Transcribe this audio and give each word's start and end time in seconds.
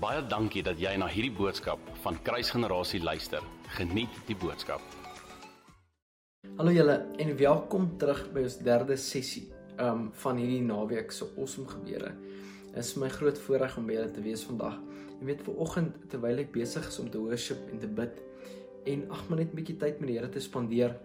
Baie 0.00 0.22
dankie 0.24 0.62
dat 0.64 0.78
jy 0.80 0.94
na 0.96 1.04
hierdie 1.12 1.34
boodskap 1.36 1.80
van 2.00 2.16
Kruisgenerasie 2.24 3.02
luister. 3.04 3.44
Geniet 3.76 4.14
die 4.24 4.36
boodskap. 4.40 4.80
Hallo 6.56 6.72
julle 6.72 6.94
en 7.20 7.32
welkom 7.36 7.90
terug 8.00 8.22
by 8.32 8.46
ons 8.46 8.54
derde 8.64 8.96
sessie 8.96 9.42
um 9.76 10.06
van 10.22 10.38
hierdie 10.40 10.62
naweek 10.64 11.12
se 11.12 11.26
awesome 11.34 11.68
gebeure. 11.68 12.14
Dit 12.70 12.78
is 12.80 12.94
my 12.96 13.10
groot 13.12 13.36
voorreg 13.44 13.76
om 13.76 13.90
by 13.90 13.98
julle 13.98 14.14
te 14.16 14.24
wees 14.24 14.44
vandag. 14.48 14.78
Jy 15.18 15.28
weet 15.28 15.42
ver 15.44 15.60
oggend 15.66 15.98
terwyl 16.14 16.40
ek 16.46 16.54
besig 16.54 16.88
is 16.88 16.96
om 17.02 17.10
te 17.12 17.20
worship 17.20 17.68
en 17.68 17.82
te 17.82 17.90
bid 18.00 18.22
en 18.94 19.04
ag 19.12 19.26
maar 19.28 19.42
net 19.42 19.52
'n 19.52 19.58
bietjie 19.60 19.76
tyd 19.76 20.00
met 20.00 20.08
die 20.08 20.16
Here 20.16 20.30
te 20.32 20.40
spandeer, 20.40 20.96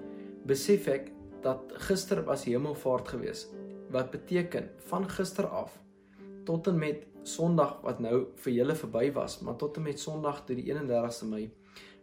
besef 0.47 0.87
ek 0.87 1.11
dat 1.43 1.75
gister 1.89 2.23
was 2.23 2.47
hemelvaart 2.47 3.11
gewees. 3.11 3.49
Wat 3.91 4.15
beteken 4.15 4.69
van 4.87 5.09
gister 5.09 5.47
af 5.51 5.81
tot 6.45 6.67
en 6.67 6.79
met 6.79 7.03
Sondag 7.25 7.79
wat 7.81 7.99
nou 8.03 8.17
vir 8.43 8.53
julle 8.53 8.75
verby 8.77 9.07
was, 9.15 9.39
maar 9.41 9.57
tot 9.57 9.77
en 9.77 9.87
met 9.87 9.99
Sondag 9.99 10.43
tot 10.45 10.59
die 10.59 10.67
31ste 10.69 11.25
Mei 11.29 11.47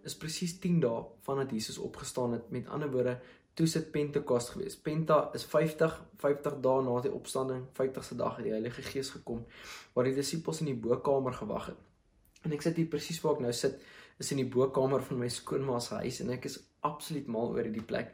is 0.02 0.16
presies 0.18 0.56
10 0.58 0.80
dae 0.82 1.04
vandat 1.26 1.52
Jesus 1.54 1.78
opgestaan 1.78 2.34
het. 2.34 2.50
Met 2.50 2.66
ander 2.66 2.90
woorde, 2.90 3.16
toe 3.54 3.68
sit 3.70 3.90
Pentekos 3.92 4.48
gewees. 4.54 4.76
Penta 4.76 5.28
is 5.36 5.44
50, 5.46 5.94
50 6.22 6.58
dae 6.64 6.82
na 6.82 6.98
die 7.04 7.12
opstanding, 7.12 7.66
50ste 7.78 8.18
dag 8.18 8.38
het 8.40 8.48
die 8.48 8.54
Heilige 8.54 8.82
Gees 8.82 9.12
gekom 9.14 9.44
waar 9.94 10.08
die 10.08 10.16
disippels 10.16 10.62
in 10.64 10.72
die 10.72 10.78
bokkamer 10.88 11.36
gewag 11.36 11.72
het. 11.72 11.80
En 12.42 12.54
ek 12.56 12.64
sit 12.64 12.80
hier 12.80 12.90
presies 12.90 13.20
waar 13.22 13.38
ek 13.38 13.44
nou 13.46 13.54
sit, 13.54 13.78
is 14.18 14.30
in 14.34 14.42
die 14.42 14.50
bokkamer 14.50 15.04
van 15.06 15.20
my 15.22 15.28
skoonma 15.30 15.78
se 15.82 16.00
huis 16.02 16.20
en 16.24 16.32
ek 16.34 16.48
is 16.50 16.58
absoluut 16.86 17.28
mal 17.30 17.52
oor 17.52 17.62
hierdie 17.62 17.84
plek. 17.86 18.10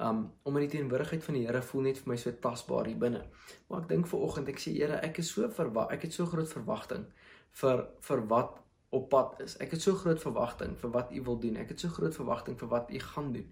Um 0.00 0.32
omdat 0.42 0.66
die 0.66 0.78
teenwoordigheid 0.78 1.24
van 1.24 1.34
die 1.34 1.44
Here 1.46 1.62
voel 1.62 1.88
net 1.88 1.98
vir 2.00 2.12
my 2.12 2.16
so 2.16 2.32
tasbaar 2.32 2.88
hier 2.88 2.98
binne. 2.98 3.26
Maar 3.68 3.82
ek 3.84 3.88
dink 3.88 4.08
ver 4.08 4.24
oggend 4.24 4.48
ek 4.48 4.60
sê 4.62 4.72
Here, 4.76 5.00
ek 5.04 5.20
is 5.20 5.32
so 5.34 5.48
verwag, 5.48 5.92
ek 5.92 6.06
het 6.08 6.16
so 6.16 6.26
groot 6.26 6.48
verwagting 6.48 7.04
vir 7.60 7.86
vir 8.08 8.22
wat 8.30 8.62
op 8.92 9.08
pad 9.08 9.40
is. 9.40 9.56
Ek 9.64 9.72
het 9.72 9.82
so 9.82 9.96
groot 9.96 10.20
verwagting 10.20 10.74
vir 10.80 10.90
wat 10.92 11.12
U 11.12 11.20
wil 11.24 11.38
doen. 11.40 11.56
Ek 11.60 11.72
het 11.72 11.80
so 11.80 11.88
groot 11.88 12.14
verwagting 12.14 12.58
vir 12.60 12.68
wat 12.68 12.90
U 12.92 12.98
gaan 13.00 13.32
doen. 13.32 13.46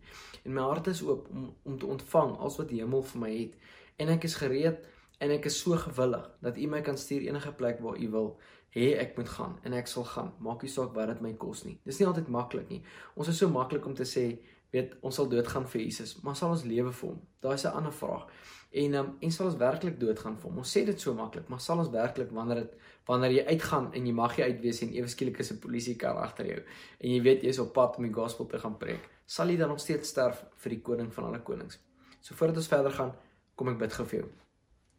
En 0.44 0.56
my 0.56 0.64
hart 0.68 0.90
is 0.92 1.02
oop 1.02 1.28
om 1.32 1.50
om 1.64 1.78
te 1.78 1.86
ontvang 1.86 2.34
alles 2.38 2.58
wat 2.60 2.68
die 2.68 2.80
hemel 2.80 3.04
vir 3.12 3.20
my 3.20 3.30
het. 3.36 3.56
En 3.96 4.12
ek 4.12 4.24
is 4.28 4.36
gereed 4.40 4.84
en 5.20 5.32
ek 5.32 5.48
is 5.48 5.60
so 5.60 5.76
gewillig 5.76 6.26
dat 6.44 6.56
U 6.56 6.66
my 6.72 6.80
kan 6.84 6.96
stuur 6.96 7.24
enige 7.28 7.52
plek 7.56 7.80
waar 7.84 7.96
U 7.96 8.10
wil 8.16 8.28
hê 8.76 8.92
ek 9.00 9.16
moet 9.16 9.28
gaan 9.28 9.56
en 9.64 9.76
ek 9.80 9.88
sal 9.88 10.04
gaan. 10.04 10.32
Maak 10.38 10.62
nie 10.62 10.72
saak 10.72 10.92
wat 10.96 11.08
dit 11.14 11.24
my 11.24 11.32
kos 11.40 11.64
nie. 11.64 11.78
Dis 11.84 12.00
nie 12.00 12.08
altyd 12.08 12.28
maklik 12.28 12.68
nie. 12.68 12.82
Ons 13.16 13.32
is 13.32 13.40
so 13.40 13.48
maklik 13.48 13.86
om 13.86 13.96
te 13.96 14.04
sê 14.08 14.26
weet 14.70 14.96
ons 15.00 15.14
sal 15.14 15.28
doodgaan 15.28 15.66
vir 15.72 15.82
Jesus, 15.82 16.14
maar 16.22 16.36
sal 16.38 16.54
ons 16.54 16.64
lewe 16.64 16.92
vir 16.92 17.08
hom? 17.08 17.20
Daai 17.42 17.54
is 17.54 17.64
'n 17.64 17.76
ander 17.80 17.92
vraag. 17.92 18.26
En 18.70 18.94
um, 18.94 19.16
en 19.20 19.32
sal 19.32 19.46
ons 19.46 19.56
werklik 19.56 20.00
doodgaan 20.00 20.36
vir 20.38 20.50
hom? 20.50 20.58
Ons 20.62 20.76
sê 20.76 20.84
dit 20.86 21.00
so 21.00 21.14
maklik, 21.14 21.48
maar 21.48 21.60
sal 21.60 21.78
ons 21.78 21.90
werklik 21.90 22.30
wanneer 22.30 22.62
dit 22.62 22.76
wanneer 23.06 23.32
jy 23.32 23.44
uitgaan 23.46 23.92
en 23.92 24.06
jy 24.06 24.12
mag 24.12 24.36
jy 24.38 24.44
uitwees 24.44 24.82
en 24.82 24.92
ewe 24.94 25.08
skielik 25.08 25.38
is 25.38 25.50
'n 25.52 25.58
polisiekar 25.58 26.16
agter 26.16 26.46
jou 26.46 26.60
en 27.00 27.10
jy 27.10 27.20
weet 27.22 27.42
jy's 27.42 27.58
op 27.58 27.72
pad 27.72 27.96
om 27.96 28.04
die 28.04 28.12
gospel 28.12 28.46
te 28.46 28.58
gaan 28.58 28.78
preek, 28.78 29.08
sal 29.26 29.48
jy 29.48 29.56
dan 29.56 29.68
nog 29.68 29.80
steeds 29.80 30.08
sterf 30.08 30.44
vir 30.56 30.70
die 30.70 30.80
koning 30.80 31.12
van 31.12 31.24
alle 31.24 31.40
konings? 31.40 31.78
So 32.20 32.34
voordat 32.34 32.56
ons 32.56 32.68
verder 32.68 32.92
gaan, 32.92 33.12
kom 33.56 33.68
ek 33.68 33.78
bid 33.78 33.92
gou 33.92 34.06
vir 34.06 34.20
jou. 34.20 34.28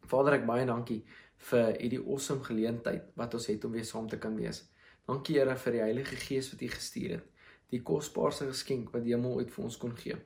Vader, 0.06 0.34
ek 0.34 0.46
baie 0.46 0.66
dankie 0.66 1.04
vir 1.38 1.76
hierdie 1.80 2.04
awesome 2.06 2.44
geleentheid 2.44 3.02
wat 3.16 3.34
ons 3.34 3.46
het 3.46 3.64
om 3.64 3.72
weer 3.72 3.84
saam 3.84 4.08
te 4.08 4.18
kan 4.18 4.36
wees. 4.36 4.68
Dankie 5.06 5.38
Here 5.38 5.56
vir 5.56 5.72
die 5.72 5.80
Heilige 5.80 6.16
Gees 6.16 6.52
wat 6.52 6.62
U 6.62 6.68
gestuur 6.68 7.10
het 7.10 7.31
die 7.72 7.82
kosbaarste 7.82 8.50
geskenk 8.52 8.92
wat 8.92 9.06
die 9.06 9.16
hemel 9.16 9.40
ooit 9.40 9.50
vir 9.50 9.64
ons 9.64 9.80
kon 9.80 9.96
gee 9.96 10.18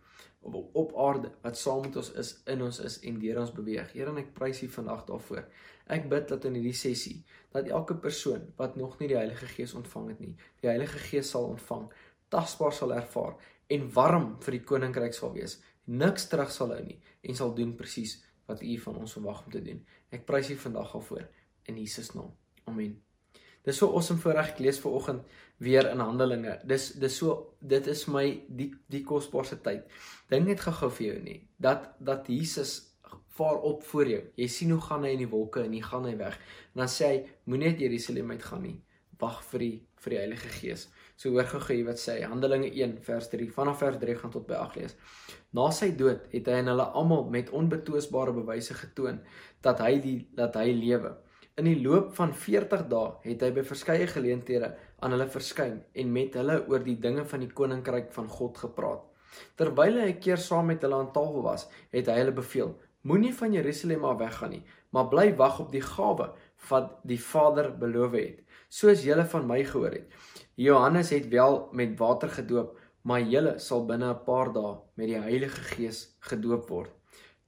op 0.46 0.70
op 0.72 0.96
aarde 0.96 1.30
wat 1.42 1.58
saam 1.58 1.80
met 1.80 1.96
ons 1.96 2.12
is 2.12 2.42
in 2.44 2.62
ons 2.62 2.78
is 2.78 2.98
en 3.00 3.18
deur 3.18 3.40
ons 3.40 3.52
beweeg. 3.52 3.92
Here 3.92 4.10
en 4.10 4.20
ek 4.22 4.32
prys 4.34 4.62
U 4.62 4.68
vandag 4.74 5.04
daarvoor. 5.08 5.44
Ek 5.96 6.08
bid 6.10 6.28
dat 6.30 6.44
in 6.48 6.58
hierdie 6.58 6.76
sessie 6.76 7.16
dat 7.54 7.70
elke 7.78 7.96
persoon 8.06 8.50
wat 8.60 8.76
nog 8.76 8.98
nie 9.00 9.08
die 9.12 9.18
Heilige 9.18 9.48
Gees 9.50 9.74
ontvang 9.74 10.10
het 10.12 10.20
nie, 10.20 10.34
die 10.62 10.70
Heilige 10.70 11.00
Gees 11.08 11.30
sal 11.30 11.48
ontvang, 11.54 11.88
tasbaar 12.32 12.74
sal 12.74 12.94
ervaar 12.94 13.34
en 13.72 13.88
warm 13.94 14.28
vir 14.44 14.58
die 14.58 14.64
koninkryk 14.72 15.16
sal 15.16 15.34
wees. 15.34 15.58
Niks 15.86 16.28
terug 16.30 16.52
sal 16.52 16.74
hou 16.74 16.82
nie 16.84 17.00
en 17.22 17.38
sal 17.38 17.54
doen 17.54 17.74
presies 17.78 18.18
wat 18.46 18.62
U 18.62 18.78
van 18.86 19.02
ons 19.02 19.18
verwag 19.18 19.42
om 19.46 19.50
te 19.54 19.64
doen. 19.70 19.82
Ek 20.14 20.26
prys 20.28 20.52
U 20.54 20.60
vandag 20.68 20.94
daarvoor 20.94 21.26
in 21.66 21.82
Jesus 21.82 22.14
naam. 22.14 22.34
Amen. 22.66 23.05
Dis 23.66 23.80
so 23.82 23.90
awesome 23.90 24.22
voorreg 24.22 24.52
ek 24.52 24.60
lees 24.62 24.78
ver 24.78 24.94
oggend 24.94 25.38
weer 25.58 25.88
in 25.90 26.02
Handelinge. 26.02 26.60
Dis 26.70 26.92
dis 27.02 27.16
so 27.18 27.56
dit 27.60 27.86
is 27.90 28.04
my 28.06 28.26
die 28.46 28.68
die 28.92 29.02
kosbaarste 29.02 29.58
tyd. 29.64 29.88
Dink 30.30 30.46
net 30.46 30.62
gou-gou 30.62 30.92
vir 31.00 31.06
jou 31.08 31.16
nie 31.24 31.40
dat 31.58 31.88
dat 31.98 32.30
Jesus 32.30 32.76
vaar 33.36 33.58
op 33.68 33.82
voor 33.84 34.08
jou. 34.08 34.22
Jy 34.38 34.48
sien 34.48 34.70
hoe 34.70 34.80
gaan 34.80 35.04
hy 35.04 35.16
in 35.16 35.24
die 35.24 35.32
wolke 35.32 35.64
en 35.66 35.74
hy 35.74 35.82
gaan 35.84 36.06
hy 36.06 36.14
weg. 36.20 36.38
En 36.74 36.84
dan 36.84 36.92
sê 36.92 37.10
hy 37.10 37.18
moenie 37.50 37.72
net 37.72 37.82
Jerusalem 37.82 38.30
uit 38.36 38.46
gaan 38.46 38.62
nie. 38.64 38.76
Wag 39.20 39.42
vir 39.50 39.64
die 39.64 39.74
vir 40.04 40.14
die 40.14 40.22
Heilige 40.22 40.54
Gees. 40.60 40.86
So 41.18 41.34
hoor 41.34 41.48
gou-gou 41.50 41.82
wat 41.88 41.98
sê 42.00 42.20
Handelinge 42.22 42.70
1 42.70 43.00
vers 43.02 43.30
3 43.34 43.50
vanaf 43.58 43.82
vers 43.82 43.98
3 43.98 44.18
gaan 44.22 44.32
tot 44.38 44.46
by 44.46 44.60
8 44.62 44.78
lees. 44.78 44.96
Na 45.56 45.72
sy 45.74 45.90
dood 45.98 46.30
het 46.30 46.46
hy 46.46 46.60
aan 46.62 46.70
hulle 46.70 46.86
almal 47.00 47.26
met 47.34 47.50
onbetwisbare 47.50 48.36
bewyse 48.36 48.76
getoon 48.78 49.24
dat 49.66 49.82
hy 49.82 49.96
die 50.04 50.18
dat 50.38 50.54
hy 50.60 50.70
lewe. 50.76 51.16
In 51.56 51.64
die 51.64 51.78
loop 51.80 52.10
van 52.18 52.34
40 52.36 52.82
dae 52.90 53.12
het 53.22 53.40
hy 53.40 53.48
by 53.56 53.62
verskeie 53.64 54.04
geleenthede 54.10 54.66
aan 55.00 55.14
hulle 55.14 55.26
verskyn 55.32 55.78
en 55.96 56.10
met 56.12 56.34
hulle 56.36 56.56
oor 56.68 56.82
die 56.84 56.98
dinge 57.00 57.22
van 57.30 57.40
die 57.40 57.52
koninkryk 57.60 58.10
van 58.12 58.26
God 58.28 58.58
gepraat. 58.60 59.06
Terwyl 59.56 59.96
hy 60.02 60.10
'n 60.10 60.18
keer 60.20 60.36
saam 60.36 60.66
met 60.68 60.82
hulle 60.84 60.98
aan 60.98 61.14
tafel 61.14 61.40
was, 61.46 61.64
het 61.96 62.10
hy 62.12 62.16
hulle 62.18 62.34
beveel: 62.36 62.74
Moenie 63.08 63.32
van 63.38 63.56
Jerusalem 63.56 64.04
af 64.04 64.18
weggaan 64.18 64.50
nie, 64.50 64.64
maar 64.92 65.08
bly 65.08 65.32
wag 65.36 65.60
op 65.60 65.72
die 65.72 65.80
gawe 65.80 66.26
wat 66.68 66.90
die 67.04 67.20
Vader 67.20 67.70
beloof 67.78 68.12
het, 68.12 68.42
soos 68.68 69.04
julle 69.04 69.24
van 69.24 69.46
my 69.48 69.64
gehoor 69.64 69.96
het. 69.96 70.12
Johannes 70.56 71.10
het 71.10 71.28
wel 71.28 71.68
met 71.72 71.98
water 71.98 72.28
gedoop, 72.28 72.76
maar 73.02 73.20
julle 73.20 73.58
sal 73.58 73.86
binne 73.86 74.10
'n 74.10 74.24
paar 74.26 74.52
dae 74.52 74.76
met 74.96 75.08
die 75.08 75.22
Heilige 75.24 75.64
Gees 75.72 76.18
gedoop 76.20 76.68
word. 76.68 76.92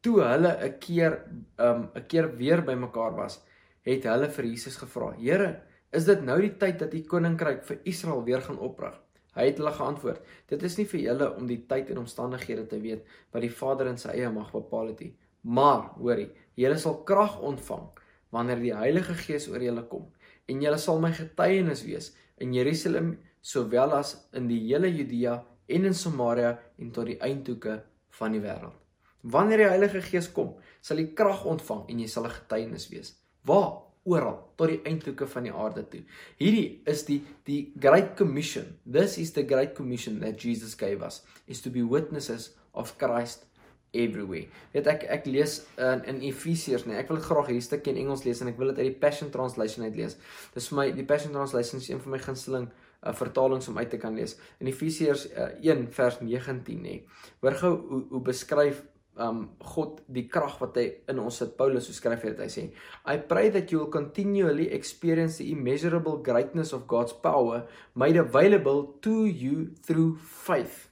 Toe 0.01 0.23
hulle 0.23 0.57
'n 0.65 0.79
keer 0.79 1.29
um 1.59 1.91
'n 1.95 2.07
keer 2.07 2.37
weer 2.37 2.65
bymekaar 2.65 3.15
was, 3.15 3.45
het 3.83 4.05
hulle 4.05 4.28
vir 4.31 4.44
Jesus 4.44 4.77
gevra: 4.77 5.12
"Here, 5.19 5.61
is 5.93 6.05
dit 6.05 6.22
nou 6.22 6.41
die 6.41 6.56
tyd 6.59 6.78
dat 6.78 6.94
U 6.94 7.03
koninkryk 7.03 7.65
vir 7.65 7.78
Israel 7.84 8.25
weer 8.25 8.41
gaan 8.41 8.59
oprig?" 8.59 8.94
Hy 9.39 9.44
het 9.47 9.59
hulle 9.61 9.72
geantwoord: 9.72 10.21
"Dit 10.49 10.62
is 10.62 10.77
nie 10.78 10.87
vir 10.87 11.00
julle 11.00 11.37
om 11.37 11.47
die 11.47 11.61
tyd 11.66 11.91
en 11.91 11.99
omstandighede 11.99 12.67
te 12.67 12.81
weet 12.81 13.05
wat 13.33 13.43
die 13.43 13.55
Vader 13.61 13.87
in 13.87 13.99
sy 13.99 14.09
eie 14.09 14.31
mag 14.31 14.50
bepaal 14.53 14.87
het 14.87 15.00
nie. 15.00 15.15
Maar, 15.43 15.93
hoorie, 15.99 16.31
julle 16.55 16.78
sal 16.78 17.05
krag 17.05 17.38
ontvang 17.41 17.87
wanneer 18.31 18.61
die 18.61 18.75
Heilige 18.75 19.15
Gees 19.15 19.49
oor 19.49 19.62
julle 19.62 19.84
kom, 19.88 20.11
en 20.49 20.62
julle 20.62 20.78
sal 20.78 20.99
my 21.00 21.12
getuienis 21.12 21.84
wees 21.84 22.11
in 22.37 22.53
Jerusalem 22.53 23.19
sowel 23.41 23.93
as 23.93 24.28
in 24.33 24.49
die 24.49 24.59
hele 24.67 24.91
Judea 24.91 25.44
en 25.69 25.84
in 25.84 25.94
Samaria 25.94 26.59
en 26.78 26.91
tot 26.91 27.06
die 27.06 27.21
eindhoeke 27.21 27.83
van 28.19 28.33
die 28.33 28.43
wêreld." 28.43 28.75
Wanneer 29.22 29.59
die 29.59 29.71
Heilige 29.71 30.03
Gees 30.03 30.28
kom, 30.33 30.56
sal 30.81 30.99
jy 30.99 31.12
krag 31.15 31.44
ontvang 31.47 31.88
en 31.88 31.99
jy 32.00 32.06
sal 32.09 32.27
'n 32.27 32.37
getuienis 32.41 32.88
wees. 32.91 33.15
Waar? 33.47 33.84
Oral 34.09 34.38
tot 34.56 34.72
die 34.72 34.78
eindhoeke 34.88 35.26
van 35.28 35.44
die 35.44 35.53
aarde 35.53 35.84
toe. 35.91 36.00
Hierdie 36.41 36.81
is 36.88 37.04
die 37.04 37.19
die 37.49 37.72
Great 37.81 38.15
Commission. 38.16 38.71
This 38.88 39.19
is 39.21 39.34
the 39.37 39.44
Great 39.47 39.75
Commission 39.76 40.21
that 40.25 40.41
Jesus 40.41 40.75
gave 40.78 41.04
us 41.04 41.21
is 41.47 41.60
to 41.62 41.71
be 41.71 41.84
witnesses 41.84 42.54
of 42.72 42.97
Christ 42.99 43.44
everywhere. 43.93 44.49
Weet 44.72 44.88
ek 44.91 45.06
ek 45.12 45.28
lees 45.28 45.60
in 45.81 46.04
in 46.09 46.21
Efesiërs, 46.28 46.87
nee, 46.88 46.99
ek 47.00 47.12
wil 47.12 47.21
graag 47.25 47.49
hierdie 47.53 47.65
stukkie 47.65 47.94
in 47.94 48.03
Engels 48.04 48.25
lees 48.26 48.43
en 48.44 48.50
ek 48.53 48.59
wil 48.60 48.72
dit 48.72 48.82
uit 48.82 48.91
die 48.91 49.00
Passion 49.00 49.32
Translation 49.34 49.87
uit 49.87 49.97
lees. 49.97 50.19
Dis 50.55 50.69
vir 50.70 50.81
my 50.81 50.91
die 50.97 51.06
Passion 51.09 51.34
Translation 51.37 51.82
is 51.82 51.88
een 51.91 52.03
van 52.05 52.16
my 52.16 52.20
gunsteling 52.22 52.69
uh, 52.69 53.15
vertalings 53.16 53.69
om 53.70 53.81
uit 53.81 53.91
te 53.93 54.00
kan 54.00 54.16
lees. 54.16 54.37
In 54.60 54.70
Efesiërs 54.72 55.28
uh, 55.32 55.50
1 55.65 55.88
vers 55.97 56.20
19 56.25 56.84
nê. 56.84 57.00
Hoor 57.44 57.60
gou 57.62 57.75
hoe 57.91 58.05
hoe 58.12 58.22
beskryf 58.32 58.84
um 59.19 59.51
God 59.59 60.01
die 60.06 60.27
krag 60.31 60.56
wat 60.62 60.79
hy 60.79 60.87
in 61.11 61.19
ons 61.23 61.41
het 61.43 61.56
Paulus 61.59 61.88
so 61.88 61.97
skryf 61.97 62.25
het 62.26 62.41
hy 62.43 62.49
sê 62.53 62.65
I 63.05 63.19
pray 63.19 63.50
that 63.55 63.73
you 63.73 63.82
will 63.82 63.93
continually 63.93 64.70
experience 64.75 65.38
the 65.38 65.50
immeasurable 65.53 66.23
greatness 66.23 66.73
of 66.73 66.87
God's 66.87 67.12
power 67.12 67.67
made 67.94 68.17
available 68.17 68.94
to 69.03 69.26
you 69.26 69.75
through 69.82 70.19
faith. 70.19 70.88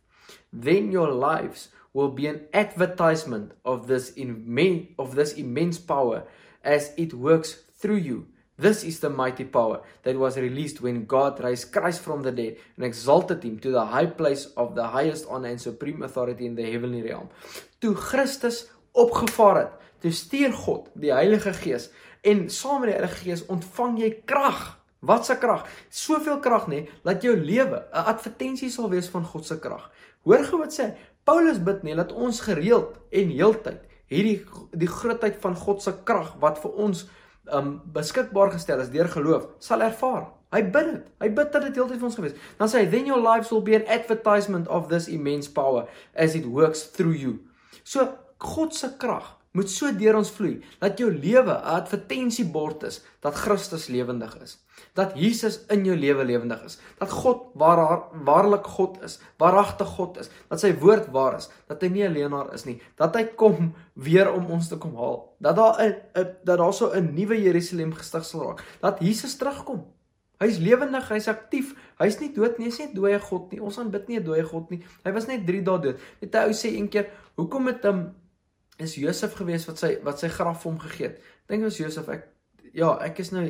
Then 0.53 0.91
your 0.93 1.13
lives 1.13 1.69
will 1.93 2.11
be 2.11 2.27
an 2.27 2.47
advertisement 2.53 3.53
of 3.65 3.87
this 3.87 4.11
immense 4.15 4.93
of 4.99 5.15
this 5.15 5.35
immense 5.35 5.79
power 5.79 6.25
as 6.63 6.93
it 6.97 7.15
works 7.15 7.63
through 7.79 8.03
you. 8.03 8.27
This 8.59 8.85
is 8.85 9.01
the 9.01 9.11
mighty 9.11 9.45
power 9.45 9.83
that 10.03 10.17
was 10.17 10.39
released 10.39 10.81
when 10.81 11.05
God 11.05 11.45
raised 11.45 11.73
Christ 11.73 12.01
from 12.01 12.23
the 12.23 12.33
dead 12.33 12.57
and 12.77 12.87
exalted 12.87 13.45
him 13.45 13.59
to 13.61 13.71
the 13.71 13.85
high 13.85 14.07
place 14.07 14.47
of 14.57 14.75
the 14.75 14.89
highest 14.89 15.27
honor 15.29 15.49
and 15.49 15.61
supreme 15.61 16.03
authority 16.03 16.47
in 16.47 16.55
the 16.55 16.65
heavenly 16.65 17.03
realm. 17.03 17.29
Toe 17.79 17.95
Christus 17.95 18.67
opgevaar 18.93 19.57
het, 19.57 19.73
toe 20.01 20.13
stuur 20.13 20.53
God 20.53 20.89
die 20.95 21.13
Heilige 21.13 21.53
Gees 21.53 21.91
en 22.27 22.47
saam 22.51 22.81
met 22.81 22.91
die 22.91 22.99
Heilige 22.99 23.23
Gees 23.25 23.45
ontvang 23.53 23.99
jy 24.01 24.11
krag. 24.25 24.79
Wat 25.07 25.27
se 25.27 25.37
krag? 25.39 25.67
Soveel 25.93 26.41
krag 26.43 26.67
nê, 26.73 26.87
dat 27.05 27.23
jou 27.23 27.37
lewe 27.37 27.85
'n 27.93 28.07
advertensie 28.13 28.71
sal 28.71 28.91
wees 28.91 29.09
van 29.09 29.25
God 29.25 29.47
se 29.47 29.59
krag. 29.61 29.91
Hoor 30.25 30.45
gou 30.45 30.59
wat 30.59 30.73
sê 30.73 30.95
Paulus 31.25 31.59
bid 31.59 31.83
nê 31.83 31.95
dat 31.95 32.13
ons 32.13 32.41
gereeld 32.41 32.97
en 33.11 33.31
heeltyd 33.31 33.83
hierdie 34.07 34.45
die 34.73 34.91
grootheid 34.91 35.37
van 35.43 35.57
God 35.59 35.83
se 35.83 35.93
krag 36.05 36.35
wat 36.41 36.59
vir 36.63 36.73
ons 36.87 37.07
um 37.53 37.81
beskikbaar 37.95 38.51
gestel 38.51 38.81
is 38.83 38.91
deur 38.91 39.09
geloof, 39.09 39.47
sal 39.59 39.85
ervaar. 39.87 40.27
Hy 40.55 40.63
bid 40.63 40.87
dit. 40.93 41.03
Hy 41.21 41.29
bid 41.35 41.53
dat 41.53 41.63
dit 41.63 41.79
heeltyd 41.79 41.99
vir 41.99 42.09
ons 42.09 42.19
gewees. 42.19 42.35
Dan 42.59 42.69
sê 42.69 42.79
hy, 42.79 42.87
"Then 42.91 43.07
your 43.07 43.21
lives 43.21 43.51
will 43.51 43.63
be 43.63 43.75
an 43.75 43.87
advertisement 43.87 44.69
of 44.69 44.89
this 44.89 45.09
immense 45.09 45.51
power 45.53 45.87
as 46.15 46.35
it 46.35 46.47
works 46.47 46.83
through 46.91 47.15
you." 47.15 47.39
So 47.87 48.09
God 48.43 48.75
se 48.75 48.91
krag 48.99 49.37
moet 49.57 49.71
so 49.73 49.89
deur 49.97 50.19
ons 50.19 50.31
vloei 50.37 50.59
dat 50.83 50.99
jou 51.01 51.09
lewe 51.09 51.55
'n 51.55 51.69
advertensiebord 51.79 52.83
is 52.83 53.01
dat 53.25 53.35
Christus 53.35 53.87
lewendig 53.89 54.35
is. 54.43 54.59
Dat 54.93 55.15
Jesus 55.15 55.61
in 55.69 55.85
jou 55.85 55.97
lewe 55.97 56.25
lewendig 56.25 56.65
is. 56.65 56.79
Dat 56.99 57.11
God 57.11 57.47
waar 57.55 58.03
waarlik 58.25 58.67
God 58.67 59.03
is, 59.03 59.19
waaragtig 59.39 59.89
God 59.89 60.19
is, 60.19 60.29
dat 60.49 60.61
sy 60.61 60.75
woord 60.79 61.09
waar 61.11 61.37
is, 61.37 61.49
dat 61.69 61.81
hy 61.81 61.89
nie 61.89 62.05
'n 62.05 62.13
leenaar 62.13 62.53
is 62.55 62.65
nie, 62.65 62.83
dat 62.97 63.15
hy 63.15 63.25
kom 63.25 63.75
weer 63.95 64.33
om 64.33 64.47
ons 64.47 64.69
te 64.69 64.77
kom 64.77 64.97
haal. 64.97 65.37
Dat 65.39 65.57
daar 65.57 65.81
'n 65.81 65.95
dat 66.45 66.59
daar 66.59 66.75
so 66.75 66.93
'n 66.93 67.15
nuwe 67.15 67.43
Jerusalem 67.43 67.95
gestig 67.95 68.25
sal 68.25 68.43
raak. 68.43 68.65
Dat 68.81 68.99
Jesus 69.01 69.37
terugkom. 69.37 69.96
Hy's 70.39 70.59
lewendig, 70.59 71.09
hy's 71.09 71.29
aktief. 71.29 71.75
Hy's 71.99 72.21
nie 72.21 72.33
dood 72.33 72.59
nie, 72.59 72.67
hy's 72.67 72.79
nie 72.79 72.89
'n 72.89 72.95
dooie 72.95 73.21
God 73.21 73.53
nie. 73.53 73.61
Ons 73.61 73.79
aanbid 73.79 74.09
nie 74.09 74.19
'n 74.19 74.25
dooie 74.25 74.45
God 74.45 74.71
nie. 74.71 74.85
Hy 75.05 75.13
was 75.13 75.27
net 75.27 75.47
3 75.47 75.63
dae 75.63 75.79
dood. 75.79 75.99
Net 76.21 76.35
'n 76.35 76.49
ou 76.49 76.53
sê 76.53 76.77
een 76.77 76.89
keer, 76.89 77.11
"Hoekom 77.37 77.67
het 77.67 77.85
hom 77.85 77.99
um, 77.99 78.15
is 78.83 78.97
Josef 79.01 79.37
gewees 79.39 79.67
wat 79.69 79.81
sy 79.81 79.97
wat 80.05 80.21
sy 80.21 80.29
graf 80.33 80.63
vir 80.63 80.71
hom 80.71 80.81
gegee 80.83 81.09
het. 81.11 81.23
Dink 81.51 81.65
was 81.65 81.79
Josef 81.81 82.09
ek 82.13 82.27
ja, 82.77 82.91
ek 83.01 83.23
is 83.23 83.33
nou 83.33 83.47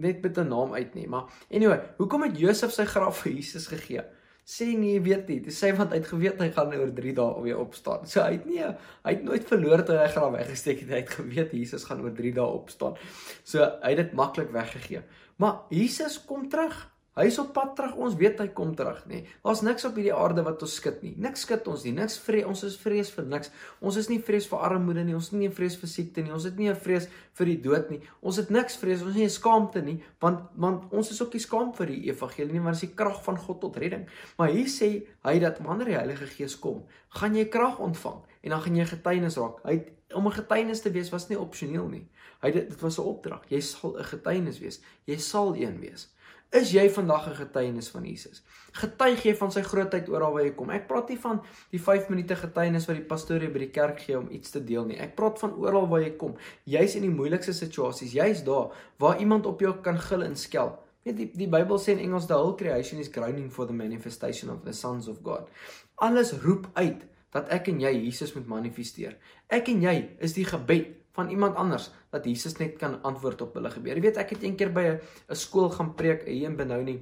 net 0.00 0.22
met 0.24 0.38
'n 0.38 0.48
naam 0.48 0.72
uit 0.72 0.94
nie, 0.94 1.06
maar 1.06 1.28
anyway, 1.50 1.80
hoekom 1.98 2.22
het 2.22 2.38
Josef 2.38 2.72
sy 2.72 2.84
graf 2.84 3.20
vir 3.22 3.32
Jesus 3.32 3.66
gegee? 3.66 4.02
Sê 4.50 4.66
nee, 4.74 4.94
jy 4.94 5.02
weet 5.02 5.28
nie. 5.28 5.40
Dis 5.40 5.62
sê 5.62 5.76
want 5.76 5.92
hy 5.92 5.98
het 6.00 6.08
geweet 6.08 6.40
hy 6.40 6.48
gaan 6.50 6.72
oor 6.74 6.90
3 6.90 7.12
dae 7.14 7.42
weer 7.42 7.58
opstaan. 7.58 8.06
So 8.06 8.22
hy 8.22 8.32
het 8.32 8.46
nie 8.46 8.62
hy 8.62 9.12
het 9.12 9.22
nooit 9.22 9.44
verloor 9.44 9.84
toe 9.84 9.98
hy 9.98 10.08
graf 10.08 10.32
weggesteek 10.32 10.80
het. 10.80 10.88
Hy 10.88 11.00
het 11.04 11.10
geweet 11.10 11.52
Jesus 11.52 11.84
gaan 11.84 12.00
oor 12.02 12.12
3 12.12 12.32
dae 12.32 12.46
opstaan. 12.46 12.96
So 13.44 13.58
hy 13.82 13.90
het 13.90 13.96
dit 13.96 14.12
maklik 14.12 14.50
weggegee. 14.50 15.02
Maar 15.40 15.60
Jesus 15.68 16.24
kom 16.24 16.48
terug. 16.48 16.89
Hy 17.18 17.24
is 17.26 17.38
op 17.42 17.48
pad 17.52 17.72
terug. 17.74 17.96
Ons 17.98 18.14
weet 18.20 18.38
hy 18.38 18.46
kom 18.54 18.70
terug, 18.78 19.00
nê. 19.10 19.24
Daar's 19.42 19.64
niks 19.66 19.84
op 19.88 19.96
hierdie 19.98 20.14
aarde 20.14 20.44
wat 20.46 20.62
ons 20.62 20.76
skud 20.78 21.00
nie. 21.02 21.16
Niks 21.18 21.42
skud 21.42 21.66
ons 21.72 21.82
nie. 21.84 21.92
Niks 21.96 22.18
vrees. 22.22 22.46
Ons 22.46 22.62
is 22.68 22.76
vrees 22.78 23.10
vir 23.16 23.26
niks. 23.26 23.50
Ons 23.82 23.98
is 23.98 24.08
nie 24.12 24.20
vrees 24.22 24.46
vir 24.46 24.62
armoede 24.68 25.02
nie. 25.04 25.16
Ons 25.18 25.32
het 25.32 25.40
nie 25.40 25.48
'n 25.48 25.52
vrees 25.52 25.76
vir 25.76 25.90
siekte 25.90 26.22
nie. 26.22 26.32
Ons 26.32 26.44
het 26.44 26.56
nie 26.56 26.70
'n 26.70 26.76
vrees 26.76 27.08
vir 27.34 27.46
die 27.46 27.60
dood 27.60 27.90
nie. 27.90 28.00
Ons 28.22 28.36
het 28.36 28.50
niks 28.50 28.76
vrees. 28.76 29.02
Ons 29.02 29.10
het 29.10 29.16
nie 29.16 29.26
'n 29.26 29.38
skaamte 29.40 29.82
nie, 29.82 30.02
want 30.20 30.40
want 30.56 30.92
ons 30.92 31.10
is 31.10 31.22
ook 31.22 31.32
nie 31.32 31.40
skaam 31.40 31.74
vir 31.74 31.86
die 31.86 32.10
evangelie 32.10 32.52
nie, 32.52 32.60
want 32.60 32.74
dit 32.78 32.82
is 32.82 32.88
die 32.88 32.96
krag 32.96 33.24
van 33.24 33.36
God 33.36 33.60
tot 33.60 33.76
redding. 33.76 34.06
Maar 34.38 34.48
hier 34.48 34.68
sê 34.68 35.06
hy 35.24 35.38
dat 35.38 35.58
wanneer 35.58 35.86
die 35.86 35.98
Heilige 35.98 36.26
Gees 36.26 36.58
kom, 36.58 36.84
gaan 37.08 37.34
jy 37.34 37.48
krag 37.48 37.78
ontvang 37.78 38.22
en 38.42 38.50
dan 38.50 38.60
gaan 38.60 38.76
jy 38.76 38.84
getuienis 38.84 39.36
raak. 39.36 39.62
Hy 39.64 39.72
het, 39.72 39.88
om 40.14 40.26
'n 40.26 40.32
getuienis 40.32 40.80
te 40.80 40.90
wees 40.90 41.10
was 41.10 41.28
nie 41.28 41.38
opsioneel 41.38 41.88
nie. 41.88 42.06
Hy 42.42 42.50
dit 42.50 42.68
dit 42.68 42.80
was 42.80 42.98
'n 42.98 43.02
opdrag. 43.02 43.42
Jy 43.48 43.60
sal 43.60 43.98
'n 43.98 44.04
getuienis 44.04 44.58
wees. 44.58 44.80
Jy 45.04 45.16
sal 45.16 45.54
een 45.56 45.80
wees. 45.80 46.08
Is 46.50 46.72
jy 46.74 46.88
vandag 46.90 47.28
'n 47.28 47.34
getuienis 47.34 47.88
van 47.88 48.04
Jesus? 48.04 48.42
Getuig 48.72 49.22
jy 49.22 49.34
van 49.38 49.52
sy 49.52 49.62
grootheid 49.62 50.08
oral 50.08 50.32
waar 50.32 50.42
jy 50.42 50.54
kom? 50.54 50.70
Ek 50.70 50.88
praat 50.88 51.08
nie 51.08 51.18
van 51.18 51.40
die 51.70 51.78
5 51.78 52.08
minute 52.08 52.36
getuienis 52.36 52.86
wat 52.86 52.96
die 52.96 53.04
pastoor 53.06 53.38
by 53.38 53.58
die 53.58 53.70
kerk 53.70 54.00
gee 54.00 54.18
om 54.18 54.26
iets 54.30 54.50
te 54.50 54.64
deel 54.64 54.84
nie. 54.84 54.98
Ek 54.98 55.14
praat 55.14 55.38
van 55.38 55.54
oral 55.54 55.86
waar 55.86 56.02
jy 56.02 56.16
kom. 56.16 56.34
Jy's 56.64 56.96
in 56.96 57.02
die 57.02 57.10
moeilikste 57.10 57.52
situasies. 57.52 58.12
Jy's 58.12 58.42
daar 58.42 58.74
waar 58.98 59.20
iemand 59.20 59.46
op 59.46 59.60
jou 59.60 59.80
kan 59.80 59.98
gil 59.98 60.22
en 60.22 60.36
skel. 60.36 60.76
Weet 61.04 61.16
die 61.16 61.30
die 61.32 61.48
Bybel 61.48 61.78
sê 61.78 61.92
in 61.92 61.98
Engels 61.98 62.26
the 62.26 62.34
whole 62.34 62.56
creation 62.56 62.98
is 62.98 63.08
groaning 63.08 63.50
for 63.50 63.66
the 63.66 63.72
manifestation 63.72 64.50
of 64.50 64.64
the 64.64 64.72
sons 64.72 65.08
of 65.08 65.22
God. 65.22 65.48
Alles 65.94 66.32
roep 66.32 66.68
uit 66.74 67.06
dat 67.30 67.48
ek 67.48 67.68
en 67.68 67.80
jy 67.80 67.94
Jesus 68.04 68.34
moet 68.34 68.46
manifesteer. 68.46 69.16
Ek 69.48 69.68
en 69.68 69.82
jy 69.82 70.16
is 70.18 70.34
die 70.34 70.44
gebed 70.44 70.99
van 71.20 71.30
iemand 71.30 71.56
anders 71.56 71.90
dat 72.10 72.24
Jesus 72.24 72.56
net 72.56 72.76
kan 72.80 72.98
antwoord 73.02 73.40
op 73.44 73.54
hulle 73.54 73.70
gebede. 73.70 74.00
Jy 74.00 74.06
weet 74.08 74.20
ek 74.24 74.34
het 74.36 74.42
eendag 74.42 74.72
by 74.72 74.84
'n 74.88 75.36
skool 75.36 75.70
gaan 75.70 75.94
preek 75.94 76.26
hier 76.26 76.48
in 76.48 76.56
Benoni. 76.56 76.98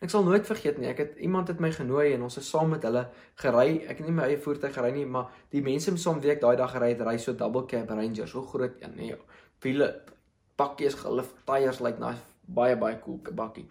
Ek 0.00 0.10
sal 0.10 0.24
nooit 0.24 0.46
vergeet 0.46 0.78
nie. 0.78 0.88
Ek 0.88 0.98
het 0.98 1.18
iemand 1.18 1.48
het 1.48 1.60
my 1.60 1.70
genooi 1.72 2.14
en 2.14 2.22
ons 2.22 2.34
het 2.34 2.44
saam 2.44 2.70
met 2.70 2.82
hulle 2.82 3.08
gery. 3.34 3.84
Ek 3.86 3.98
het 3.98 4.06
nie 4.06 4.14
my 4.14 4.22
eie 4.22 4.38
voertuig 4.38 4.74
gery 4.74 4.90
nie, 4.90 5.06
maar 5.06 5.28
die 5.50 5.62
mense 5.62 5.90
met 5.90 6.00
som 6.00 6.20
week 6.20 6.40
daai 6.40 6.56
dag 6.56 6.72
gery 6.72 6.88
het, 6.94 7.00
ry 7.00 7.16
so 7.18 7.32
double 7.32 7.66
cab 7.66 7.90
Ranger, 7.90 8.28
so 8.28 8.42
groot 8.42 8.74
een, 8.80 8.96
nee. 8.96 9.16
Wiele 9.60 10.02
bakkies 10.56 10.94
gelif, 10.94 11.34
tyres 11.46 11.80
lyk 11.80 11.98
like 11.98 12.00
na 12.00 12.14
baie 12.48 12.76
baie 12.76 12.98
cool 13.04 13.20
bakkie. 13.34 13.68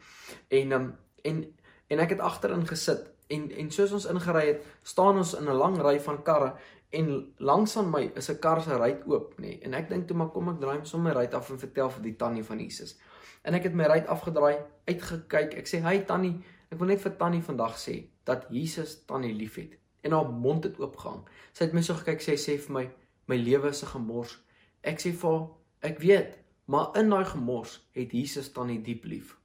En 0.49 0.71
um, 0.71 0.95
en 1.23 1.43
en 1.87 1.99
ek 1.99 2.09
het 2.09 2.19
agterin 2.19 2.67
gesit 2.67 3.07
en 3.27 3.51
en 3.51 3.71
soos 3.71 3.91
ons 3.91 4.05
ingery 4.05 4.45
het, 4.47 4.65
staan 4.83 5.17
ons 5.17 5.33
in 5.33 5.49
'n 5.49 5.57
lang 5.57 5.77
ry 5.81 5.99
van 5.99 6.23
karre 6.23 6.53
en 6.89 7.33
langs 7.37 7.77
aan 7.77 7.89
my 7.89 8.11
is 8.15 8.29
'n 8.29 8.39
kar 8.39 8.61
se 8.61 8.75
ruit 8.75 9.03
oop 9.05 9.33
nê 9.37 9.41
nee. 9.41 9.59
en 9.59 9.73
ek 9.73 9.89
dink 9.89 10.07
toe 10.07 10.17
maar 10.17 10.29
kom 10.29 10.49
ek 10.49 10.59
draai 10.59 10.85
sommer 10.85 11.13
ruit 11.13 11.33
af 11.33 11.49
en 11.49 11.59
vertel 11.59 11.89
vir 11.89 12.03
die 12.03 12.15
tannie 12.15 12.43
van 12.43 12.59
Jesus. 12.59 12.97
En 13.43 13.53
ek 13.53 13.63
het 13.63 13.73
my 13.73 13.83
ruit 13.83 14.07
afgedraai 14.07 14.57
uitgekyk. 14.85 15.53
Ek 15.53 15.67
sê 15.67 15.81
hy 15.81 15.99
tannie 16.05 16.43
ek 16.71 16.79
wil 16.79 16.87
net 16.87 17.01
vir 17.01 17.17
tannie 17.17 17.41
vandag 17.41 17.77
sê 17.77 18.09
dat 18.23 18.47
Jesus 18.49 19.05
tannie 19.05 19.33
liefhet. 19.33 19.77
En 20.01 20.11
haar 20.11 20.29
mond 20.29 20.63
het 20.63 20.79
oopgehang. 20.79 21.27
Sy 21.53 21.63
het 21.63 21.73
my 21.73 21.81
so 21.81 21.93
gekyk 21.93 22.21
sê 22.21 22.35
sê 22.35 22.57
vir 22.57 22.73
my 22.73 22.89
my 23.27 23.37
lewe 23.37 23.69
is 23.69 23.83
'n 23.83 23.87
gemors. 23.87 24.37
Ek 24.83 24.99
sê 24.99 25.11
vir 25.11 25.47
ek 25.81 25.99
weet 25.99 26.39
maar 26.65 26.91
in 26.95 27.09
daai 27.09 27.25
gemors 27.25 27.87
het 27.91 28.11
Jesus 28.11 28.51
tannie 28.51 28.81
diep 28.81 29.05
lief. 29.05 29.37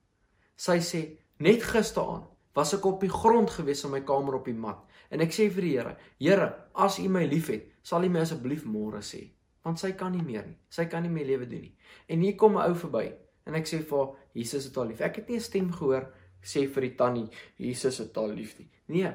Sy 0.56 0.78
sê 0.78 1.18
net 1.38 1.62
gisteraand 1.62 2.24
was 2.54 2.74
ek 2.74 2.84
op 2.84 3.00
die 3.00 3.10
grond 3.10 3.50
gewees 3.50 3.84
in 3.84 3.90
my 3.90 4.00
kamer 4.00 4.34
op 4.34 4.44
die 4.44 4.54
mat 4.54 4.78
En 5.12 5.20
ek 5.20 5.34
sê 5.36 5.48
vir 5.52 5.66
die 5.66 5.74
Here, 5.76 5.96
Here, 6.18 6.48
as 6.74 6.98
U 7.02 7.08
my 7.12 7.26
liefhet, 7.28 7.68
sal 7.84 8.06
U 8.06 8.10
my 8.12 8.22
asseblief 8.24 8.64
môre 8.64 9.02
sê, 9.04 9.26
want 9.62 9.78
sy 9.78 9.92
kan 9.98 10.14
nie 10.16 10.24
meer 10.24 10.46
nie. 10.46 10.56
Sy 10.72 10.88
kan 10.90 11.04
nie 11.04 11.12
meer 11.12 11.28
lewe 11.28 11.48
doen 11.50 11.66
nie. 11.66 11.74
En 12.08 12.24
hier 12.24 12.36
kom 12.36 12.56
'n 12.56 12.64
ou 12.64 12.74
verby 12.74 13.12
en 13.46 13.54
ek 13.54 13.66
sê 13.66 13.82
vir 13.82 13.98
haar, 13.98 14.14
Jesus 14.34 14.64
het 14.64 14.76
haar 14.76 14.86
lief. 14.86 15.00
Ek 15.00 15.16
het 15.16 15.28
nie 15.28 15.36
'n 15.36 15.40
stem 15.40 15.72
gehoor 15.72 16.12
sê 16.42 16.66
vir 16.66 16.82
die 16.82 16.96
tannie, 16.96 17.28
Jesus 17.58 17.98
het 17.98 18.16
haar 18.16 18.34
lief 18.34 18.58
nie. 18.58 18.68
Nee. 18.88 19.12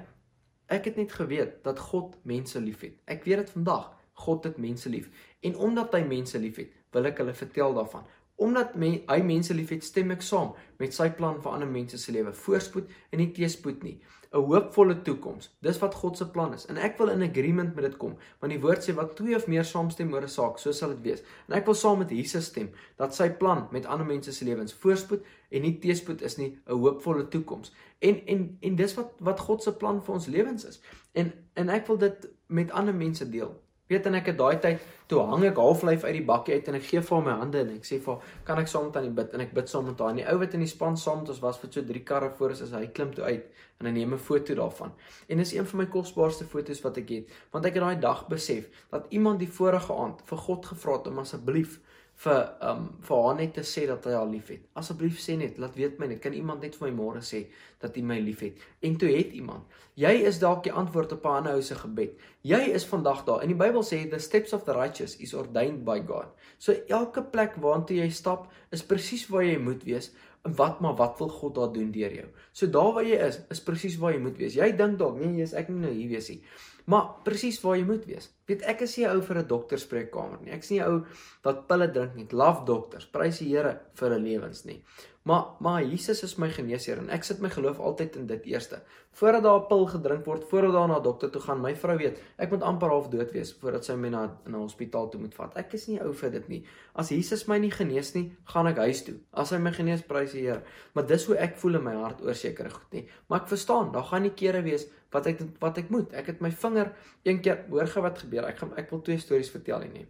Ek 0.69 0.85
het 0.85 0.97
net 0.97 1.11
geweet 1.11 1.63
dat 1.63 1.79
God 1.79 2.17
mense 2.23 2.59
liefhet. 2.59 2.99
Ek 3.07 3.23
weet 3.23 3.37
dit 3.37 3.49
vandag. 3.49 3.93
God 4.13 4.43
het 4.43 4.57
mense 4.57 4.89
lief. 4.89 5.09
En 5.41 5.55
omdat 5.55 5.93
hy 5.93 6.01
mense 6.03 6.39
liefhet, 6.39 6.71
wil 6.91 7.05
ek 7.05 7.17
hulle 7.21 7.33
vertel 7.33 7.73
daarvan. 7.77 8.05
Omdat 8.37 8.75
men, 8.75 8.99
hy 9.07 9.21
mense 9.25 9.53
liefhet, 9.53 9.83
stem 9.83 10.11
ek 10.11 10.21
saam 10.21 10.53
met 10.79 10.93
sy 10.93 11.09
plan 11.17 11.39
vir 11.41 11.51
ander 11.51 11.69
mense 11.69 11.97
se 11.97 12.11
lewe, 12.11 12.33
voorspoed 12.33 12.89
en 13.11 13.21
nie 13.21 13.31
teëspoed 13.33 13.85
nie. 13.85 13.95
'n 14.31 14.37
hoopvolle 14.37 15.01
toekoms. 15.01 15.49
Dis 15.59 15.79
wat 15.79 15.95
God 15.95 16.17
se 16.17 16.29
plan 16.29 16.53
is. 16.53 16.65
En 16.65 16.77
ek 16.77 16.97
wil 16.97 17.09
in 17.09 17.21
agreement 17.21 17.75
met 17.75 17.83
dit 17.83 17.97
kom, 17.97 18.17
want 18.39 18.51
die 18.51 18.61
woord 18.61 18.89
sê 18.89 18.93
wat 18.93 19.15
twee 19.15 19.35
of 19.35 19.47
meer 19.47 19.65
saamstem 19.65 20.13
oor 20.13 20.21
'n 20.21 20.27
saak, 20.27 20.57
so 20.59 20.71
sal 20.71 20.89
dit 20.89 21.01
wees. 21.01 21.23
En 21.47 21.55
ek 21.55 21.65
wil 21.65 21.73
saam 21.73 21.97
met 21.97 22.09
Jesus 22.09 22.45
stem 22.45 22.69
dat 22.95 23.15
sy 23.15 23.29
plan 23.29 23.67
met 23.71 23.85
ander 23.85 24.07
mense 24.07 24.31
se 24.31 24.45
lewens 24.45 24.73
voorspoed 24.73 25.25
en 25.49 25.61
nie 25.61 25.79
teëspoed 25.79 26.21
is 26.21 26.37
nie, 26.37 26.57
'n 26.67 26.71
hoopvolle 26.71 27.27
toekoms. 27.27 27.71
En 27.99 28.25
en 28.25 28.57
en 28.61 28.75
dis 28.75 28.93
wat 28.93 29.13
wat 29.19 29.39
God 29.39 29.63
se 29.63 29.73
plan 29.73 30.03
vir 30.03 30.13
ons 30.13 30.25
lewens 30.27 30.65
is. 30.65 30.81
En 31.11 31.33
en 31.53 31.69
ek 31.69 31.87
wil 31.87 31.97
dit 31.97 32.29
met 32.47 32.71
ander 32.71 32.95
mense 32.95 33.29
deel. 33.29 33.61
Weet 33.87 34.07
en 34.09 34.17
ek 34.19 34.33
het 34.33 34.37
daai 34.39 34.57
tyd 34.59 34.81
toe 35.07 35.21
hang 35.29 35.45
ek 35.47 35.59
halflyf 35.61 36.03
uit 36.03 36.17
die 36.17 36.25
bakkie 36.27 36.57
uit 36.57 36.65
en 36.67 36.75
ek 36.75 36.87
gee 36.89 36.99
vir 36.99 37.15
hom 37.15 37.23
my 37.29 37.35
hande 37.39 37.61
en 37.61 37.69
ek 37.77 37.85
sê 37.87 37.99
vir 38.03 38.33
kan 38.47 38.59
ek 38.59 38.67
saam 38.67 38.89
met 38.89 38.97
die 39.05 39.13
bid 39.19 39.35
en 39.37 39.43
ek 39.45 39.53
bid 39.55 39.71
saam 39.71 39.87
met 39.87 40.01
haar. 40.03 40.11
En 40.11 40.19
die 40.19 40.25
ou 40.27 40.35
wat 40.41 40.57
in 40.57 40.65
die 40.65 40.67
span 40.67 40.99
saam 40.99 41.21
met 41.21 41.31
ons 41.31 41.39
was 41.45 41.59
vir 41.61 41.71
so 41.71 41.83
3 41.91 42.01
karre 42.09 42.29
voor 42.39 42.55
is, 42.55 42.65
is 42.65 42.73
hy 42.75 42.83
klim 42.97 43.13
toe 43.15 43.23
uit 43.23 43.47
en 43.79 43.87
hy 43.87 43.93
neem 43.95 44.13
'n 44.13 44.19
foto 44.19 44.55
daarvan. 44.59 44.91
En 45.29 45.37
dis 45.37 45.53
een 45.53 45.65
van 45.65 45.79
my 45.79 45.85
kosbaarste 45.85 46.45
foto's 46.45 46.83
wat 46.83 46.97
ek 46.97 47.09
het, 47.09 47.31
want 47.51 47.65
ek 47.65 47.79
het 47.79 47.83
daai 47.83 47.99
dag 47.99 48.27
besef 48.27 48.67
dat 48.91 49.07
iemand 49.09 49.39
die 49.39 49.47
vorige 49.59 49.93
aand 49.93 50.21
vir 50.25 50.37
God 50.37 50.65
gevra 50.65 50.97
het 50.97 51.07
om 51.07 51.19
asseblief 51.19 51.79
vir 52.17 52.37
um 52.65 52.85
vir 53.05 53.19
haar 53.23 53.35
net 53.37 53.51
te 53.53 53.63
sê 53.67 53.83
dat 53.89 54.05
hy 54.09 54.13
haar 54.17 54.29
liefhet. 54.29 54.63
Asseblief 54.79 55.19
sê 55.21 55.35
net, 55.37 55.59
laat 55.61 55.75
weet 55.77 55.99
my 56.01 56.07
net, 56.09 56.21
kan 56.23 56.33
iemand 56.33 56.63
net 56.65 56.77
vir 56.77 56.87
my 56.87 56.93
môre 56.97 57.21
sê 57.21 57.43
dat 57.81 57.97
hy 57.97 58.01
my 58.01 58.17
liefhet. 58.23 58.57
En 58.81 58.95
toe 58.97 59.11
het 59.13 59.35
iemand. 59.37 59.75
Jy 60.01 60.13
is 60.29 60.39
dalk 60.41 60.63
die 60.65 60.73
antwoord 60.73 61.13
op 61.13 61.25
'n 61.25 61.35
ander 61.41 61.59
ou 61.59 61.61
se 61.61 61.75
gebed. 61.75 62.17
Jy 62.41 62.61
is 62.73 62.85
vandag 62.85 63.23
daar. 63.25 63.43
In 63.43 63.53
die 63.53 63.59
Bybel 63.61 63.83
sê 63.83 64.09
the 64.09 64.19
steps 64.19 64.53
of 64.53 64.63
the 64.65 64.73
righteous 64.73 65.15
is 65.17 65.33
ordained 65.33 65.85
by 65.85 65.99
God. 65.99 66.33
So 66.57 66.73
elke 66.87 67.21
plek 67.21 67.55
waartoe 67.55 67.97
jy 67.97 68.09
stap 68.09 68.51
is 68.71 68.83
presies 68.83 69.27
waar 69.29 69.43
jy 69.43 69.57
moet 69.57 69.83
wees. 69.83 70.11
En 70.43 70.55
wat 70.55 70.79
maar 70.81 70.95
wat 70.95 71.19
wil 71.19 71.29
God 71.29 71.55
daar 71.55 71.73
doen 71.73 71.91
deur 71.91 72.13
jou? 72.13 72.27
So 72.51 72.67
daar 72.67 72.93
waar 72.93 73.03
jy 73.03 73.17
is, 73.27 73.39
is 73.49 73.61
presies 73.61 73.97
waar 73.97 74.13
jy 74.13 74.19
moet 74.19 74.37
wees. 74.37 74.55
Jy 74.55 74.71
dink 74.75 74.97
dalk, 74.97 75.19
nee, 75.19 75.37
jy's 75.37 75.53
ek 75.53 75.69
nie 75.69 75.79
nou 75.79 75.93
hier 75.93 76.09
wees 76.09 76.29
nie. 76.29 76.41
Maar 76.85 77.21
presies 77.23 77.61
waar 77.61 77.77
jy 77.77 77.85
moet 77.85 78.05
wees. 78.05 78.36
Weet 78.47 78.63
ek 78.63 78.85
is 78.85 78.95
nie 78.95 79.07
ou 79.09 79.19
vir 79.21 79.37
'n 79.41 79.47
dokter 79.47 79.79
spreekkamer 79.79 80.39
nie. 80.41 80.53
Ek's 80.55 80.69
nie 80.71 80.81
ou 80.83 81.05
wat 81.43 81.67
pille 81.67 81.87
drink 81.91 82.15
nie. 82.15 82.27
Love 82.31 82.63
dokters. 82.65 83.05
Prys 83.05 83.39
die 83.39 83.49
Here 83.49 83.79
vir 83.93 84.13
'n 84.13 84.23
lewens 84.23 84.65
nie. 84.65 84.83
Maar 85.27 85.45
maar 85.59 85.83
Jesus 85.83 86.23
is 86.23 86.35
my 86.39 86.47
geneesheer 86.49 86.97
en 86.97 87.09
ek 87.09 87.23
sit 87.23 87.41
my 87.43 87.49
geloof 87.49 87.79
altyd 87.79 88.15
in 88.15 88.27
dit 88.27 88.45
eerste. 88.45 88.79
Voordat 89.11 89.43
daar 89.43 89.59
'n 89.59 89.67
pil 89.67 89.85
gedrink 89.85 90.25
word, 90.25 90.43
voordat 90.49 90.71
daar 90.73 90.87
na 90.87 90.97
'n 90.99 91.03
dokter 91.03 91.29
toe 91.29 91.41
gaan, 91.41 91.61
my 91.61 91.75
vrou 91.75 91.97
weet, 91.97 92.21
ek 92.37 92.49
moet 92.49 92.61
amper 92.61 92.89
half 92.89 93.09
dood 93.09 93.31
wees 93.31 93.53
voordat 93.53 93.85
sy 93.85 93.95
my 93.95 94.09
na 94.09 94.37
'n 94.45 94.53
hospitaal 94.53 95.09
toe 95.09 95.19
moet 95.19 95.35
vat. 95.35 95.57
Ek 95.57 95.73
is 95.73 95.87
nie 95.87 95.99
ou 96.01 96.13
vir 96.13 96.31
dit 96.31 96.47
nie. 96.47 96.65
As 96.95 97.09
Jesus 97.09 97.47
my 97.47 97.57
nie 97.57 97.71
genees 97.71 98.13
nie, 98.13 98.37
gaan 98.45 98.67
ek 98.67 98.77
huis 98.77 99.03
toe. 99.03 99.15
As 99.33 99.49
hy 99.49 99.57
my 99.57 99.71
genees, 99.71 100.01
prys 100.01 100.31
die 100.31 100.41
Here. 100.41 100.61
Maar 100.93 101.05
dis 101.05 101.25
hoe 101.25 101.35
ek 101.35 101.57
voel 101.57 101.75
in 101.75 101.83
my 101.83 101.95
hart 101.95 102.21
oor 102.21 102.35
sekere 102.35 102.69
goed 102.69 102.91
nie. 102.93 103.09
Maar 103.27 103.41
ek 103.41 103.47
verstaan, 103.47 103.91
daar 103.91 104.03
gaan 104.03 104.21
nie 104.21 104.33
kere 104.33 104.61
wees 104.61 104.87
wat 105.11 105.27
ek 105.27 105.39
wat 105.59 105.77
ek 105.77 105.89
moet. 105.89 106.13
Ek 106.13 106.27
het 106.27 106.41
my 106.41 106.51
vinger 106.51 106.91
een 107.23 107.41
keer 107.41 107.65
hoor 107.69 107.87
ge 107.87 108.01
wat 108.01 108.19
gebeur. 108.19 108.36
Ek 108.45 108.57
gaan 108.57 108.75
ek 108.77 108.89
wil 108.89 109.01
twee 109.01 109.17
stories 109.17 109.49
vertel 109.49 109.81
hier 109.81 109.91
nie. 109.91 110.07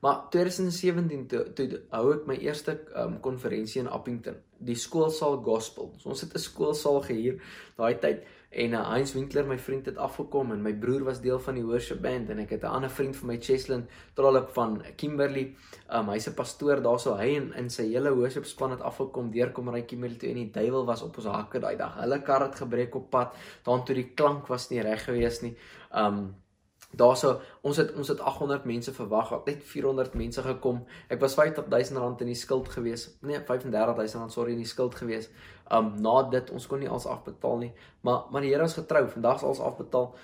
Maar 0.00 0.30
2017 0.30 1.26
toe, 1.26 1.52
toe 1.52 1.82
hou 1.90 2.12
ek 2.14 2.26
my 2.26 2.34
eerste 2.40 2.78
um 2.96 3.18
konferensie 3.20 3.82
in 3.82 3.88
Appington, 3.88 4.38
die 4.58 4.76
skoolsaal 4.76 5.42
gospel. 5.44 5.92
So 5.98 6.08
ons 6.08 6.20
het 6.20 6.34
'n 6.34 6.38
skoolsaal 6.38 7.02
gehuur 7.02 7.40
daai 7.76 7.98
tyd 8.00 8.24
en 8.50 8.72
uh, 8.72 8.88
Heinz 8.90 9.12
Winkler 9.14 9.46
my 9.46 9.58
vriend 9.58 9.86
het 9.86 9.96
afgekom 9.96 10.50
en 10.52 10.62
my 10.62 10.72
broer 10.74 11.04
was 11.06 11.20
deel 11.20 11.38
van 11.38 11.54
die 11.54 11.64
worship 11.64 12.00
band 12.02 12.30
en 12.30 12.38
ek 12.42 12.50
het 12.50 12.64
'n 12.64 12.74
ander 12.80 12.90
vriend 12.90 13.16
van 13.16 13.28
my 13.28 13.36
Cheslin 13.40 13.86
Trollop 14.14 14.50
van 14.50 14.82
Kimberley 14.96 15.54
um 15.88 16.08
hy's 16.08 16.26
'n 16.26 16.34
pastoor 16.34 16.82
daarso 16.82 17.14
hy 17.16 17.36
en 17.36 17.52
in 17.54 17.70
sy 17.70 17.86
hele 17.92 18.10
worship 18.14 18.44
span 18.44 18.70
het 18.70 18.80
afgekom 18.80 19.30
deurkom 19.30 19.68
ry 19.68 19.82
Kimberley 19.82 20.18
toe 20.18 20.28
en 20.30 20.34
die 20.34 20.50
duiwel 20.50 20.84
was 20.84 21.02
op 21.02 21.16
ons 21.16 21.26
hakke 21.26 21.60
daai 21.60 21.76
dag 21.76 21.94
hulle 22.00 22.22
kar 22.22 22.42
het 22.42 22.54
gebreek 22.54 22.94
op 22.94 23.10
pad 23.10 23.34
dan 23.64 23.84
toe 23.84 23.94
die 23.94 24.10
klank 24.14 24.48
was 24.48 24.70
nie 24.70 24.82
reg 24.82 25.04
gewees 25.04 25.42
nie 25.42 25.56
um 25.94 26.34
daarso 26.90 27.40
ons 27.62 27.76
het 27.76 27.92
ons 27.94 28.08
het 28.08 28.20
800 28.20 28.64
mense 28.64 28.92
verwag 28.92 29.30
net 29.46 29.62
400 29.64 30.14
mense 30.14 30.42
gekom. 30.42 30.82
Ek 31.08 31.20
was 31.20 31.34
50000 31.34 31.98
rand 31.98 32.20
in 32.20 32.32
die 32.32 32.38
skuld 32.38 32.68
gewees. 32.68 33.06
Nee 33.20 33.40
35000 33.46 34.20
rand 34.20 34.32
sorry 34.32 34.52
in 34.52 34.62
die 34.64 34.68
skuld 34.68 34.94
gewees. 34.94 35.30
Um 35.70 35.94
na 36.02 36.22
dit 36.30 36.50
ons 36.50 36.66
kon 36.66 36.82
nie 36.82 36.90
als 36.90 37.06
afbetaal 37.06 37.58
nie. 37.58 37.72
Maar 38.00 38.26
maar 38.30 38.42
die 38.42 38.50
Here 38.50 38.64
is 38.64 38.74
getrou 38.74 39.06
vandag 39.08 39.36
is 39.36 39.42
als 39.42 39.60
afbetaal. 39.60 40.14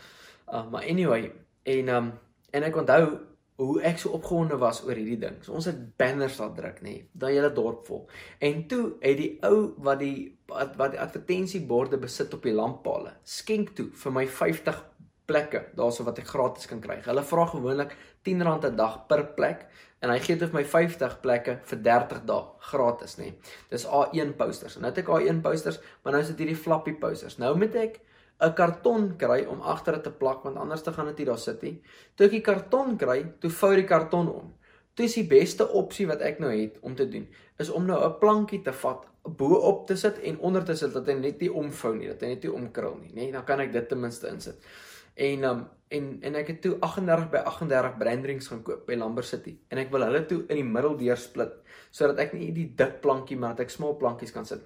Uh, 0.52 0.70
maar 0.70 0.82
anyway 0.82 1.32
en 1.62 1.88
um 1.88 2.12
en 2.50 2.62
ek 2.62 2.76
onthou 2.76 3.18
hoe 3.56 3.80
ek 3.88 3.98
so 3.98 4.12
opgewonde 4.12 4.58
was 4.60 4.82
oor 4.84 4.98
hierdie 4.98 5.18
ding. 5.20 5.38
So 5.44 5.54
ons 5.56 5.68
het 5.70 5.78
banners 5.96 6.36
daar 6.40 6.52
druk 6.56 6.82
nê 6.84 6.96
dan 7.12 7.32
hele 7.32 7.52
dorp 7.56 7.86
vol. 7.88 8.04
En 8.44 8.66
toe 8.68 8.82
het 9.00 9.16
die 9.16 9.30
ou 9.48 9.72
wat 9.86 10.02
die 10.02 10.36
wat, 10.50 10.76
wat 10.76 10.92
die 10.92 11.00
advertensieborde 11.00 11.98
besit 11.98 12.34
op 12.36 12.44
die 12.46 12.54
lamppale 12.54 13.16
skenk 13.24 13.72
toe 13.78 13.88
vir 14.02 14.14
my 14.14 14.26
50 14.28 14.82
plekke 15.26 15.64
daarso 15.74 16.04
wat 16.04 16.18
ek 16.18 16.26
gratis 16.26 16.66
kan 16.66 16.80
kry 16.80 17.00
hulle 17.04 17.22
vra 17.22 17.46
gewoonlik 17.46 17.96
10 18.24 18.42
rand 18.42 18.64
'n 18.64 18.76
dag 18.76 19.06
per 19.08 19.24
plek 19.34 19.66
en 20.02 20.12
hy 20.12 20.18
gee 20.22 20.36
dit 20.36 20.50
vir 20.50 20.60
my 20.60 20.64
50 20.64 21.20
plekke 21.22 21.58
vir 21.70 21.78
30 21.82 22.24
dae 22.28 22.42
gratis 22.70 23.16
nê. 23.20 23.32
Dis 23.70 23.86
A1 23.86 24.34
posters. 24.36 24.76
Nou 24.76 24.90
het 24.90 24.98
ek 24.98 25.08
A1 25.08 25.40
posters, 25.44 25.80
maar 26.02 26.16
nou 26.16 26.22
is 26.22 26.28
dit 26.32 26.44
hierdie 26.44 26.58
flappy 26.58 26.94
posters. 27.00 27.38
Nou 27.38 27.54
moet 27.56 27.74
ek 27.74 28.00
'n 28.40 28.52
karton 28.52 29.16
kry 29.16 29.44
om 29.48 29.62
agter 29.62 29.94
dit 29.94 30.04
te 30.04 30.10
plak 30.10 30.44
want 30.44 30.56
anders 30.56 30.82
te 30.82 30.92
gaan 30.92 31.06
dit 31.06 31.18
nie 31.18 31.26
daar 31.26 31.38
sit 31.38 31.62
nie. 31.62 31.82
Toe 32.14 32.26
ek 32.26 32.32
die 32.32 32.40
karton 32.40 32.96
kry, 32.96 33.24
toe 33.40 33.50
vou 33.50 33.74
die 33.74 33.86
karton 33.88 34.28
om. 34.28 34.54
Toe 34.94 35.04
is 35.04 35.14
die 35.14 35.26
beste 35.28 35.68
opsie 35.68 36.06
wat 36.06 36.20
ek 36.20 36.38
nou 36.38 36.50
het 36.50 36.76
om 36.80 36.94
te 36.94 37.08
doen, 37.08 37.26
is 37.58 37.70
om 37.70 37.86
nou 37.86 38.04
'n 38.04 38.18
plankie 38.18 38.62
te 38.62 38.72
vat, 38.72 39.06
bo 39.22 39.54
op 39.54 39.86
te 39.86 39.96
sit 39.96 40.18
en 40.18 40.38
onder 40.38 40.64
te 40.64 40.74
sit 40.74 40.92
dat 40.92 41.06
hy 41.06 41.14
net 41.14 41.40
nie 41.40 41.52
omvou 41.52 41.96
nie, 41.96 42.08
dat 42.08 42.20
hy 42.20 42.28
net 42.28 42.42
nie 42.42 42.52
omkrul 42.52 42.98
nie, 43.00 43.12
nê? 43.14 43.32
Dan 43.32 43.44
kan 43.44 43.60
ek 43.60 43.72
dit 43.72 43.88
ten 43.88 44.00
minste 44.00 44.28
insit. 44.28 44.56
En 45.16 45.44
um 45.44 45.64
en 45.88 46.06
en 46.26 46.34
ek 46.34 46.48
het 46.50 46.60
toe 46.64 46.72
38 46.82 47.28
by 47.30 47.40
38 47.46 47.98
brandrings 48.00 48.48
gaan 48.50 48.62
koop 48.66 48.88
by 48.88 48.96
Lumber 48.98 49.24
City 49.24 49.52
en 49.70 49.78
ek 49.78 49.92
wil 49.94 50.02
hulle 50.02 50.24
toe 50.26 50.40
in 50.50 50.58
die 50.58 50.66
middel 50.66 50.96
deur 50.98 51.20
split 51.22 51.52
sodat 51.94 52.24
ek 52.24 52.34
nie 52.34 52.48
die 52.56 52.66
dik 52.80 52.96
plankie 53.04 53.38
maar 53.38 53.54
dat 53.54 53.68
ek 53.68 53.70
smal 53.70 53.94
plankies 54.00 54.34
kan 54.34 54.48
sit. 54.48 54.64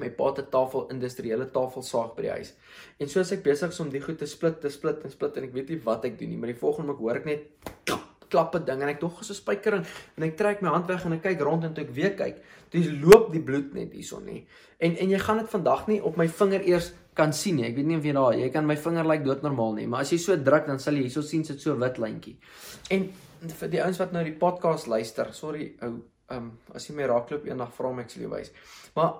My 0.00 0.08
pa 0.10 0.30
het 0.30 0.38
'n 0.40 0.50
tafel 0.50 0.88
industriële 0.90 1.50
tafelsaag 1.52 2.14
by 2.16 2.22
die 2.22 2.30
huis. 2.30 2.54
En 2.98 3.08
soos 3.08 3.32
ek 3.32 3.44
besig 3.44 3.70
is 3.70 3.80
om 3.80 3.90
die 3.90 4.00
goed 4.00 4.18
te 4.18 4.26
split, 4.26 4.60
te 4.60 4.70
split 4.70 5.04
en 5.04 5.10
split 5.10 5.36
en 5.36 5.44
ek 5.44 5.52
weet 5.52 5.68
nie 5.68 5.80
wat 5.84 6.04
ek 6.04 6.18
doen 6.18 6.28
nie, 6.28 6.36
maar 6.36 6.52
die 6.52 6.58
volgende 6.64 6.92
oomblik 6.92 7.04
hoor 7.04 7.16
ek 7.16 7.24
net 7.24 7.42
klappe 8.34 8.60
ding 8.66 8.82
en 8.82 8.90
ek 8.90 9.00
dog 9.02 9.22
so 9.22 9.36
spykering 9.36 9.86
en 10.18 10.26
ek 10.26 10.36
trek 10.40 10.62
my 10.64 10.74
hand 10.74 10.90
weg 10.90 11.06
en 11.06 11.16
ek 11.16 11.24
kyk 11.28 11.46
rond 11.46 11.64
en 11.66 11.74
toe 11.74 11.86
ek 11.86 11.94
weer 11.96 12.14
kyk, 12.18 12.42
dis 12.74 12.90
loop 13.02 13.30
die 13.32 13.42
bloed 13.42 13.72
net 13.78 13.94
hierson 13.94 14.26
nê. 14.26 14.42
En 14.82 14.98
en 15.00 15.14
jy 15.14 15.20
gaan 15.22 15.42
dit 15.42 15.50
vandag 15.54 15.86
nie 15.90 16.00
op 16.02 16.18
my 16.20 16.28
vinger 16.40 16.66
eers 16.66 16.92
kan 17.14 17.32
sien 17.32 17.60
nie. 17.60 17.68
Ek 17.68 17.76
weet 17.78 17.86
nie 17.86 17.98
of 18.00 18.06
jy 18.06 18.14
daar, 18.16 18.38
jy 18.38 18.48
kan 18.54 18.66
my 18.66 18.76
vinger 18.76 19.06
lyk 19.06 19.22
like 19.22 19.28
doodnormaal 19.28 19.76
nie, 19.78 19.86
maar 19.90 20.02
as 20.02 20.10
jy 20.12 20.18
so 20.22 20.36
druk 20.48 20.66
dan 20.70 20.82
sal 20.82 20.98
jy 20.98 21.06
hierso 21.06 21.22
sien 21.22 21.46
sit 21.46 21.62
so 21.62 21.76
wit 21.78 22.00
lyntjie. 22.02 22.34
En 22.94 23.06
vir 23.60 23.70
die 23.70 23.82
ouens 23.84 24.00
wat 24.02 24.16
nou 24.16 24.24
die 24.26 24.34
podcast 24.40 24.90
luister, 24.90 25.30
sorry 25.36 25.70
ou, 25.80 25.94
ehm 26.32 26.48
um, 26.48 26.50
as 26.74 26.88
jy 26.88 26.96
my 26.96 27.06
raakloop 27.10 27.46
eendag 27.46 27.72
vra 27.76 27.92
my 27.92 28.04
ek 28.06 28.14
sal 28.14 28.26
jou 28.26 28.32
wys. 28.32 28.50
Maar 28.96 29.14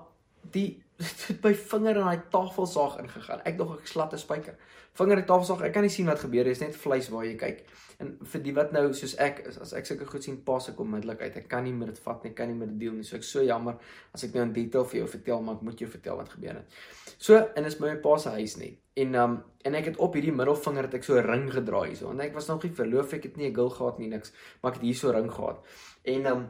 die 0.55 0.69
het 1.29 1.43
my 1.43 1.55
vinger 1.55 1.97
in 1.97 2.07
daai 2.07 2.23
tafelsaag 2.31 2.99
ingegaan. 3.03 3.43
Ek 3.45 3.59
dog 3.59 3.79
ek 3.79 3.87
slat 3.91 4.13
'n 4.13 4.19
spyker. 4.19 4.55
Vinger 4.95 5.19
in 5.19 5.27
tafelsaag, 5.27 5.65
ek 5.67 5.73
kan 5.75 5.83
nie 5.83 5.91
sien 5.91 6.07
wat 6.07 6.21
gebeur 6.23 6.45
nie. 6.45 6.55
Dit 6.55 6.61
is 6.61 6.67
net 6.67 6.77
vleis 6.77 7.09
waar 7.11 7.25
jy 7.27 7.35
kyk. 7.37 7.65
En 8.03 8.13
vir 8.33 8.43
die 8.43 8.55
wat 8.55 8.73
nou 8.75 8.93
soos 8.95 9.15
ek 9.23 9.41
is, 9.49 9.59
as 9.63 9.73
ek 9.73 9.87
sulke 9.87 10.07
goed 10.07 10.25
sien, 10.25 10.37
pas 10.47 10.69
ek 10.69 10.81
onmiddellik 10.81 11.21
uit. 11.21 11.37
Ek 11.37 11.49
kan 11.49 11.65
nie 11.65 11.73
met 11.73 11.89
dit 11.93 11.99
vat 11.99 12.25
nie, 12.25 12.33
kan 12.35 12.51
nie 12.51 12.59
met 12.59 12.69
dit 12.69 12.79
deel 12.87 12.97
nie. 12.99 13.07
So 13.07 13.17
ek 13.17 13.27
so 13.27 13.43
jammer 13.43 13.77
as 14.15 14.25
ek 14.25 14.35
nou 14.35 14.43
in 14.47 14.55
detail 14.55 14.87
vir 14.91 15.01
jou 15.01 15.09
vertel, 15.17 15.43
maar 15.43 15.59
ek 15.59 15.63
moet 15.63 15.85
jou 15.85 15.91
vertel 15.91 16.17
wat 16.17 16.33
gebeur 16.35 16.61
het. 16.61 16.81
So, 17.19 17.39
en 17.57 17.65
is 17.65 17.79
my 17.81 17.95
pa 18.03 18.17
se 18.19 18.35
huis 18.35 18.57
net. 18.61 18.81
En 19.01 19.15
um 19.15 19.39
en 19.65 19.75
ek 19.75 19.87
het 19.93 19.97
op 20.03 20.15
hierdie 20.15 20.35
middelvinger 20.35 20.89
het 20.89 20.95
ek 20.95 21.05
so 21.05 21.19
'n 21.19 21.27
ring 21.27 21.47
gedra 21.53 21.85
hierso. 21.85 22.11
En 22.11 22.21
ek 22.21 22.35
was 22.35 22.49
nog 22.49 22.63
nie 22.63 22.73
verloof, 22.73 23.13
ek 23.13 23.23
het 23.23 23.37
nie 23.37 23.49
'n 23.51 23.55
gil 23.55 23.71
gehad 23.71 23.99
nie 23.99 24.09
niks, 24.09 24.33
maar 24.63 24.73
ek 24.73 24.79
het 24.79 24.87
hier 24.87 24.95
so 24.95 25.09
'n 25.09 25.17
ring 25.17 25.31
gehad. 25.31 25.59
En 26.05 26.27
um 26.27 26.49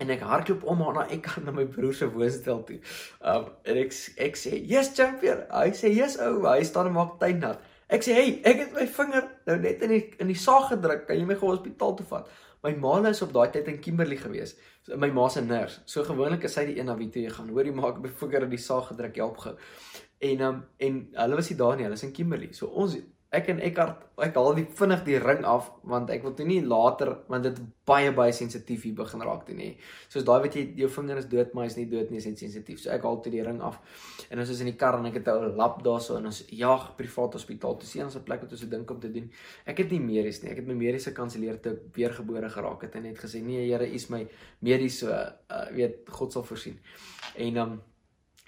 en 0.00 0.10
ek 0.10 0.22
hardloop 0.24 0.64
om 0.72 0.84
na 0.94 1.06
ek 1.12 1.22
kan 1.28 1.44
na 1.44 1.52
my 1.54 1.66
broer 1.68 1.94
se 1.94 2.08
woonstel 2.08 2.62
toe. 2.68 2.78
Um 3.20 3.50
en 3.64 3.80
ek 3.84 3.92
ek 4.28 4.36
sê, 4.36 4.60
"Yes, 4.72 4.94
champion." 4.96 5.44
Hy 5.50 5.70
sê, 5.70 5.94
"Yes, 5.94 6.18
ou." 6.18 6.46
Hy 6.46 6.62
staan 6.64 6.86
en 6.86 6.92
maak 6.92 7.18
tuin 7.20 7.38
nat. 7.38 7.60
Ek 7.88 8.02
sê, 8.02 8.14
"Hey, 8.14 8.40
ek 8.44 8.56
het 8.56 8.72
my 8.72 8.86
vinger 8.86 9.28
nou 9.46 9.58
net 9.58 9.82
in 9.82 9.88
die 9.88 10.14
in 10.18 10.26
die 10.26 10.36
saag 10.36 10.68
gedruk. 10.70 11.06
Kan 11.06 11.16
jy 11.16 11.26
my 11.26 11.34
gou 11.34 11.50
hospitaal 11.50 11.96
toe 11.96 12.06
vat?" 12.06 12.28
My 12.62 12.74
ma 12.74 13.08
is 13.08 13.22
op 13.22 13.32
daai 13.32 13.50
tyd 13.52 13.68
in 13.68 13.80
Kimberley 13.80 14.16
gewees. 14.16 14.54
So, 14.82 14.96
my 14.96 15.10
ma 15.10 15.28
se 15.28 15.40
nurse. 15.40 15.80
So 15.86 16.04
gewoonlik 16.04 16.44
is 16.44 16.52
sy 16.52 16.66
die 16.66 16.78
een 16.78 16.86
na 16.86 16.96
wie 16.96 17.08
toe 17.08 17.22
jy 17.22 17.30
gaan. 17.30 17.48
Hoor 17.48 17.64
jy 17.64 17.72
maak 17.72 18.02
my 18.02 18.08
vinger 18.08 18.42
in 18.42 18.50
die 18.50 18.58
saag 18.58 18.88
gedruk, 18.88 19.16
help 19.16 19.38
gou. 19.38 19.54
En 20.20 20.40
um 20.40 20.64
en 20.78 21.08
hulle 21.14 21.36
was 21.36 21.48
nie 21.50 21.56
daar 21.56 21.76
nie. 21.76 21.84
Hulle 21.84 21.94
is 21.94 22.02
in 22.02 22.12
Kimberley. 22.12 22.52
So 22.52 22.66
ons 22.66 22.96
ek 23.30 23.48
en 23.52 23.60
Eckhart 23.62 24.06
ek 24.24 24.34
haal 24.34 24.56
die 24.58 24.64
vinnig 24.76 25.04
die 25.06 25.18
ring 25.22 25.44
af 25.46 25.68
want 25.86 26.10
ek 26.10 26.24
wil 26.26 26.32
toe 26.36 26.44
nie 26.48 26.58
later 26.66 27.12
want 27.30 27.46
dit 27.46 27.60
baie 27.86 28.10
baie 28.14 28.32
sensitief 28.34 28.82
hier 28.86 28.96
begin 28.98 29.22
raak 29.22 29.44
toe 29.46 29.54
nie. 29.54 29.70
Soos 30.10 30.24
daai 30.26 30.40
wat 30.44 30.56
jy 30.58 30.64
jou 30.80 30.88
vinger 30.90 31.20
is 31.20 31.28
dood 31.30 31.52
maar 31.54 31.68
is 31.70 31.76
nie 31.78 31.86
dood 31.90 32.10
nie, 32.10 32.18
is 32.18 32.26
net 32.26 32.42
sensitief. 32.42 32.80
So 32.82 32.90
ek 32.94 33.06
haal 33.06 33.20
toe 33.22 33.32
die 33.32 33.44
ring 33.46 33.60
af. 33.66 33.78
En 34.30 34.42
ons 34.42 34.50
is 34.50 34.62
in 34.64 34.70
die 34.72 34.76
kar 34.78 34.98
en 34.98 35.06
ek 35.06 35.20
het 35.20 35.30
'n 35.30 35.54
lap 35.56 35.78
daarso 35.86 36.16
en 36.18 36.26
ons 36.26 36.42
jag 36.50 36.96
privaat 36.96 37.38
hospitaal 37.38 37.78
toe 37.78 37.88
sien 37.88 38.04
ons 38.04 38.16
'n 38.16 38.24
plek 38.24 38.42
wat 38.42 38.52
ons 38.52 38.68
dink 38.68 38.90
om 38.90 39.00
te 39.00 39.12
doen. 39.12 39.30
Ek 39.66 39.78
het 39.78 39.90
nie 39.90 40.00
medies 40.00 40.42
nie. 40.42 40.50
Ek 40.50 40.56
het 40.56 40.66
my 40.66 40.74
mediese 40.74 41.12
kanselleer 41.12 41.60
te 41.60 41.78
weergebore 41.94 42.50
geraak 42.50 42.82
het 42.82 42.96
en 42.96 43.02
net 43.02 43.18
gesê 43.18 43.42
nee 43.42 43.70
Here, 43.70 43.86
U 43.86 43.94
is 43.94 44.10
my 44.10 44.26
medies 44.60 44.98
so 44.98 45.08
uh, 45.10 45.70
weet 45.72 46.08
God 46.08 46.32
sal 46.32 46.42
voorsien. 46.42 46.78
En 47.36 47.56
um 47.56 47.80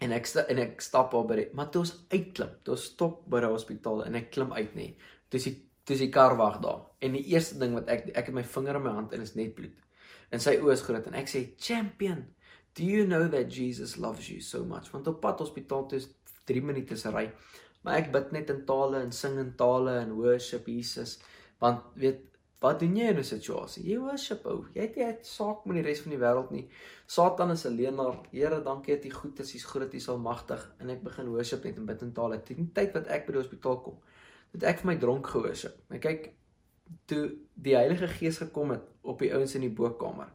en 0.02 0.14
ek 0.16 0.28
en 0.48 0.60
ek 0.62 0.82
stap 0.82 1.14
op 1.14 1.28
by 1.30 1.38
die, 1.38 1.48
maar 1.56 1.70
toe 1.72 1.84
ons 1.84 1.92
uitklim, 2.12 2.56
toe 2.64 2.74
ons 2.74 2.88
stop 2.92 3.22
by 3.30 3.42
die 3.44 3.52
hospitaal 3.52 4.04
en 4.06 4.18
ek 4.18 4.32
klim 4.34 4.52
uit 4.56 4.74
nê. 4.78 4.88
Toe 5.30 5.40
is 5.40 5.48
die 5.48 5.56
toe 5.86 5.96
is 5.96 6.02
die 6.04 6.12
kar 6.14 6.36
wag 6.38 6.60
daar. 6.62 6.84
En 7.02 7.16
die 7.16 7.24
eerste 7.32 7.58
ding 7.58 7.74
wat 7.74 7.88
ek 7.90 8.10
ek 8.12 8.30
het 8.30 8.36
my 8.36 8.44
vinger 8.46 8.78
in 8.78 8.84
my 8.84 8.94
hand 8.94 9.14
en 9.14 9.24
is 9.24 9.34
net 9.38 9.54
bloed. 9.56 9.74
En 10.32 10.42
sy 10.42 10.56
oë 10.60 10.76
is 10.76 10.84
groot 10.86 11.06
en 11.10 11.18
ek 11.18 11.30
sê, 11.30 11.42
"Champion, 11.58 12.26
do 12.74 12.84
you 12.84 13.06
know 13.06 13.28
that 13.28 13.50
Jesus 13.50 13.96
loves 13.96 14.30
you 14.30 14.40
so 14.40 14.64
much?" 14.64 14.92
Want 14.92 15.08
op 15.08 15.20
pad 15.20 15.38
hospitaal 15.38 15.88
toe 15.88 15.98
is 15.98 16.08
3 16.46 16.62
minute 16.62 16.96
se 16.96 17.10
ry. 17.10 17.30
Maar 17.82 17.98
ek 17.98 18.12
bid 18.12 18.32
net 18.32 18.50
in 18.50 18.64
tale 18.66 19.02
en 19.02 19.12
sing 19.12 19.38
in 19.38 19.54
tale 19.56 19.98
en 20.00 20.14
worship 20.14 20.66
Jesus. 20.66 21.18
Want 21.60 21.82
weet 21.94 22.20
Wat 22.62 22.78
doen 22.78 22.94
jy 22.96 23.08
in 23.10 23.18
'n 23.18 23.24
situasie? 23.24 23.82
Jy 23.84 23.98
worship 23.98 24.44
ou. 24.46 24.66
Jy 24.74 24.80
het 24.80 24.96
nie 24.96 25.16
saak 25.22 25.64
met 25.66 25.76
die 25.76 25.82
res 25.82 26.00
van 26.00 26.10
die 26.10 26.18
wêreld 26.18 26.50
nie. 26.50 26.68
Satan 27.06 27.50
is 27.50 27.64
'n 27.66 27.74
leienaar. 27.74 28.18
Here, 28.30 28.62
dankie 28.62 28.94
dat 28.94 29.04
U 29.04 29.10
goed 29.10 29.40
is. 29.40 29.54
U's 29.54 29.64
groot, 29.64 29.94
U's 29.94 30.08
almagtig. 30.08 30.74
En 30.78 30.90
ek 30.90 31.02
begin 31.02 31.28
worship 31.28 31.64
net 31.64 31.76
in 31.76 31.86
bid 31.86 32.02
en 32.02 32.12
tale. 32.12 32.42
Teen 32.42 32.70
tyd 32.72 32.92
wat 32.92 33.06
ek 33.06 33.26
by 33.26 33.32
die 33.32 33.40
hospitaal 33.40 33.80
kom, 33.80 33.98
het 34.52 34.62
ek 34.62 34.78
vir 34.78 34.86
my 34.86 34.98
dronk 34.98 35.26
geworship. 35.26 35.74
Ek 35.90 36.00
kyk 36.00 36.32
toe 37.06 37.32
die 37.54 37.74
Heilige 37.74 38.08
Gees 38.08 38.38
gekom 38.38 38.70
het 38.70 38.82
op 39.02 39.18
die 39.18 39.32
ouens 39.34 39.54
in 39.54 39.60
die 39.60 39.70
bokkamer. 39.70 40.28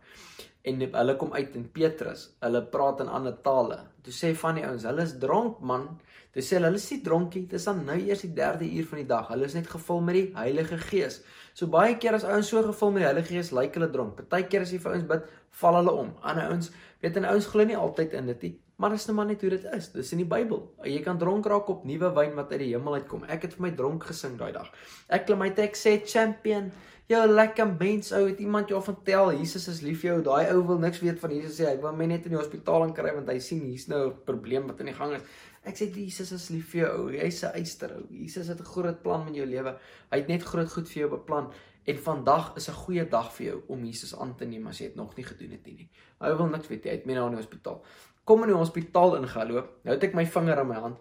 En 0.68 0.84
hulle 0.84 1.16
kom 1.16 1.34
uit 1.34 1.56
in 1.56 1.70
Petrus. 1.72 2.28
Hulle 2.44 2.62
praat 2.74 3.04
in 3.06 3.12
ander 3.20 3.36
tale. 3.46 3.80
Toe 4.04 4.14
sê 4.16 4.34
van 4.42 4.60
die 4.60 4.66
ouens, 4.68 4.86
hulle 4.88 5.06
is 5.08 5.16
dronk 5.22 5.62
man. 5.64 5.88
Toe 6.36 6.44
sê 6.44 6.58
hulle, 6.58 6.72
hulle 6.72 6.82
is 6.82 6.90
nie 6.92 7.00
dronkie. 7.06 7.46
Dit 7.48 7.60
is 7.60 7.68
dan 7.70 7.84
nou 7.88 7.96
eers 7.98 8.26
die 8.26 8.34
3de 8.36 8.68
uur 8.80 8.90
van 8.92 9.02
die 9.02 9.08
dag. 9.10 9.32
Hulle 9.32 9.48
is 9.48 9.56
net 9.56 9.70
gevul 9.72 10.04
met 10.10 10.20
die 10.20 10.28
Heilige 10.36 10.80
Gees. 10.90 11.22
So 11.58 11.72
baie 11.74 11.96
keer 12.02 12.20
as 12.20 12.28
ouens 12.28 12.52
so 12.52 12.62
gevul 12.68 12.94
met 12.96 13.06
die 13.06 13.10
Heilige 13.10 13.34
Gees, 13.34 13.54
lyk 13.56 13.80
hulle 13.80 13.90
dronk. 13.94 14.20
Partykeer 14.20 14.68
as 14.68 14.76
jy 14.76 14.82
vir 14.84 14.98
ouens 14.98 15.08
bid, 15.10 15.34
val 15.62 15.80
hulle 15.80 15.98
om. 16.04 16.14
Ander 16.22 16.52
ouens, 16.52 16.72
weet 17.02 17.18
en 17.18 17.32
ouens 17.32 17.52
glo 17.54 17.66
nie 17.66 17.80
altyd 17.80 18.18
in 18.20 18.34
dit 18.34 18.48
nie, 18.48 18.54
maar 18.78 18.94
dis 18.94 19.08
net 19.10 19.16
maar 19.18 19.26
net 19.26 19.42
hoe 19.42 19.50
dit 19.50 19.64
is. 19.74 19.90
Dis 19.94 20.12
in 20.14 20.22
die 20.22 20.30
Bybel. 20.30 20.62
Jy 20.86 21.00
kan 21.06 21.18
dronk 21.18 21.48
raak 21.50 21.70
op 21.74 21.86
nuwe 21.86 22.12
wyn 22.14 22.36
wat 22.38 22.52
uit 22.54 22.62
die 22.62 22.74
hemel 22.76 23.00
uitkom. 23.02 23.24
Ek 23.26 23.48
het 23.48 23.56
vir 23.58 23.66
my 23.66 23.72
dronk 23.78 24.06
gesing 24.10 24.38
daai 24.38 24.52
dag. 24.54 24.70
Ek 25.10 25.26
klim 25.26 25.42
my 25.42 25.50
tek 25.58 25.76
sê 25.80 25.98
champion. 26.06 26.70
Jou 27.08 27.22
lekker 27.24 27.70
mens 27.80 28.12
ou, 28.12 28.26
het 28.28 28.40
iemand 28.44 28.68
jou 28.68 28.82
vertel 28.84 29.32
Jesus 29.38 29.70
is 29.72 29.80
lief 29.82 30.02
vir 30.02 30.10
jou. 30.12 30.18
Daai 30.26 30.52
ou 30.52 30.62
wil 30.68 30.82
niks 30.84 31.00
weet 31.00 31.22
van 31.22 31.32
Jesus 31.32 31.56
sê 31.58 31.70
hy 31.70 31.78
wil 31.82 31.96
my 31.96 32.06
net 32.12 32.28
in 32.28 32.34
die 32.36 32.40
hospitaal 32.40 32.84
inkry 32.90 33.14
want 33.16 33.32
hy 33.32 33.38
sien 33.40 33.62
hier's 33.64 33.88
nou 33.88 34.02
'n 34.10 34.18
probleem 34.28 34.68
wat 34.68 34.84
in 34.84 34.92
die 34.92 34.98
gang 34.98 35.14
is. 35.16 35.24
Ek 35.64 35.76
sê 35.76 35.88
Jesus 35.88 36.32
is 36.32 36.50
lief 36.50 36.70
vir 36.72 36.82
jou 36.82 36.92
ou. 36.98 37.08
Jy's 37.12 37.44
'n 37.44 37.56
eyster 37.56 37.96
ou. 37.96 38.04
Jesus 38.12 38.48
het 38.48 38.60
'n 38.60 38.72
groot 38.74 39.02
plan 39.02 39.26
met 39.26 39.36
jou 39.36 39.46
lewe. 39.46 39.78
Hy 40.12 40.18
het 40.18 40.28
net 40.28 40.44
groot 40.44 40.70
goed 40.70 40.88
vir 40.88 41.02
jou 41.02 41.10
beplan. 41.10 41.50
En 41.88 41.98
vandag 41.98 42.56
is 42.58 42.70
'n 42.70 42.74
goeie 42.74 43.10
dag 43.10 43.32
vir 43.34 43.46
jou 43.46 43.62
om 43.68 43.86
Jesus 43.86 44.14
aan 44.16 44.36
te 44.36 44.46
neem 44.46 44.68
as 44.68 44.80
jy 44.80 44.88
dit 44.88 44.96
nog 44.96 45.16
nie 45.16 45.26
gedoen 45.26 45.52
het 45.52 45.66
nie. 45.66 45.90
Hy 46.20 46.36
wil 46.36 46.48
niks 46.48 46.68
weet 46.68 46.84
jy. 46.84 46.90
Hy 46.90 46.96
het 46.98 47.06
my 47.06 47.14
na 47.14 47.30
die 47.30 47.38
hospitaal. 47.38 47.82
Kom 48.28 48.44
in 48.44 48.52
die 48.52 48.60
hospitaal 48.60 49.16
ingeloop. 49.22 49.70
Nou 49.88 49.96
het 49.96 50.04
ek 50.04 50.16
my 50.18 50.26
vinger 50.28 50.60
in 50.64 50.68
my 50.68 50.80
hand. 50.84 50.98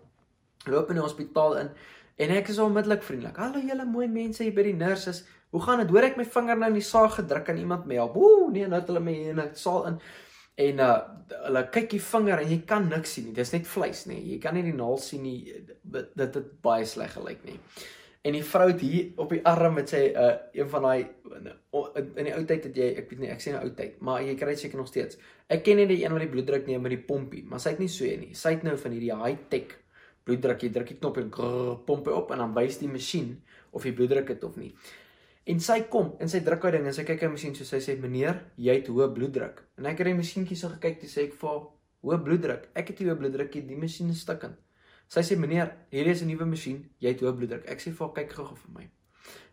Loop 0.71 0.91
in 0.91 1.01
die 1.01 1.05
hospitaal 1.05 1.57
in 1.63 1.73
en 2.17 2.31
ek 2.33 2.49
is 2.49 2.61
onmiddellik 2.63 3.03
vriendelik. 3.05 3.37
Hallo 3.43 3.61
julle 3.61 3.85
mooi 3.85 4.07
mense 4.09 4.45
hier 4.45 4.55
by 4.57 4.63
die 4.69 4.77
nurses. 4.79 5.25
Hoe 5.53 5.61
gaan 5.63 5.83
dit? 5.83 5.91
Hoor 5.93 6.07
ek 6.09 6.17
my 6.17 6.25
vinger 6.37 6.57
nou 6.61 6.71
in 6.73 6.79
die 6.79 6.87
saag 6.87 7.19
gedruk 7.19 7.51
aan 7.51 7.59
iemand 7.61 7.85
mee 7.91 7.99
help? 8.01 8.17
Ooh, 8.17 8.47
nee, 8.53 8.67
nou 8.71 8.81
het 8.81 8.89
hulle 8.91 9.03
my 9.05 9.17
in 9.33 9.41
'n 9.43 9.51
saal 9.55 9.87
in 9.91 9.99
en 10.57 10.81
uh 10.81 10.97
hulle 11.47 11.63
kyk 11.75 11.91
die 11.91 12.01
vinger 12.01 12.41
en 12.41 12.51
jy 12.51 12.59
kan 12.65 12.89
niks 12.89 13.13
sien 13.13 13.27
nie. 13.27 13.35
Dis 13.35 13.53
net 13.53 13.67
vleis, 13.67 14.07
nê. 14.07 14.17
Jy 14.17 14.39
kan 14.41 14.55
nie 14.55 14.63
die 14.63 14.77
naal 14.77 14.99
sien 14.99 15.23
nie. 15.23 15.67
Dit 15.83 16.15
dit 16.17 16.63
baie 16.63 16.87
sleg 16.87 17.13
gelyk 17.13 17.45
nie. 17.45 17.59
En 18.27 18.35
die 18.35 18.43
vrou 18.43 18.67
het 18.73 18.81
hier 18.83 19.13
op 19.23 19.31
die 19.31 19.43
arm 19.47 19.77
met 19.79 19.93
sy 19.93 20.03
uh 20.11 20.33
een 20.57 20.69
van 20.73 20.87
daai 20.89 21.07
in 22.19 22.27
die 22.27 22.35
ou 22.35 22.43
tyd 22.49 22.65
het 22.67 22.79
jy 22.81 22.89
ek 22.99 23.11
weet 23.13 23.23
nie 23.23 23.31
ek 23.31 23.43
sê 23.45 23.53
nou 23.55 23.61
ou 23.63 23.73
tyd, 23.79 24.01
maar 24.03 24.23
jy 24.25 24.35
kry 24.39 24.55
dit 24.57 24.65
seker 24.65 24.81
nog 24.81 24.91
steeds. 24.91 25.19
Ek 25.53 25.63
ken 25.67 25.79
net 25.79 25.93
die 25.93 26.01
een 26.03 26.15
wat 26.15 26.25
die 26.25 26.33
bloeddruk 26.33 26.67
neem 26.67 26.83
met 26.83 26.97
die 26.97 27.03
pompie, 27.11 27.45
maar 27.47 27.63
sy 27.63 27.77
het 27.77 27.83
nie 27.83 27.91
so 27.93 28.09
een 28.09 28.25
nie. 28.25 28.35
Sy 28.35 28.57
het 28.57 28.67
nou 28.67 28.75
van 28.83 28.97
hierdie 28.97 29.15
high-tech 29.21 29.77
bloeddruk. 30.27 30.67
Jy 30.67 30.73
druk 30.75 30.91
die 30.91 30.99
knop 30.99 31.21
en 31.23 31.31
grrr, 31.37 31.77
pomp 31.87 32.11
hy 32.11 32.19
op 32.19 32.35
en 32.35 32.43
dan 32.43 32.55
wys 32.57 32.81
die 32.83 32.91
masjien 32.91 33.37
of 33.71 33.87
jy 33.87 33.95
bloeddruk 33.95 34.35
het 34.35 34.45
of 34.49 34.59
nie. 34.59 34.73
En 35.47 35.63
sy 35.63 35.79
kom 35.93 36.17
en 36.19 36.31
sy 36.31 36.43
druk 36.43 36.67
daai 36.67 36.81
ding 36.81 36.91
en 36.91 36.97
sy 36.97 37.07
kyk 37.07 37.23
hy 37.23 37.33
masjien 37.37 37.55
so 37.55 37.69
sy 37.69 37.79
sê 37.85 37.95
meneer, 38.03 38.41
jy 38.59 38.81
het 38.81 38.91
hoë 38.91 39.13
bloeddruk. 39.15 39.63
En 39.79 39.87
ek 39.87 40.03
het 40.03 40.11
die 40.11 40.19
masjienkie 40.19 40.59
so 40.59 40.73
gekyk 40.75 40.99
toe 41.05 41.11
sê 41.13 41.29
ek 41.29 41.39
vir 41.39 41.61
hoë 42.03 42.23
bloeddruk. 42.27 42.71
Ek 42.75 42.91
het 42.91 42.99
nie 42.99 43.13
hoë 43.13 43.21
bloeddruk 43.21 43.55
nie, 43.55 43.69
die 43.71 43.79
masjien 43.87 44.11
is 44.11 44.27
stukkend. 44.27 44.59
Sy 45.09 45.23
sê 45.23 45.37
meneer, 45.39 45.73
hierdie 45.91 46.13
is 46.13 46.23
'n 46.23 46.29
nuwe 46.29 46.47
masjien, 46.47 46.81
jy 47.01 47.09
het 47.13 47.21
hoë 47.21 47.37
bloeddruk. 47.37 47.69
Ek 47.71 47.81
sê 47.81 47.93
vir 47.93 48.09
kyk 48.15 48.33
gou-gou 48.33 48.57
vir 48.57 48.73
my. 48.75 48.91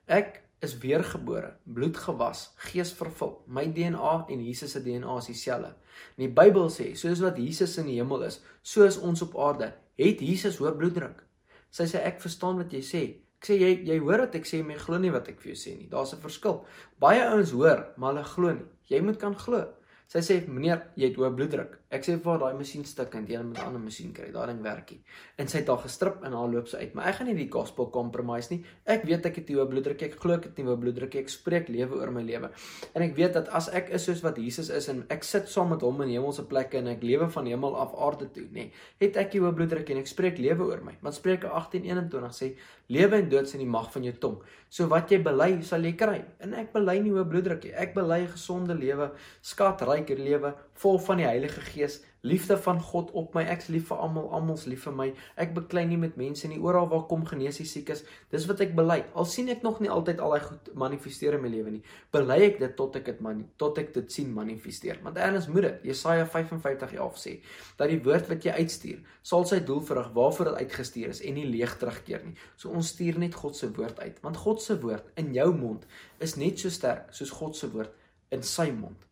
Ek 0.08 0.42
is 0.62 0.78
weergebore, 0.80 1.54
bloed 1.66 1.98
gewas, 1.98 2.54
gees 2.58 2.94
vervul. 2.94 3.44
My 3.48 3.66
DNA 3.68 4.26
en 4.30 4.46
Jesus 4.46 4.72
se 4.72 4.82
DNA 4.82 5.18
is 5.18 5.26
dieselfde. 5.26 5.76
En 6.18 6.26
die 6.26 6.28
Bybel 6.28 6.70
sê, 6.70 6.96
soos 6.96 7.20
wat 7.20 7.38
Jesus 7.38 7.78
in 7.78 7.86
die 7.86 8.00
hemel 8.00 8.24
is, 8.24 8.42
so 8.62 8.84
is 8.84 8.98
ons 8.98 9.22
op 9.22 9.36
aarde. 9.38 9.74
Het 9.98 10.22
Jesus 10.22 10.58
hoë 10.58 10.76
bloeddruk? 10.78 11.24
Sy 11.70 11.84
sê 11.84 12.02
ek 12.04 12.22
verstaan 12.22 12.58
wat 12.58 12.72
jy 12.72 12.82
sê, 12.82 13.04
Ek 13.44 13.50
sê 13.50 13.56
jy 13.60 13.72
jy 13.84 13.96
hoor 14.00 14.22
wat 14.24 14.36
ek 14.40 14.46
sê, 14.48 14.62
maar 14.64 14.78
jy 14.78 14.82
glo 14.86 14.98
nie 15.04 15.10
wat 15.12 15.26
ek 15.28 15.42
vir 15.44 15.50
jou 15.52 15.58
sê 15.60 15.72
nie. 15.76 15.90
Daar's 15.92 16.14
'n 16.16 16.22
verskil. 16.24 16.62
Baie 16.98 17.20
ouens 17.28 17.52
hoor, 17.52 17.92
maar 17.98 18.14
hulle 18.14 18.24
glo 18.24 18.54
nie. 18.54 18.70
Jy 18.88 19.02
moet 19.02 19.20
kan 19.20 19.36
glo. 19.36 19.68
Sy 20.08 20.20
sê 20.20 20.48
meneer, 20.48 20.88
jy 20.96 21.10
het 21.10 21.18
hoë 21.18 21.36
bloeddruk. 21.36 21.80
Ek 21.94 22.06
sê 22.08 22.16
vir 22.18 22.40
daai 22.42 22.56
masjien 22.58 22.84
stuk 22.90 23.14
en 23.20 23.28
jy 23.30 23.40
moet 23.46 23.58
'n 23.60 23.68
ander 23.68 23.82
masjien 23.82 24.14
kry. 24.14 24.32
Daai 24.34 24.48
ding 24.48 24.62
werk 24.64 24.92
nie. 24.92 25.02
En 25.38 25.48
sy 25.48 25.60
het 25.60 25.68
daar 25.68 25.78
gestrip 25.78 26.24
en 26.26 26.34
haar 26.34 26.50
loop 26.50 26.68
sy 26.68 26.78
uit. 26.78 26.94
Maar 26.96 27.08
ek 27.08 27.16
gaan 27.16 27.28
nie 27.28 27.36
die 27.36 27.52
gospel 27.52 27.90
compromise 27.92 28.50
nie. 28.52 28.64
Ek 28.86 29.04
weet 29.04 29.26
ek 29.26 29.36
het 29.36 29.50
hoë 29.50 29.68
bloeddruk. 29.70 30.02
Ek 30.02 30.16
glo 30.20 30.34
ek 30.34 30.44
het 30.44 30.58
nie 30.58 30.66
hoë 30.66 30.80
bloeddruk. 30.80 31.16
Ek 31.16 31.30
spreek 31.30 31.70
lewe 31.70 32.00
oor 32.00 32.12
my 32.12 32.24
lewe. 32.24 32.50
En 32.96 33.02
ek 33.02 33.16
weet 33.16 33.34
dat 33.34 33.50
as 33.50 33.70
ek 33.70 33.90
is 33.90 34.04
soos 34.04 34.24
wat 34.24 34.38
Jesus 34.38 34.70
is 34.70 34.90
en 34.90 35.06
ek 35.10 35.24
sit 35.24 35.48
saam 35.48 35.70
met 35.70 35.82
hom 35.82 36.02
in 36.02 36.10
hemelse 36.10 36.48
plekke 36.48 36.78
en 36.78 36.88
ek 36.88 37.04
lewe 37.04 37.30
van 37.30 37.46
hemel 37.46 37.76
af 37.76 37.94
aarde 37.94 38.32
toe, 38.34 38.48
nê, 38.52 38.72
het 39.00 39.18
ek 39.18 39.34
hoë 39.34 39.54
bloeddruk 39.54 39.90
en 39.90 39.98
ek 39.98 40.08
spreek 40.08 40.38
lewe 40.40 40.64
oor 40.64 40.82
my. 40.84 40.98
Want 41.02 41.16
Spreuke 41.16 41.48
18:21 41.48 42.34
sê 42.34 42.56
lewe 42.90 43.18
en 43.18 43.30
dood 43.30 43.44
is 43.44 43.54
in 43.54 43.60
die 43.60 43.70
mag 43.70 43.92
van 43.94 44.04
jou 44.04 44.14
tong. 44.20 44.38
So 44.70 44.88
wat 44.90 45.12
jy 45.12 45.20
bely, 45.24 45.62
sal 45.62 45.86
jy 45.86 45.94
kry. 45.94 46.24
En 46.42 46.54
ek 46.58 46.74
bely 46.74 46.98
nie 47.00 47.12
hoë 47.14 47.28
bloeddruk 47.30 47.64
nie. 47.64 47.74
Ek 47.74 47.94
bely 47.94 48.24
'n 48.24 48.34
gesonde 48.34 48.74
lewe, 48.74 49.12
skatryke 49.42 50.18
lewe, 50.18 50.54
vol 50.84 51.00
van 51.00 51.22
die 51.22 51.28
Heilige 51.28 51.62
Gees, 51.63 52.02
liefde 52.24 52.58
van 52.58 52.80
God 52.82 53.12
op 53.20 53.34
my. 53.36 53.44
Ek's 53.52 53.68
lief 53.72 53.90
vir 53.90 54.00
almal, 54.00 54.30
almal's 54.36 54.63
lief 54.70 54.86
vir 54.88 54.96
my. 54.96 55.08
Ek 55.40 55.52
beklei 55.56 55.84
nie 55.88 56.00
met 56.00 56.16
mense 56.20 56.48
nie. 56.48 56.60
Oral 56.63 56.88
waar 56.92 57.04
kom 57.10 57.25
genees 57.28 57.60
die 57.60 57.68
siekes. 57.68 58.06
Dis 58.32 58.48
wat 58.48 58.63
ek 58.63 58.72
bely. 58.78 59.02
Al 59.20 59.28
sien 59.28 59.52
ek 59.52 59.66
nog 59.66 59.82
nie 59.84 59.92
altyd 59.92 60.22
al 60.24 60.36
daai 60.36 60.46
goed 60.46 60.72
manifesteer 60.86 61.36
in 61.36 61.44
my 61.44 61.52
lewe 61.52 61.75
nie. 61.75 61.84
Bely 62.16 62.40
ek 62.48 62.62
dit 62.63 62.75
tot 62.80 62.96
ek 63.00 63.10
dit 63.12 63.22
man 63.24 63.44
tot 63.60 63.80
ek 63.82 63.92
dit 63.98 64.16
sien 64.16 64.32
manifesteer. 64.32 65.02
Want 65.04 65.20
erns 65.20 65.50
moet 65.52 65.68
dit. 65.68 65.90
Jesaja 65.92 66.24
55:11 66.32 67.20
sê 67.25 67.38
dat 67.80 67.92
die 67.92 68.00
woord 68.08 68.32
wat 68.32 68.48
jy 68.48 68.56
uitstuur, 68.56 69.04
sal 69.24 69.44
sy 69.48 69.60
doel 69.68 69.84
verrig 69.84 70.12
waarvoor 70.16 70.54
dit 70.54 70.63
uitgestuur 70.63 71.12
is 71.12 71.24
en 71.28 71.40
nie 71.40 71.48
leeg 71.50 71.75
terugkeer 71.80 72.24
nie. 72.24 72.38
So 72.56 72.72
ons 72.72 72.96
stuur 72.96 73.20
net 73.20 73.36
God 73.36 73.60
se 73.60 73.68
woord 73.68 74.00
uit, 74.00 74.24
want 74.24 74.40
God 74.40 74.63
se 74.63 74.80
woord 74.80 75.12
in 75.20 75.34
jou 75.36 75.52
mond 75.56 75.84
is 76.24 76.38
net 76.40 76.60
so 76.60 76.72
sterk 76.72 77.12
soos 77.12 77.36
God 77.36 77.60
se 77.60 77.68
woord 77.72 77.92
in 78.32 78.44
sy 78.48 78.72
mond. 78.72 79.10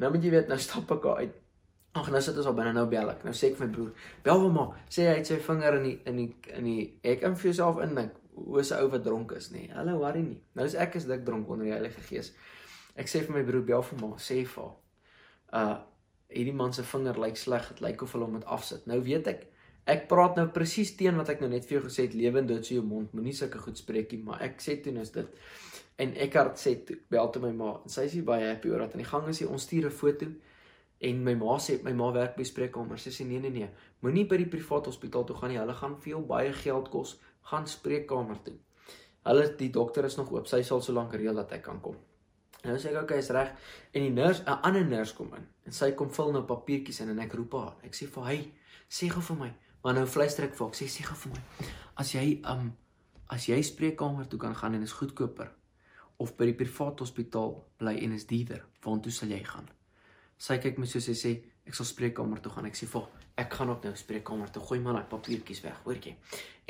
Nou 0.00 0.10
moet 0.10 0.24
jy 0.24 0.30
weet, 0.34 0.48
nou 0.50 0.58
stap 0.58 0.90
ek 0.90 1.02
daar 1.02 1.22
uit 1.22 1.40
Ag 1.94 2.08
nou 2.10 2.18
sit 2.26 2.34
ons 2.40 2.48
al 2.50 2.56
binne 2.58 2.72
nou 2.74 2.88
bel 2.90 3.12
ek. 3.12 3.20
Nou 3.22 3.32
sê 3.38 3.52
ek 3.52 3.60
vir 3.60 3.68
my 3.68 3.74
broer, 3.76 4.06
bel 4.26 4.40
hom 4.42 4.56
maar. 4.58 4.78
Sê 4.90 5.04
hy 5.06 5.12
het 5.20 5.28
sy 5.30 5.36
vinger 5.46 5.76
in 5.78 5.84
die 5.86 5.94
in 6.10 6.16
die 6.18 6.30
in 6.56 6.66
die 6.66 6.86
ek 7.06 7.22
in 7.28 7.36
vir 7.38 7.52
jouself 7.52 7.78
indink. 7.84 8.16
Hoe 8.34 8.62
'n 8.62 8.80
ou 8.80 8.88
wat 8.90 9.04
dronk 9.04 9.32
is, 9.38 9.52
nê? 9.52 9.68
Nee. 9.68 9.74
Hallo, 9.76 9.98
worry 10.02 10.22
nie. 10.22 10.40
Nou 10.58 10.66
is 10.66 10.74
ek 10.74 10.96
is 10.96 11.06
dik 11.06 11.22
dronk 11.24 11.48
onder 11.48 11.66
die 11.66 11.72
Heilige 11.72 12.00
Gees. 12.00 12.32
Ek 12.96 13.06
sê 13.06 13.22
vir 13.22 13.36
my 13.36 13.44
broer, 13.44 13.62
bel 13.62 13.82
vir 13.82 14.00
hom, 14.00 14.16
sê 14.18 14.44
vir 14.44 14.62
hom. 14.64 14.74
Uh 15.52 15.76
hierdie 16.34 16.54
man 16.54 16.72
se 16.72 16.82
vinger 16.82 17.20
lyk 17.20 17.36
sleg. 17.36 17.68
Dit 17.68 17.80
lyk 17.80 18.02
of 18.02 18.12
hulle 18.12 18.24
hom 18.24 18.32
moet 18.32 18.44
afsit. 18.44 18.86
Nou 18.86 19.00
weet 19.00 19.26
ek 19.28 19.46
Ek 19.84 20.06
praat 20.08 20.38
nou 20.38 20.46
presies 20.48 20.94
teen 20.96 21.18
wat 21.20 21.28
ek 21.28 21.42
nou 21.42 21.50
net 21.52 21.66
vir 21.68 21.76
jou 21.76 21.82
gesê 21.84 22.06
het, 22.06 22.14
lewe 22.16 22.40
en 22.40 22.46
dood 22.48 22.64
se 22.64 22.74
jou 22.74 22.84
mond, 22.88 23.10
moenie 23.12 23.34
sulke 23.36 23.58
goed 23.60 23.76
spreek 23.76 24.14
nie, 24.14 24.22
maar 24.24 24.40
ek 24.40 24.62
sê 24.64 24.78
toe 24.80 24.94
nou 24.96 25.02
is 25.04 25.12
dit. 25.12 25.26
En 25.96 26.14
Eckhart 26.14 26.58
sê 26.58 26.74
toe, 26.86 26.96
bel 27.10 27.30
toe 27.30 27.42
my 27.42 27.52
ma 27.52 27.80
en 27.84 27.92
sy 27.92 28.08
sê 28.10 28.22
baie 28.22 28.48
happy 28.48 28.68
oor 28.72 28.82
dat 28.86 28.94
in 28.94 29.04
die 29.04 29.10
gang 29.10 29.28
is 29.28 29.40
hy 29.40 29.46
ons 29.46 29.62
stuur 29.62 29.86
'n 29.86 29.90
foto 29.90 30.26
En 31.04 31.24
my 31.24 31.34
ma 31.34 31.56
sê 31.60 31.76
my 31.84 31.92
ma 31.92 32.10
werk 32.14 32.36
by 32.38 32.44
spreekkamer. 32.48 33.00
Sy 33.00 33.10
sê 33.12 33.26
nee 33.28 33.40
nee 33.42 33.52
nee, 33.52 33.68
moenie 34.04 34.24
by 34.30 34.38
die 34.40 34.48
privaat 34.50 34.86
hospitaal 34.88 35.26
toe 35.28 35.36
gaan 35.36 35.52
nie. 35.52 35.58
Hulle 35.60 35.74
gaan 35.76 35.96
veel 36.00 36.22
baie 36.30 36.52
geld 36.56 36.88
kos. 36.92 37.16
Gaan 37.50 37.66
spreekkamer 37.68 38.40
toe. 38.46 38.54
Hulle 39.28 39.48
die 39.58 39.70
dokter 39.72 40.06
is 40.08 40.16
nog 40.20 40.32
oop. 40.32 40.48
Sy 40.48 40.62
sal 40.64 40.80
so 40.84 40.94
lank 40.96 41.12
reël 41.18 41.36
dat 41.40 41.52
ek 41.56 41.64
kan 41.66 41.80
kom. 41.84 41.98
Nou 42.64 42.76
sê 42.80 42.94
ek 42.94 43.02
okay, 43.02 43.20
is 43.20 43.28
reg. 43.36 43.50
En 43.92 44.06
die 44.06 44.14
nurse, 44.14 44.44
'n 44.46 44.62
ander 44.68 44.86
nurse 44.86 45.14
kom 45.14 45.34
in 45.36 45.44
en 45.66 45.72
sy 45.72 45.90
kom 45.92 46.10
vul 46.10 46.32
nou 46.32 46.44
papiertjies 46.44 47.00
in 47.00 47.10
en 47.10 47.18
ek 47.18 47.34
roep 47.34 47.52
haar. 47.52 47.74
Ek 47.84 47.94
sê 47.94 48.06
vir 48.06 48.24
hy, 48.24 48.38
sê 48.88 49.08
gou 49.08 49.20
vir 49.20 49.36
my. 49.36 49.50
Maar 49.82 49.94
nou 49.94 50.06
fluister 50.06 50.44
ek 50.44 50.54
vir 50.54 50.66
hom. 50.66 50.72
Sê 50.72 50.88
sê 50.88 51.04
gou 51.04 51.16
vir 51.16 51.32
my. 51.36 51.68
As 51.96 52.14
jy 52.14 52.40
um 52.48 52.72
as 53.28 53.48
jy 53.48 53.60
spreekkamer 53.62 54.28
toe 54.28 54.38
kan 54.38 54.54
gaan 54.54 54.74
en 54.74 54.82
is 54.82 54.92
goedkoper 54.92 55.50
of 56.22 56.36
by 56.38 56.48
die 56.50 56.58
privaat 56.58 57.00
hospitaal 57.02 57.56
bly 57.80 57.96
en 58.04 58.14
is 58.16 58.26
duurder, 58.30 58.64
waartoe 58.84 59.12
sal 59.12 59.32
jy 59.34 59.42
gaan? 59.44 59.68
Sy 60.38 60.58
kyk 60.62 60.78
my 60.78 60.86
so 60.90 61.02
sy 61.02 61.14
sê 61.18 61.34
ek 61.64 61.76
sal 61.76 61.88
spreekkamer 61.88 62.42
toe 62.42 62.52
gaan. 62.52 62.68
Ek 62.68 62.78
sê 62.78 62.88
vir 62.90 63.06
ek 63.40 63.52
gaan 63.58 63.70
ook 63.70 63.82
nou 63.82 63.94
spreekkamer 63.98 64.50
toe. 64.50 64.62
Gooi 64.62 64.80
maar 64.80 64.98
daai 64.98 65.08
papiertjies 65.10 65.62
weg, 65.64 65.80
hoortjie. 65.84 66.14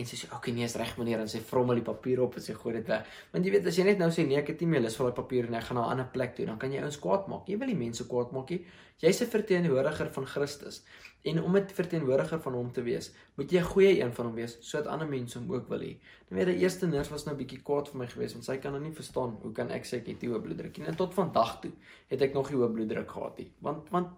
En 0.00 0.07
sy 0.09 0.16
sê 0.18 0.29
oké, 0.35 0.50
nee, 0.50 0.66
is 0.66 0.74
reg 0.81 0.96
meneer 0.98 1.20
en 1.22 1.29
sy 1.31 1.38
vrommel 1.44 1.79
die 1.79 1.87
papier 1.87 2.22
op 2.24 2.35
en 2.38 2.42
sy 2.42 2.57
gooi 2.57 2.72
dit 2.79 2.88
weg. 2.90 3.11
Want 3.35 3.46
jy 3.46 3.53
weet 3.55 3.68
as 3.70 3.77
jy 3.79 3.85
net 3.87 4.00
nou 4.03 4.09
sê 4.11 4.24
nee, 4.27 4.40
ek 4.40 4.55
het 4.55 4.64
nie 4.64 4.70
meer 4.72 4.83
lus 4.83 4.96
vir 4.98 5.11
daai 5.11 5.18
papier 5.20 5.46
en 5.46 5.55
ek 5.55 5.68
gaan 5.68 5.79
na 5.79 5.85
'n 5.87 5.92
ander 5.94 6.09
plek 6.16 6.35
toe, 6.35 6.46
dan 6.46 6.59
kan 6.59 6.72
jy 6.72 6.81
ouens 6.83 6.98
kwaad 6.98 7.29
maak. 7.29 7.46
Jy 7.48 7.59
wil 7.59 7.68
nie 7.68 7.83
mense 7.85 8.09
kwaad 8.09 8.33
maak 8.33 8.50
nie. 8.50 8.64
Jy's 9.03 9.20
'n 9.22 9.27
verteenwoordiger 9.27 10.11
van 10.11 10.27
Christus. 10.27 10.83
En 11.24 11.42
om 11.42 11.57
'n 11.57 11.68
verteenwoordiger 11.68 12.40
van 12.40 12.53
hom 12.53 12.72
te 12.72 12.83
wees, 12.83 13.12
moet 13.37 13.50
jy 13.50 13.59
'n 13.59 13.70
goeie 13.72 14.00
een 14.00 14.12
van 14.12 14.27
hom 14.27 14.35
wees 14.35 14.57
sodat 14.61 14.87
ander 14.87 15.09
mense 15.09 15.38
hom 15.38 15.53
ook 15.53 15.68
wil 15.68 15.81
hê. 15.81 15.96
Nou 16.29 16.38
weet 16.38 16.46
die 16.46 16.62
eerste 16.62 16.87
nurse 16.87 17.11
was 17.11 17.24
nou 17.24 17.37
bietjie 17.37 17.62
kwaad 17.62 17.88
vir 17.88 17.98
my 17.98 18.07
geweest 18.07 18.33
want 18.33 18.44
sy 18.44 18.57
kan 18.57 18.72
nou 18.72 18.83
nie 18.83 18.92
verstaan 18.92 19.38
hoe 19.42 19.53
kan 19.53 19.70
ek 19.70 19.85
sê 19.85 19.94
ek 19.94 20.07
het 20.07 20.22
hoë 20.22 20.40
bloeddruk 20.42 20.79
nie. 20.79 20.87
En 20.87 20.96
tot 20.96 21.14
vandag 21.14 21.61
toe 21.61 21.72
het 22.09 22.22
ek 22.22 22.35
nog 22.35 22.50
nie 22.50 22.59
hoë 22.59 22.72
bloeddruk 22.72 23.11
gehad 23.11 23.38
nie. 23.38 23.53
Want 23.61 23.90
want 23.90 24.09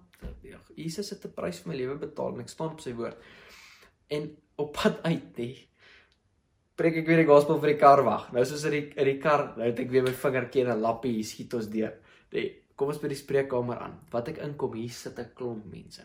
Jesus 0.77 1.11
het 1.11 1.25
'n 1.25 1.35
prys 1.35 1.61
vir 1.61 1.73
my 1.73 1.79
lewe 1.79 1.97
betaal 1.99 2.35
en 2.35 2.41
ek 2.41 2.49
staan 2.49 2.73
op 2.73 2.81
sy 2.81 2.93
woord. 2.93 3.17
En 4.09 4.37
op 4.57 4.73
pad 4.73 5.03
uit 5.03 5.37
nie 5.39 5.69
preek 6.77 7.01
ek 7.01 7.09
weer 7.09 7.23
die 7.23 7.29
gospel 7.29 7.59
vir 7.63 7.73
die 7.73 7.81
kar 7.81 8.03
wag. 8.05 8.29
Nou 8.37 8.45
soos 8.45 8.67
in 8.69 8.75
die 8.77 8.85
in 9.01 9.09
die 9.09 9.19
kar, 9.21 9.49
nou 9.57 9.65
het 9.65 9.79
ek 9.81 9.91
weer 9.93 10.05
my 10.05 10.13
vingertjie 10.13 10.65
in 10.65 10.71
'n 10.73 10.83
lappie 10.85 11.13
hier 11.15 11.25
skiet 11.25 11.55
ons 11.55 11.69
deur. 11.73 11.95
Nee, 12.33 12.63
kom 12.77 12.89
ons 12.89 13.01
by 13.01 13.09
die 13.09 13.17
spreekkamer 13.17 13.79
aan. 13.81 14.01
Wat 14.13 14.29
ek 14.29 14.39
inkom, 14.45 14.75
hier 14.75 14.91
sit 14.91 15.19
'n 15.19 15.33
klomp 15.35 15.65
mense. 15.65 16.03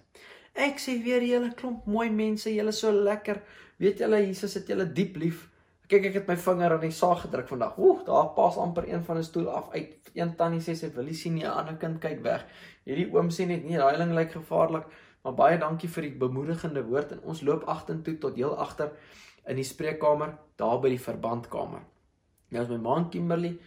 Ek 0.56 0.80
sê 0.80 1.04
weer 1.04 1.22
julle 1.22 1.54
klomp 1.54 1.86
mooi 1.86 2.10
mense, 2.10 2.50
julle 2.50 2.72
so 2.72 2.92
lekker. 2.92 3.42
Weet 3.80 4.00
julle 4.00 4.26
Jesus 4.26 4.54
het 4.54 4.68
julle 4.68 4.86
diep 4.86 5.16
lief. 5.18 5.50
Kyk 5.92 6.06
ek 6.08 6.18
het 6.22 6.30
my 6.30 6.38
vinger 6.40 6.72
aan 6.78 6.84
die 6.86 6.94
saag 6.96 7.26
gedruk 7.26 7.50
vandag. 7.52 7.74
Oeg, 7.84 8.06
daar 8.08 8.30
pas 8.36 8.58
amper 8.64 8.88
een 8.88 9.04
van 9.04 9.18
'n 9.18 9.24
stoel 9.28 9.50
af 9.50 9.72
uit. 9.74 10.12
Een 10.14 10.36
tannie 10.36 10.62
sê 10.62 10.76
sy 10.76 10.90
wil 10.96 11.04
nie 11.04 11.14
sien 11.14 11.34
nie, 11.34 11.44
'n 11.44 11.52
ander 11.52 11.76
kind 11.76 12.00
kyk 12.00 12.24
weg. 12.24 12.46
Hierdie 12.86 13.12
oom 13.14 13.30
sê 13.30 13.46
net 13.46 13.64
nee, 13.64 13.78
daai 13.78 13.98
ding 13.98 14.14
lyk 14.14 14.32
gevaarlik. 14.32 14.86
Maar 15.24 15.34
baie 15.34 15.58
dankie 15.58 15.90
vir 15.90 16.02
die 16.02 16.18
bemoedigende 16.18 16.84
woord 16.84 17.12
en 17.12 17.20
ons 17.24 17.42
loop 17.42 17.64
agtertoe 17.64 18.18
tot 18.18 18.36
heel 18.36 18.58
agter 18.58 18.92
in 19.48 19.56
die 19.56 19.64
spreekkamer, 19.64 20.38
daar 20.56 20.80
by 20.80 20.90
die 20.90 21.00
verbandkamer. 21.00 21.82
Nou 22.50 22.64
is 22.64 22.70
my 22.70 22.78
ma 22.78 23.08
Kimberley. 23.10 23.60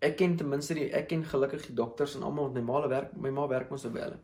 Ek 0.00 0.16
ken 0.16 0.36
ten 0.36 0.48
minste 0.48 0.74
die 0.74 0.92
ek 0.92 1.08
ken 1.08 1.24
gelukkig 1.24 1.66
die 1.66 1.74
dokters 1.74 2.16
en 2.16 2.22
almal 2.22 2.44
wat 2.44 2.54
my 2.54 2.60
ma 2.60 2.88
werk, 2.88 3.16
my 3.16 3.30
ma 3.30 3.46
werk 3.46 3.70
mos 3.70 3.82
so 3.82 3.90
by 3.90 4.00
hulle. 4.00 4.18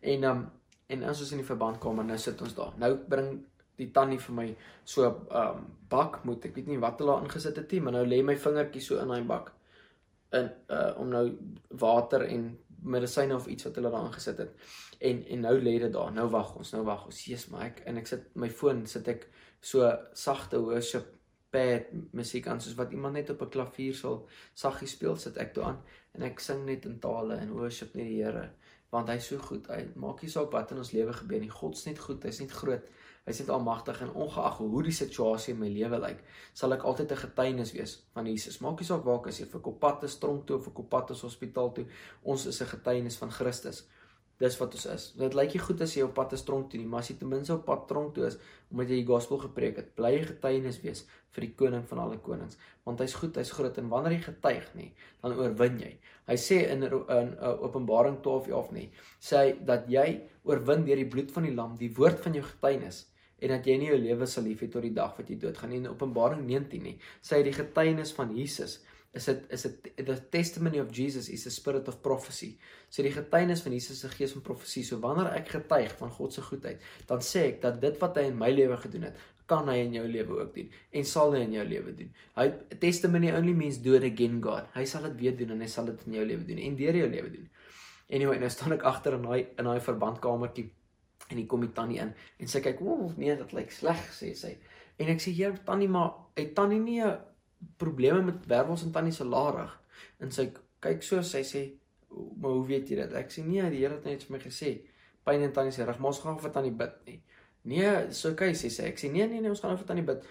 En 0.00 0.24
um 0.24 0.50
En 0.88 1.04
as 1.04 1.20
ons 1.20 1.34
in 1.36 1.42
die 1.42 1.46
verbandkamer 1.46 2.06
nou 2.08 2.16
sit 2.20 2.40
ons 2.40 2.54
daar. 2.56 2.72
Nou 2.80 2.94
bring 3.12 3.34
die 3.78 3.90
tannie 3.94 4.18
vir 4.18 4.34
my 4.34 4.46
so 4.84 5.06
'n 5.08 5.36
um, 5.40 5.66
bak 5.88 6.24
moet 6.24 6.44
ek 6.44 6.56
weet 6.56 6.66
nie 6.66 6.80
wat 6.82 6.98
hulle 7.00 7.20
ingesit 7.22 7.56
het 7.56 7.72
nie, 7.72 7.80
maar 7.80 7.92
nou 7.98 8.06
lê 8.06 8.22
my 8.22 8.36
vingertjie 8.36 8.82
so 8.82 8.98
in 9.02 9.08
daai 9.08 9.22
bak 9.22 9.52
in 10.32 10.50
uh 10.68 10.92
om 11.00 11.08
nou 11.08 11.26
water 11.84 12.24
en 12.26 12.58
medisyne 12.82 13.34
of 13.34 13.46
iets 13.46 13.64
wat 13.64 13.74
hulle 13.74 13.90
daar 13.90 14.06
ingesit 14.06 14.38
het. 14.38 14.50
En 15.00 15.24
en 15.26 15.40
nou 15.40 15.58
lê 15.60 15.78
dit 15.78 15.92
daar. 15.92 16.12
Nou 16.12 16.28
wag 16.30 16.54
ons, 16.56 16.72
nou 16.72 16.84
wag 16.84 17.06
ons. 17.06 17.24
Jesus, 17.24 17.50
maar 17.50 17.68
ek 17.70 17.82
en 17.86 17.96
ek 17.96 18.06
sit 18.06 18.34
my 18.34 18.50
foon 18.50 18.86
sit 18.86 19.08
ek 19.08 19.28
so 19.60 19.92
sagte 20.12 20.60
worship 20.60 21.14
pad 21.50 21.88
musiek 22.12 22.46
aan 22.46 22.60
soos 22.60 22.76
wat 22.76 22.92
iemand 22.92 23.14
net 23.14 23.30
op 23.30 23.42
'n 23.42 23.48
klavier 23.48 23.94
sal 23.94 24.28
saggies 24.54 24.90
speel 24.90 25.16
sit 25.16 25.36
ek 25.36 25.54
toe 25.54 25.64
aan 25.64 25.80
en 26.14 26.22
ek 26.22 26.40
sing 26.40 26.64
net 26.66 26.84
in 26.84 26.98
tale 26.98 27.34
en 27.34 27.52
worship 27.52 27.94
net 27.94 28.06
die 28.06 28.22
Here 28.22 28.50
want 28.90 29.10
hy's 29.12 29.28
so 29.28 29.38
goed. 29.38 29.66
Hy 29.68 29.82
maak 30.00 30.22
nie 30.22 30.30
saak 30.32 30.52
wat 30.52 30.72
in 30.72 30.80
ons 30.82 30.94
lewe 30.96 31.12
gebeur 31.12 31.42
nie. 31.42 31.52
God's 31.52 31.84
net 31.84 31.98
goed. 32.00 32.24
Hy's 32.24 32.40
net 32.40 32.54
groot. 32.56 32.86
Hy's 33.28 33.42
net 33.42 33.50
almagtig 33.52 33.98
en 34.00 34.14
ongeag 34.24 34.56
hoe 34.62 34.82
die 34.86 34.94
situasie 34.96 35.52
in 35.52 35.58
my 35.60 35.68
lewe 35.68 35.98
lyk, 36.00 36.22
sal 36.56 36.72
ek 36.72 36.86
altyd 36.88 37.12
'n 37.12 37.22
getuienis 37.24 37.72
wees 37.76 37.92
van 38.14 38.26
Jesus. 38.26 38.60
Maak 38.64 38.80
nie 38.80 38.88
saak 38.88 39.04
waar 39.04 39.20
ek 39.20 39.26
is, 39.28 39.42
of 39.42 39.54
ek 39.54 39.66
op 39.66 39.78
pad 39.80 40.04
is 40.04 40.16
tronk 40.16 40.46
toe 40.46 40.56
of 40.56 40.68
ek 40.68 40.78
op 40.78 40.88
pad 40.88 41.10
is 41.10 41.20
hospitaal 41.20 41.72
toe, 41.74 41.84
ons 42.22 42.46
is 42.46 42.62
'n 42.62 42.72
getuienis 42.72 43.16
van 43.16 43.30
Christus. 43.30 43.84
Dis 44.38 44.56
wat 44.58 44.74
ons 44.74 44.86
is. 44.86 45.12
Dit 45.18 45.34
lyk 45.34 45.52
nie 45.52 45.60
goed 45.60 45.80
as 45.82 45.94
jy 45.96 46.02
op 46.02 46.14
pad 46.14 46.32
is 46.32 46.44
tronk 46.46 46.70
toe 46.70 46.78
nie, 46.78 46.86
maar 46.86 47.00
as 47.00 47.08
jy 47.10 47.16
ten 47.18 47.28
minste 47.28 47.54
op 47.54 47.64
pad 47.66 47.88
tronk 47.88 48.14
toe 48.14 48.26
is 48.26 48.38
omdat 48.70 48.88
jy 48.88 49.00
die 49.02 49.06
gospel 49.06 49.38
gepreek 49.38 49.76
het, 49.76 49.94
bly 49.96 50.12
jy 50.12 50.24
getuienis 50.28 50.80
wees 50.82 51.04
vir 51.32 51.40
die 51.40 51.54
koning 51.54 51.84
van 51.88 51.98
alle 51.98 52.18
konings, 52.18 52.56
want 52.84 53.00
hy's 53.00 53.14
goed, 53.14 53.36
hy's 53.36 53.50
groot 53.50 53.76
en 53.78 53.88
wanneer 53.88 54.12
jy 54.12 54.22
getuig 54.28 54.74
nie, 54.74 54.94
dan 55.22 55.32
oorwin 55.32 55.78
jy. 55.80 55.98
Hy 56.28 56.36
sê 56.36 56.70
in 56.70 56.82
in, 56.82 56.92
in 56.92 57.34
uh, 57.40 57.62
Openbaring 57.66 58.22
12 58.22 58.48
of 58.52 58.72
nie, 58.72 58.90
sê 59.20 59.36
hy 59.36 59.52
dat 59.64 59.88
jy 59.88 60.22
oorwin 60.44 60.84
deur 60.84 60.96
die 60.96 61.08
bloed 61.08 61.30
van 61.34 61.42
die 61.42 61.54
lam, 61.54 61.76
die 61.76 61.92
woord 61.96 62.20
van 62.20 62.34
jou 62.38 62.44
getuienis 62.44 63.07
en 63.38 63.54
dat 63.54 63.66
jy 63.66 63.78
nie 63.78 63.90
jou 63.92 63.98
lewe 64.02 64.26
sal 64.26 64.46
lief 64.48 64.62
hê 64.64 64.68
tot 64.72 64.84
die 64.84 64.94
dag 64.94 65.16
wat 65.18 65.30
jy 65.30 65.38
doodgaan 65.40 65.72
nie. 65.72 65.82
In 65.82 65.90
Openbaring 65.92 66.44
19 66.46 66.82
nie, 66.82 66.96
sê 67.22 67.38
hy 67.38 67.48
die 67.48 67.56
getuienis 67.56 68.14
van 68.16 68.34
Jesus 68.36 68.80
is 69.16 69.24
dit 69.24 69.46
is 69.54 69.64
dit 69.64 70.06
the 70.06 70.16
testimony 70.30 70.80
of 70.80 70.92
Jesus 70.92 71.28
is 71.32 71.46
a 71.46 71.50
spirit 71.50 71.88
of 71.88 72.02
prophecy. 72.02 72.58
So 72.90 73.02
die 73.02 73.12
getuienis 73.12 73.62
van 73.64 73.72
Jesus 73.72 74.02
se 74.02 74.10
gees 74.12 74.34
van 74.36 74.44
profesie. 74.44 74.84
So 74.84 75.00
wanneer 75.00 75.32
ek 75.38 75.54
getuig 75.56 75.94
van 76.00 76.12
God 76.12 76.36
se 76.36 76.44
goedheid, 76.44 76.84
dan 77.08 77.24
sê 77.24 77.48
ek 77.54 77.62
dat 77.64 77.80
dit 77.82 77.98
wat 78.02 78.20
hy 78.20 78.28
in 78.28 78.38
my 78.38 78.50
lewe 78.52 78.76
gedoen 78.84 79.08
het, 79.08 79.26
kan 79.48 79.68
hy 79.70 79.78
in 79.86 79.94
jou 79.96 80.04
lewe 80.04 80.42
ook 80.42 80.50
doen 80.52 80.72
en 81.00 81.06
sal 81.08 81.32
hy 81.32 81.46
in 81.46 81.54
jou 81.56 81.64
lewe 81.64 81.94
doen. 81.96 82.10
Hy 82.36 82.50
testimony 82.82 83.32
only 83.32 83.54
means 83.56 83.80
do 83.84 83.94
it 83.96 84.04
again 84.04 84.42
God. 84.44 84.68
Hy 84.74 84.84
sal 84.88 85.08
dit 85.08 85.22
weer 85.22 85.38
doen 85.38 85.54
en 85.56 85.64
hy 85.64 85.70
sal 85.72 85.88
dit 85.88 86.04
in 86.06 86.18
jou 86.18 86.26
lewe 86.28 86.44
doen 86.50 86.60
en 86.66 86.76
deur 86.76 87.00
jou 87.00 87.08
lewe 87.14 87.32
doen. 87.38 87.46
Anyway, 88.08 88.38
nou 88.40 88.48
staan 88.52 88.76
ek 88.76 88.84
agter 88.88 89.16
in 89.16 89.24
daai 89.24 89.40
in 89.60 89.68
daai 89.68 89.80
verbandkamertjie 89.84 90.68
en 91.28 91.36
hier 91.36 91.46
kom 91.46 91.60
die 91.64 91.72
tannie 91.72 92.00
in 92.00 92.12
en 92.38 92.48
sy 92.48 92.60
kyk, 92.60 92.80
"O, 92.80 93.12
nee, 93.16 93.36
dit 93.36 93.52
lyk 93.52 93.72
sleg," 93.72 94.04
sê 94.20 94.34
sy. 94.34 94.56
En 94.98 95.08
ek 95.08 95.20
sê, 95.20 95.32
"Hier 95.32 95.58
tannie, 95.64 95.88
maar 95.88 96.12
het 96.36 96.54
tannie 96.54 96.80
nie 96.80 97.02
probleme 97.76 98.22
met 98.22 98.46
wervels 98.46 98.82
en 98.82 98.90
tannie 98.90 99.12
se 99.12 99.24
larig. 99.24 99.80
En 100.18 100.30
sy 100.30 100.52
kyk 100.80 101.02
so, 101.02 101.22
sy 101.22 101.42
sê, 101.42 101.70
"Maar 102.40 102.50
hoe 102.50 102.66
weet 102.66 102.88
jy 102.88 102.96
dit?" 102.96 103.12
Ek 103.12 103.30
sê, 103.30 103.44
"Nee, 103.44 103.70
die 103.70 103.78
Here 103.78 103.94
het 103.94 104.04
net 104.04 104.22
vir 104.22 104.36
my 104.36 104.42
gesê, 104.42 104.80
pyn 105.24 105.42
in 105.42 105.52
tannie 105.52 105.72
se 105.72 105.84
rug, 105.84 105.98
maar 105.98 106.10
ons 106.10 106.20
gaan 106.20 106.38
vir 106.38 106.50
tannie 106.50 106.70
bid 106.70 106.92
nie." 107.06 107.22
Nee, 107.64 108.12
so 108.12 108.34
kyk 108.34 108.54
sê 108.54 108.70
sy. 108.70 108.82
Ek 108.82 108.98
sê, 108.98 109.10
"Nee, 109.10 109.26
nee, 109.26 109.40
nee, 109.40 109.50
ons 109.50 109.60
gaan 109.60 109.76
vir 109.76 109.86
tannie 109.86 110.04
bid." 110.04 110.24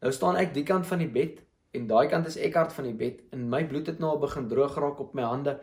Nou 0.00 0.12
staan 0.12 0.36
ek 0.36 0.54
die 0.54 0.62
kant 0.62 0.86
van 0.86 0.98
die 0.98 1.10
bed 1.10 1.40
en 1.76 1.86
daai 1.86 2.08
kant 2.08 2.26
is 2.26 2.36
Eckhart 2.36 2.72
van 2.72 2.84
die 2.84 2.94
bed 2.94 3.20
en 3.34 3.48
my 3.50 3.64
bloed 3.66 3.86
het 3.90 3.98
nou 3.98 4.10
al 4.14 4.22
begin 4.22 4.48
droog 4.48 4.76
raak 4.78 5.00
op 5.00 5.14
my 5.14 5.22
hande. 5.22 5.58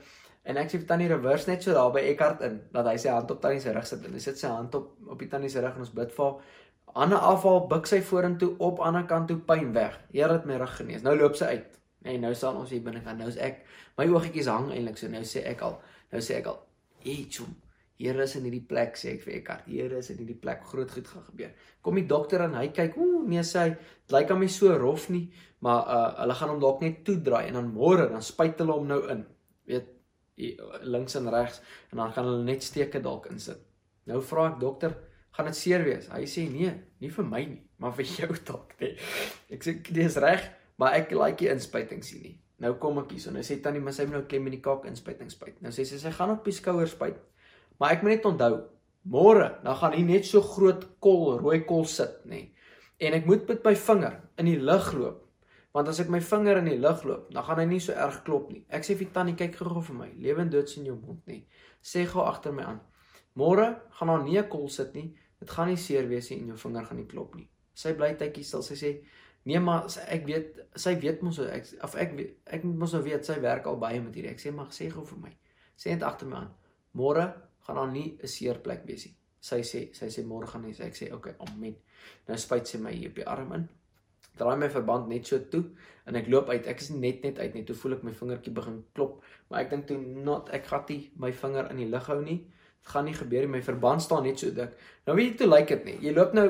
En 0.46 0.60
ek 0.62 0.70
sê 0.70 0.78
vir 0.78 0.88
tannie 0.90 1.10
reverse 1.10 1.50
net 1.50 1.64
so 1.66 1.74
daar 1.74 1.92
by 1.94 2.04
Eckhart 2.12 2.44
in 2.46 2.60
dat 2.74 2.86
hy 2.86 2.98
sy 3.02 3.10
hand 3.10 3.32
op 3.34 3.42
tannie 3.42 3.64
se 3.64 3.74
rug 3.74 3.88
sit 3.90 4.06
en 4.06 4.14
hy 4.14 4.22
sit 4.22 4.38
sy 4.38 4.52
hand 4.52 4.76
op 4.78 4.94
op 5.10 5.20
die 5.20 5.30
tannie 5.32 5.50
se 5.50 5.64
rug 5.64 5.76
en 5.76 5.86
ons 5.88 5.96
bid 5.96 6.14
vir 6.14 6.26
haar 6.26 6.54
Anne 6.96 7.18
afhaal, 7.18 7.66
buig 7.68 7.90
sy 7.90 7.98
vorentoe 8.08 8.54
op 8.64 8.78
aan 8.80 8.96
die 8.96 9.02
ander 9.02 9.08
kant 9.10 9.28
toe 9.28 9.36
pyn 9.50 9.74
weg. 9.76 9.98
Here 10.14 10.32
het 10.32 10.46
my 10.48 10.56
rug 10.62 10.78
genees. 10.78 11.04
Nou 11.04 11.12
loop 11.18 11.36
sy 11.36 11.50
uit. 11.58 11.74
En 12.08 12.22
nou 12.24 12.32
staan 12.38 12.56
ons 12.62 12.72
hier 12.72 12.84
binne 12.86 13.02
kan. 13.04 13.18
Nou 13.20 13.28
is 13.28 13.40
ek 13.42 13.66
my 14.00 14.06
oogietjies 14.14 14.48
hang 14.48 14.70
eintlik 14.72 15.02
so. 15.02 15.10
Nou 15.12 15.24
sê 15.28 15.44
ek 15.50 15.66
al, 15.66 15.76
nou 16.14 16.22
sê 16.24 16.38
ek 16.40 16.48
al, 16.54 16.62
"Hey, 17.04 17.26
chum, 17.30 17.52
Here 17.96 18.24
is 18.24 18.36
in 18.36 18.44
hierdie 18.44 18.66
plek," 18.68 18.98
sê 19.00 19.14
ek 19.14 19.22
vir 19.24 19.34
Eckhart. 19.38 19.68
"Here 19.68 19.98
is 19.98 20.10
in 20.10 20.18
hierdie 20.18 20.40
plek. 20.40 20.64
Groot 20.68 20.92
goed 20.92 21.08
gaan 21.08 21.24
gebeur." 21.24 21.52
Kom 21.82 21.96
die 21.96 22.06
dokter 22.06 22.42
en 22.42 22.54
hy 22.54 22.68
kyk, 22.68 22.98
"Ooh, 22.98 23.24
nee 23.28 23.40
sê 23.40 23.60
hy, 23.60 23.70
dit 23.70 24.12
lyk 24.12 24.32
aan 24.32 24.40
my 24.40 24.48
so 24.48 24.78
rof 24.78 25.10
nie, 25.10 25.32
maar 25.62 25.88
uh 25.88 26.20
hulle 26.20 26.34
gaan 26.34 26.50
hom 26.50 26.60
dalk 26.60 26.82
net 26.82 27.06
toedraai 27.06 27.48
en 27.48 27.54
dan 27.54 27.74
môre 27.74 28.10
dan 28.10 28.22
spuit 28.22 28.58
hulle 28.60 28.74
hom 28.74 28.88
nou 28.88 29.08
in." 29.10 29.26
Weet, 29.66 29.88
links 30.36 31.16
en 31.16 31.30
regs 31.32 31.62
en 31.92 32.02
dan 32.02 32.14
gaan 32.14 32.30
hulle 32.30 32.44
net 32.44 32.64
steke 32.64 33.02
dalk 33.04 33.30
insit. 33.32 33.62
Nou 34.10 34.22
vra 34.22 34.50
ek 34.52 34.60
dokter, 34.62 34.96
gaan 35.36 35.50
dit 35.50 35.58
seer 35.58 35.84
wees. 35.86 36.10
Hy 36.12 36.26
sê 36.30 36.46
nee, 36.52 36.72
nie 37.02 37.12
vir 37.12 37.28
my 37.28 37.44
nie, 37.46 37.62
maar 37.82 37.96
vir 37.98 38.10
jou 38.10 38.32
dalk 38.50 38.76
nee. 38.82 38.96
Ek 39.54 39.66
sê 39.66 39.78
dis 39.90 40.20
reg, 40.22 40.44
maar 40.82 40.98
ek 41.00 41.16
like 41.16 41.42
die 41.44 41.52
inspuiting 41.54 42.04
sien 42.06 42.24
nie. 42.24 42.36
Nou 42.64 42.76
kom 42.80 43.02
ek 43.02 43.12
hierso. 43.16 43.34
Nou 43.36 43.44
sê 43.44 43.58
tannie, 43.64 43.84
maar 43.84 43.96
sy 43.96 44.06
moet 44.08 44.20
nou 44.20 44.28
klem 44.30 44.48
in 44.48 44.56
die 44.58 44.64
kaak 44.64 44.86
inspuiting 44.88 45.32
spuit. 45.32 45.58
Nou 45.64 45.74
sê 45.76 45.84
sy 45.88 46.00
sy 46.00 46.14
gaan 46.16 46.36
op 46.38 46.48
die 46.48 46.56
skouer 46.56 46.88
spuit. 46.88 47.18
Maar 47.82 47.98
ek 47.98 48.06
moet 48.06 48.16
net 48.16 48.28
onthou, 48.30 48.54
môre, 49.12 49.50
dan 49.66 49.76
gaan 49.82 49.98
hier 49.98 50.08
net 50.08 50.28
so 50.28 50.40
groot 50.44 50.86
kol, 51.04 51.36
rooi 51.42 51.60
kol 51.68 51.84
sit, 51.90 52.22
nê. 52.30 52.46
En 53.04 53.18
ek 53.18 53.28
moet 53.28 53.44
met 53.50 53.66
my 53.68 53.74
vinger 53.76 54.16
in 54.40 54.48
die 54.48 54.60
lug 54.62 54.94
loop. 54.96 55.25
Want 55.76 55.90
as 55.92 56.00
ek 56.00 56.08
my 56.08 56.22
vinger 56.24 56.62
in 56.62 56.70
die 56.70 56.80
lug 56.80 57.02
loop, 57.04 57.32
dan 57.36 57.44
gaan 57.44 57.60
hy 57.60 57.66
nie 57.68 57.82
so 57.84 57.92
erg 57.92 58.22
klop 58.24 58.48
nie. 58.48 58.62
Ek 58.72 58.86
sê 58.88 58.96
vir 58.96 59.10
tannie, 59.12 59.36
kyk 59.36 59.58
gou 59.60 59.82
vir 59.84 59.98
my. 59.98 60.08
Lewend 60.24 60.54
dood 60.54 60.72
sien 60.72 60.86
jou 60.88 60.96
mond 60.96 61.26
nie. 61.28 61.42
Sê 61.84 62.06
gou 62.08 62.24
agter 62.24 62.56
my 62.56 62.64
aan. 62.64 62.80
Môre 63.36 63.66
gaan 63.98 64.08
daar 64.08 64.24
nie 64.24 64.38
'n 64.40 64.48
kol 64.48 64.70
sit 64.70 64.96
nie. 64.96 65.12
Dit 65.40 65.50
gaan 65.50 65.68
nie 65.68 65.76
seer 65.76 66.08
wees 66.08 66.30
nie 66.32 66.40
en 66.40 66.48
jou 66.48 66.58
vinger 66.58 66.86
gaan 66.86 66.98
nie 66.98 67.08
klop 67.12 67.36
nie. 67.36 67.50
Sy 67.74 67.94
bly 67.94 68.14
tydjie 68.16 68.44
stil. 68.44 68.64
Sy 68.64 68.76
sê: 68.76 69.04
"Nee, 69.46 69.60
maar 69.60 69.86
ek 70.08 70.26
weet, 70.26 70.60
sy 70.76 70.96
weet 70.96 71.22
mos 71.22 71.40
ek 71.40 71.66
of 71.84 71.96
ek 71.96 72.38
ek 72.46 72.64
moet 72.64 72.78
mos 72.78 72.94
nou 72.94 73.04
weet 73.04 73.26
sy 73.26 73.40
werk 73.42 73.68
al 73.68 73.78
baie 73.78 74.00
met 74.02 74.16
hierdie." 74.16 74.32
Ek 74.32 74.40
sê: 74.40 74.54
"Mag 74.54 74.70
sê 74.70 74.90
gou 74.90 75.04
vir 75.04 75.20
my. 75.20 75.38
Sê 75.78 75.90
net 75.92 76.04
agter 76.04 76.28
my 76.28 76.36
aan. 76.36 76.54
Môre 76.96 77.34
gaan 77.68 77.76
daar 77.76 77.92
nie 77.92 78.18
'n 78.24 78.28
seer 78.28 78.60
plek 78.60 78.86
wees 78.86 79.06
nie." 79.06 79.16
Sy 79.42 79.60
sê 79.62 79.94
sy 79.94 80.06
sê 80.06 80.26
môre 80.26 80.48
gaan 80.48 80.62
nie. 80.62 80.72
Ek 80.80 80.94
sê: 80.96 81.12
"Oké, 81.12 81.16
okay, 81.16 81.36
amen." 81.40 81.76
Nou 82.28 82.38
spuit 82.38 82.68
sy 82.68 82.78
my 82.78 82.92
hier 82.92 83.10
op 83.10 83.16
die 83.16 83.28
arm 83.28 83.54
in. 83.54 83.70
Draai 84.38 84.58
my 84.58 84.70
verband 84.70 85.08
net 85.08 85.28
so 85.28 85.40
toe 85.52 85.64
en 86.06 86.16
ek 86.16 86.28
loop 86.28 86.50
uit. 86.50 86.68
Ek 86.68 86.82
is 86.82 86.90
net 86.90 87.24
net 87.24 87.40
uit 87.40 87.54
net 87.54 87.66
toe 87.66 87.76
voel 87.76 87.98
ek 87.98 88.04
my 88.04 88.12
vingertjie 88.12 88.54
begin 88.54 88.84
klop, 88.94 89.24
maar 89.50 89.62
ek 89.62 89.70
dink 89.70 89.88
toe 89.88 89.98
not 90.00 90.50
ek 90.54 90.66
gaan 90.66 90.86
nie 90.90 91.12
my 91.18 91.32
vinger 91.32 91.72
in 91.72 91.78
die 91.78 91.90
lug 91.90 92.12
hou 92.12 92.22
nie 92.22 92.42
gaan 92.92 93.08
nie 93.10 93.18
gebeur 93.18 93.46
nie. 93.46 93.54
My 93.58 93.64
verband 93.66 94.04
staan 94.06 94.26
net 94.28 94.40
so 94.42 94.54
dik. 94.54 94.78
Nou 95.08 95.18
weet 95.18 95.40
jy 95.40 95.48
hoe 95.48 95.54
lyk 95.56 95.72
dit 95.74 95.86
nie. 95.90 95.98
Jy 96.06 96.14
loop 96.16 96.36
nou 96.38 96.46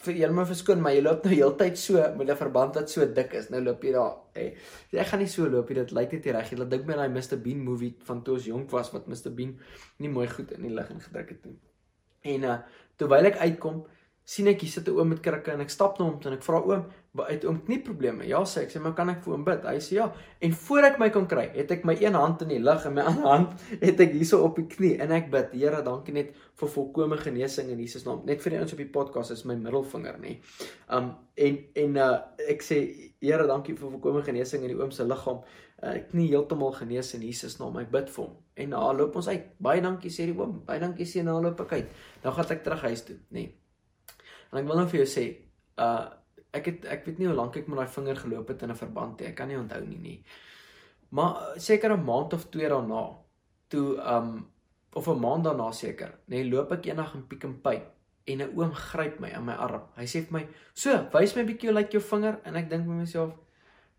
vir 0.00 0.16
een 0.16 0.34
maar 0.34 0.46
verskoon, 0.48 0.80
maar 0.80 0.94
jy 0.94 1.02
loop 1.04 1.26
nou 1.26 1.32
heeltyd 1.34 1.78
so 1.78 2.04
met 2.16 2.30
'n 2.30 2.36
verband 2.36 2.74
wat 2.78 2.90
so 2.90 3.06
dik 3.06 3.34
is. 3.34 3.50
Nou 3.50 3.60
loop 3.62 3.82
jy 3.82 3.92
daar. 3.92 4.14
Hey, 4.34 4.56
jy 4.92 5.04
gaan 5.04 5.18
nie 5.18 5.28
so 5.28 5.48
loop 5.48 5.68
nie. 5.68 5.74
Dit 5.74 5.90
lyk 5.92 6.12
net 6.12 6.24
nie 6.24 6.32
reg 6.32 6.50
nie. 6.50 6.58
Laat 6.58 6.70
dink 6.70 6.86
my 6.86 6.94
aan 6.94 6.98
daai 6.98 7.20
Mr 7.20 7.42
Bean 7.42 7.58
movie 7.58 7.96
van 8.04 8.22
toe 8.22 8.34
ons 8.34 8.44
jonk 8.44 8.70
was 8.70 8.92
wat 8.92 9.06
Mr 9.08 9.34
Bean 9.34 9.58
nie 9.98 10.08
mooi 10.08 10.28
goed 10.28 10.52
in 10.52 10.62
die 10.62 10.74
lig 10.74 10.90
ingedruk 10.90 11.28
het 11.28 11.44
nie. 11.44 11.58
En 12.22 12.42
uh 12.44 12.58
terwyl 12.96 13.24
ek 13.24 13.36
uitkom, 13.36 13.86
sien 14.30 14.46
ek 14.46 14.60
hier 14.62 14.70
sit 14.70 14.88
'n 14.88 14.94
oom 14.94 15.08
met 15.10 15.20
krikke 15.22 15.50
en 15.50 15.60
ek 15.64 15.72
stap 15.74 15.98
na 15.98 16.04
hom 16.06 16.18
en 16.24 16.34
ek 16.36 16.44
vra 16.46 16.58
oom, 16.62 16.84
uit 17.18 17.44
oom 17.44 17.56
nie 17.66 17.80
probleme. 17.82 18.26
Ja 18.28 18.42
sê 18.46 18.62
ek 18.62 18.70
sê 18.70 18.80
maar 18.80 18.94
kan 18.94 19.10
ek 19.10 19.24
vir 19.24 19.32
oom 19.32 19.44
bid? 19.44 19.64
Hy 19.66 19.80
sê 19.82 19.96
ja. 19.96 20.12
En 20.40 20.52
voor 20.52 20.84
ek 20.86 20.98
my 21.00 21.08
kon 21.10 21.26
kry, 21.26 21.48
het 21.54 21.70
ek 21.70 21.84
my 21.84 21.96
een 21.98 22.14
hand 22.14 22.42
in 22.42 22.48
die 22.48 22.60
lug 22.62 22.86
en 22.86 22.94
my 22.94 23.02
ander 23.10 23.26
hand 23.26 23.64
het 23.80 24.00
ek 24.00 24.12
hierso 24.14 24.44
op 24.44 24.56
die 24.56 24.68
knie 24.70 25.00
en 25.02 25.10
ek 25.10 25.30
bid. 25.30 25.52
Here, 25.52 25.82
dankie 25.82 26.14
net 26.14 26.36
vir 26.60 26.68
volkomme 26.68 27.18
genesing 27.18 27.70
in 27.70 27.78
Jesus 27.78 28.06
naam. 28.06 28.22
Net 28.24 28.40
vir 28.42 28.50
die 28.50 28.60
ouens 28.60 28.72
op 28.72 28.78
die 28.78 28.92
podcast 28.98 29.34
is 29.34 29.44
my 29.44 29.56
middelvinger 29.58 30.20
nê. 30.22 30.36
Um 30.88 31.16
en 31.36 31.58
en 31.74 31.96
uh 31.96 32.18
ek 32.48 32.62
sê 32.62 32.78
Here, 33.20 33.46
dankie 33.50 33.74
vir 33.74 33.90
volkomme 33.90 34.22
genesing 34.22 34.62
in 34.62 34.76
die 34.76 34.78
oom 34.78 34.94
se 34.94 35.04
liggaam. 35.04 35.42
Uh, 35.82 35.94
ek 35.96 36.10
knie 36.12 36.28
heeltemal 36.28 36.72
genees 36.76 37.14
in 37.16 37.22
Jesus 37.26 37.58
naam. 37.58 37.76
Ek 37.82 37.90
bid 37.90 38.08
vir 38.12 38.24
hom. 38.24 38.36
En 38.54 38.76
nou 38.76 38.96
loop 38.96 39.16
ons 39.16 39.28
uit. 39.28 39.50
Baie 39.58 39.82
dankie 39.82 40.12
sê 40.12 40.28
die 40.30 40.36
oom. 40.38 40.60
Baie 40.66 40.78
dankie 40.80 41.08
sê 41.08 41.24
nou 41.24 41.40
loop 41.42 41.60
ek 41.66 41.80
uit. 41.80 41.96
Nou 42.22 42.34
gaan 42.36 42.54
ek 42.54 42.62
terug 42.62 42.86
huis 42.86 43.04
toe, 43.08 43.18
nê. 43.34 43.48
En 44.52 44.58
ek 44.58 44.66
wil 44.66 44.80
nou 44.80 44.88
vir 44.88 45.04
jou 45.04 45.10
sê, 45.18 45.26
uh 45.78 46.08
ek 46.50 46.66
het 46.66 46.86
ek 46.90 47.04
weet 47.06 47.20
nie 47.20 47.28
hoe 47.28 47.36
lank 47.38 47.56
ek 47.56 47.68
met 47.70 47.78
daai 47.78 47.92
vinger 47.94 48.16
geloop 48.18 48.48
het 48.50 48.62
in 48.66 48.70
'n 48.70 48.74
verband 48.82 49.20
nie. 49.20 49.28
Ek 49.28 49.36
kan 49.36 49.48
nie 49.48 49.58
onthou 49.58 49.86
nie 49.86 49.98
nie. 49.98 50.24
Maar 51.10 51.58
seker 51.58 51.92
'n 51.92 52.04
maand 52.04 52.32
of 52.32 52.50
2 52.50 52.68
daarna, 52.68 53.02
toe 53.68 53.98
um 54.14 54.48
of 54.92 55.06
'n 55.08 55.20
maand 55.20 55.44
daarna 55.44 55.72
seker, 55.72 56.10
nê, 56.26 56.42
nee, 56.42 56.50
loop 56.50 56.72
ek 56.72 56.86
eendag 56.86 57.14
in 57.14 57.26
Pick 57.26 57.44
n 57.44 57.60
Pay 57.62 57.82
en 58.26 58.38
'n 58.42 58.52
oom 58.56 58.74
gryp 58.74 59.20
my 59.20 59.28
in 59.28 59.44
my 59.44 59.52
arm. 59.52 59.82
Hy 59.96 60.04
sê 60.04 60.24
vir 60.24 60.32
my: 60.32 60.48
"So, 60.74 60.90
wys 61.12 61.36
my 61.36 61.42
'n 61.42 61.46
bietjie 61.46 61.70
hoe 61.70 61.78
lyk 61.78 61.92
jou 61.92 62.02
vinger?" 62.02 62.40
En 62.44 62.56
ek 62.56 62.70
dink 62.70 62.86
vir 62.86 62.94
myself: 62.94 63.32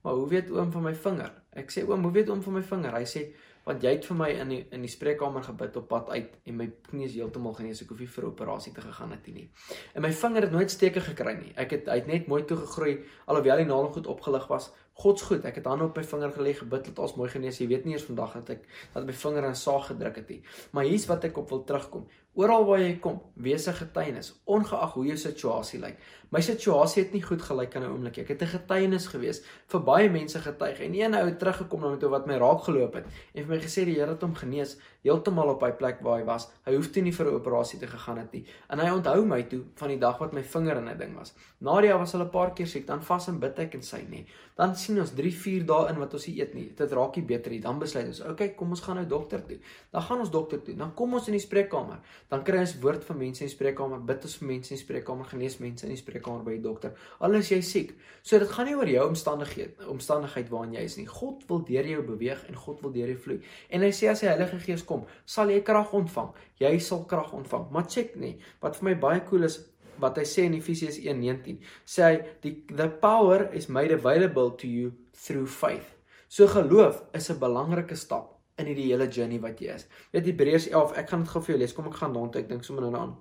"Maar 0.03 0.13
hoe 0.13 0.27
weet 0.29 0.51
oom 0.51 0.71
van 0.71 0.83
my 0.83 0.93
vinger?" 0.93 1.31
Ek 1.53 1.71
sê: 1.71 1.87
"Oom, 1.87 2.03
hoe 2.03 2.11
weet 2.11 2.29
oom 2.29 2.41
van 2.41 2.53
my 2.53 2.61
vinger?" 2.61 2.93
Hy 2.93 3.05
sê: 3.05 3.33
"Want 3.65 3.83
jy 3.83 3.89
het 3.89 4.05
vir 4.05 4.17
my 4.17 4.29
in 4.29 4.49
die 4.49 4.65
in 4.71 4.81
die 4.81 4.89
spreekkamer 4.89 5.43
gebid 5.43 5.75
op 5.77 5.87
pad 5.87 6.09
uit 6.09 6.37
en 6.45 6.57
my 6.57 6.71
knie 6.89 7.05
is 7.05 7.13
heeltemal 7.13 7.53
genees. 7.53 7.81
Ek 7.81 7.89
hoef 7.89 7.99
nie 7.99 8.07
vir 8.07 8.25
operasie 8.25 8.73
te 8.73 8.81
gegaan 8.81 9.11
het 9.11 9.27
nie." 9.27 9.49
En 9.93 10.01
my 10.01 10.11
vinger 10.11 10.41
het 10.41 10.51
nooit 10.51 10.71
steke 10.71 10.99
gekry 10.99 11.33
nie. 11.33 11.53
Ek 11.55 11.71
het 11.71 11.87
hy 11.87 11.95
het 11.95 12.07
net 12.07 12.27
mooi 12.27 12.43
toe 12.45 12.57
gegroei 12.57 13.03
alhoewel 13.25 13.57
die 13.57 13.65
naald 13.65 13.93
goed 13.93 14.07
opgelig 14.07 14.47
was. 14.47 14.71
God's 14.93 15.21
goed. 15.21 15.45
Ek 15.45 15.55
het 15.55 15.65
hande 15.65 15.87
op 15.87 15.97
my 15.97 16.03
vinger 16.03 16.33
gelê, 16.35 16.53
gebid 16.53 16.85
dat 16.85 16.99
alles 16.99 17.15
mooi 17.17 17.29
genees. 17.29 17.59
Jy 17.61 17.67
weet 17.71 17.85
nie 17.85 17.95
eers 17.95 18.05
vandag 18.05 18.33
dat 18.33 18.49
ek 18.49 18.65
dat 18.93 19.05
my 19.07 19.13
vinger 19.13 19.47
in 19.47 19.55
saag 19.55 19.87
gedruk 19.87 20.19
het 20.21 20.29
nie. 20.29 20.41
Maar 20.71 20.89
hier's 20.89 21.07
wat 21.09 21.23
ek 21.23 21.37
op 21.41 21.49
wil 21.49 21.63
terugkom. 21.63 22.07
Oral 22.39 22.63
waar 22.63 22.79
jy 22.79 22.93
kom, 23.03 23.17
wees 23.35 23.67
'n 23.67 23.73
getuienis, 23.75 24.31
ongeag 24.45 24.93
hoe 24.93 25.05
jou 25.05 25.17
situasie 25.17 25.79
lyk. 25.79 25.97
My 26.31 26.39
situasie 26.39 27.03
het 27.03 27.11
nie 27.11 27.21
goed 27.21 27.41
gelyk 27.43 27.75
aan 27.75 27.83
'n 27.83 27.91
oomblik 27.91 28.15
nie. 28.15 28.23
Ek 28.23 28.29
het 28.29 28.41
'n 28.41 28.55
getuienis 28.55 29.07
gewees 29.07 29.43
vir 29.67 29.81
baie 29.83 30.09
mense 30.09 30.39
getuig 30.39 30.79
en 30.79 30.93
een 30.93 31.13
ou 31.13 31.25
het 31.25 31.39
teruggekom 31.39 31.81
na 31.81 31.89
my 31.89 31.97
toe 31.97 32.09
wat 32.09 32.27
my 32.27 32.37
raak 32.37 32.63
geloop 32.63 32.93
het 32.93 33.05
en 33.35 33.45
vir 33.45 33.55
my 33.55 33.61
gesê 33.61 33.83
die 33.85 33.95
Here 33.95 34.11
het 34.11 34.21
hom 34.21 34.35
genees 34.35 34.77
heeltemal 35.03 35.49
op 35.49 35.61
hy 35.61 35.71
plek 35.71 35.99
waar 36.01 36.19
hy 36.19 36.25
was. 36.25 36.47
Hy 36.65 36.75
hoef 36.75 36.91
toe 36.91 37.03
nie 37.03 37.11
vir 37.11 37.25
'n 37.25 37.35
operasie 37.35 37.79
te 37.79 37.87
gegaan 37.87 38.17
het 38.17 38.31
nie. 38.31 38.45
En 38.69 38.79
hy 38.79 38.89
onthou 38.89 39.25
my 39.25 39.43
toe 39.43 39.63
van 39.75 39.89
die 39.89 39.99
dag 39.99 40.19
wat 40.19 40.33
my 40.33 40.43
vinger 40.43 40.77
in 40.77 40.87
'n 40.87 40.97
ding 40.97 41.15
was. 41.17 41.33
Nadia 41.59 41.97
was 41.97 42.13
al 42.13 42.21
'n 42.21 42.29
paar 42.29 42.53
keer 42.53 42.67
siek, 42.67 42.87
dan 42.87 43.01
vas 43.03 43.27
en 43.27 43.39
bid 43.39 43.59
ek 43.59 43.73
en 43.73 43.81
sy 43.81 44.05
nê. 44.09 44.25
Dan 44.55 44.75
sien 44.75 44.99
ons 44.99 45.11
3, 45.11 45.31
4 45.31 45.65
dae 45.65 45.89
in 45.89 45.99
wat 45.99 46.13
ons 46.13 46.27
nie 46.27 46.39
eet 46.39 46.53
nie. 46.53 46.71
Dit 46.75 46.91
raak 46.91 47.15
nie 47.15 47.25
beter 47.25 47.51
nie. 47.51 47.59
Dan 47.59 47.79
besluit 47.79 48.07
ons, 48.07 48.21
"Oké, 48.21 48.31
okay, 48.31 48.49
kom 48.55 48.69
ons 48.69 48.81
gaan 48.81 48.95
nou 48.95 49.05
dokter 49.05 49.45
toe." 49.45 49.59
Dan 49.91 50.01
gaan 50.01 50.19
ons 50.19 50.29
dokter 50.29 50.63
toe. 50.63 50.75
Dan 50.75 50.93
kom 50.93 51.13
ons 51.13 51.27
in 51.27 51.33
die 51.33 51.39
spreekkamer. 51.47 51.99
Dan 52.31 52.45
kry 52.47 52.61
ons 52.63 52.77
woord 52.79 53.03
van 53.03 53.17
mense 53.19 53.43
in 53.43 53.49
die 53.49 53.53
spreekkamer, 53.53 53.99
bid 54.07 54.23
ons 54.23 54.37
vir 54.39 54.47
mense 54.47 54.71
in 54.71 54.77
die 54.77 54.83
spreekkamer, 54.85 55.27
genees 55.27 55.57
mense 55.59 55.83
in 55.83 55.91
die 55.91 55.99
spreekkamer 55.99 56.45
by 56.45 56.53
die 56.55 56.63
dokter. 56.63 56.93
Al 57.19 57.35
is 57.35 57.49
jy 57.51 57.59
siek. 57.67 57.91
So 58.23 58.39
dit 58.39 58.53
gaan 58.53 58.69
nie 58.69 58.75
oor 58.79 58.87
jou 58.87 59.03
omstandighede, 59.09 59.89
omstandigheid 59.91 60.47
waarin 60.53 60.77
jy 60.77 60.85
is 60.87 60.95
nie. 61.01 61.05
God 61.11 61.43
wil 61.49 61.65
deur 61.67 61.91
jou 61.91 62.05
beweeg 62.07 62.47
en 62.47 62.61
God 62.63 62.79
wil 62.85 62.95
deur 62.95 63.11
jou 63.11 63.19
vloei. 63.25 63.37
En 63.67 63.83
hy 63.83 63.91
sê 63.91 64.07
as 64.13 64.23
die 64.23 64.31
Heilige 64.31 64.61
Gees 64.63 64.87
kom, 64.87 65.03
sal 65.27 65.51
jy 65.51 65.59
krag 65.67 65.91
ontvang. 65.99 66.31
Jy 66.63 66.73
sal 66.79 67.03
krag 67.11 67.35
ontvang. 67.35 67.67
Maar 67.75 67.91
check 67.91 68.15
nie. 68.15 68.37
Wat 68.63 68.79
vir 68.79 68.91
my 68.93 68.97
baie 69.03 69.27
cool 69.27 69.49
is, 69.51 69.59
wat 69.99 70.15
hy 70.17 70.25
sê 70.25 70.47
in 70.47 70.55
Efesiërs 70.55 71.03
1:19. 71.03 71.59
Sê 71.83 72.07
hy 72.07 72.15
die 72.45 72.55
the 72.71 72.87
power 73.03 73.49
is 73.51 73.67
made 73.67 73.91
available 73.91 74.55
to 74.55 74.71
you 74.71 74.95
through 75.11 75.51
faith. 75.51 75.97
So 76.31 76.47
geloof 76.47 77.03
is 77.13 77.29
'n 77.29 77.43
belangrike 77.43 77.99
stap 77.99 78.40
in 78.61 78.69
hierdie 78.71 78.91
hele 78.91 79.09
journey 79.09 79.39
wat 79.43 79.59
jy 79.61 79.75
is. 79.75 79.87
Weet 80.13 80.29
Hebreërs 80.29 80.69
11, 80.71 80.95
ek 81.01 81.11
gaan 81.11 81.25
dit 81.25 81.33
gou 81.33 81.41
vir 81.43 81.53
jou 81.53 81.59
lees. 81.61 81.75
Kom 81.75 81.89
ek 81.91 81.99
gaan 81.99 82.15
daartoe. 82.15 82.41
Ek 82.43 82.49
dink 82.49 82.65
sommer 82.67 82.85
nou 82.85 82.93
daaraan. 82.93 83.17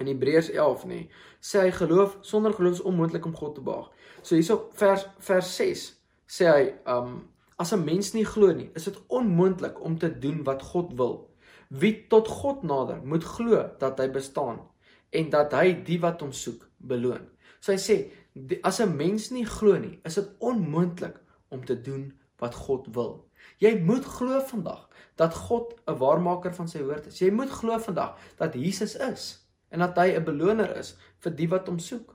In 0.00 0.08
Hebreërs 0.08 0.50
11 0.54 0.86
nê, 0.88 1.00
sê 1.44 1.66
hy 1.66 1.72
geloof 1.76 2.16
sonder 2.26 2.54
geloof 2.56 2.78
is 2.78 2.86
onmoontlik 2.88 3.26
om 3.28 3.34
God 3.36 3.56
te 3.58 3.64
behaag. 3.64 3.90
So 4.22 4.38
hierso 4.38 4.70
vers 4.78 5.04
vers 5.26 5.50
6 5.58 5.84
sê 6.32 6.48
hy 6.48 6.64
um 6.88 7.20
as 7.60 7.72
'n 7.72 7.84
mens 7.84 8.12
nie 8.14 8.24
glo 8.24 8.52
nie, 8.52 8.70
is 8.74 8.84
dit 8.84 8.98
onmoontlik 9.08 9.78
om 9.84 9.98
te 9.98 10.10
doen 10.18 10.42
wat 10.44 10.62
God 10.62 10.96
wil. 10.96 11.30
Wie 11.68 12.06
tot 12.08 12.28
God 12.28 12.62
nader, 12.62 13.00
moet 13.04 13.24
glo 13.24 13.70
dat 13.78 14.00
hy 14.00 14.08
bestaan 14.08 14.60
en 15.10 15.30
dat 15.30 15.52
hy 15.52 15.72
die 15.84 16.00
wat 16.00 16.20
hom 16.20 16.32
soek 16.32 16.68
beloon. 16.78 17.28
So 17.60 17.72
hy 17.72 17.78
sê 17.78 17.96
as 18.62 18.80
'n 18.80 18.96
mens 18.96 19.30
nie 19.30 19.44
glo 19.44 19.78
nie, 19.78 20.00
is 20.04 20.14
dit 20.14 20.28
onmoontlik 20.38 21.20
om 21.50 21.64
te 21.64 21.80
doen 21.80 22.12
wat 22.38 22.54
God 22.54 22.88
wil. 22.94 23.28
Jy 23.62 23.76
moet 23.86 24.04
glo 24.04 24.40
vandag 24.48 24.88
dat 25.20 25.34
God 25.34 25.74
'n 25.86 25.98
waarmaker 25.98 26.54
van 26.54 26.68
sy 26.68 26.82
woord 26.82 27.06
is. 27.06 27.18
Jy 27.18 27.30
moet 27.30 27.50
glo 27.50 27.78
vandag 27.78 28.18
dat 28.36 28.54
Jesus 28.54 28.96
is 28.96 29.46
en 29.70 29.78
dat 29.78 29.96
hy 29.96 30.16
'n 30.16 30.24
beloner 30.24 30.76
is 30.76 30.96
vir 31.18 31.32
die 31.36 31.48
wat 31.48 31.66
hom 31.66 31.78
soek. 31.78 32.14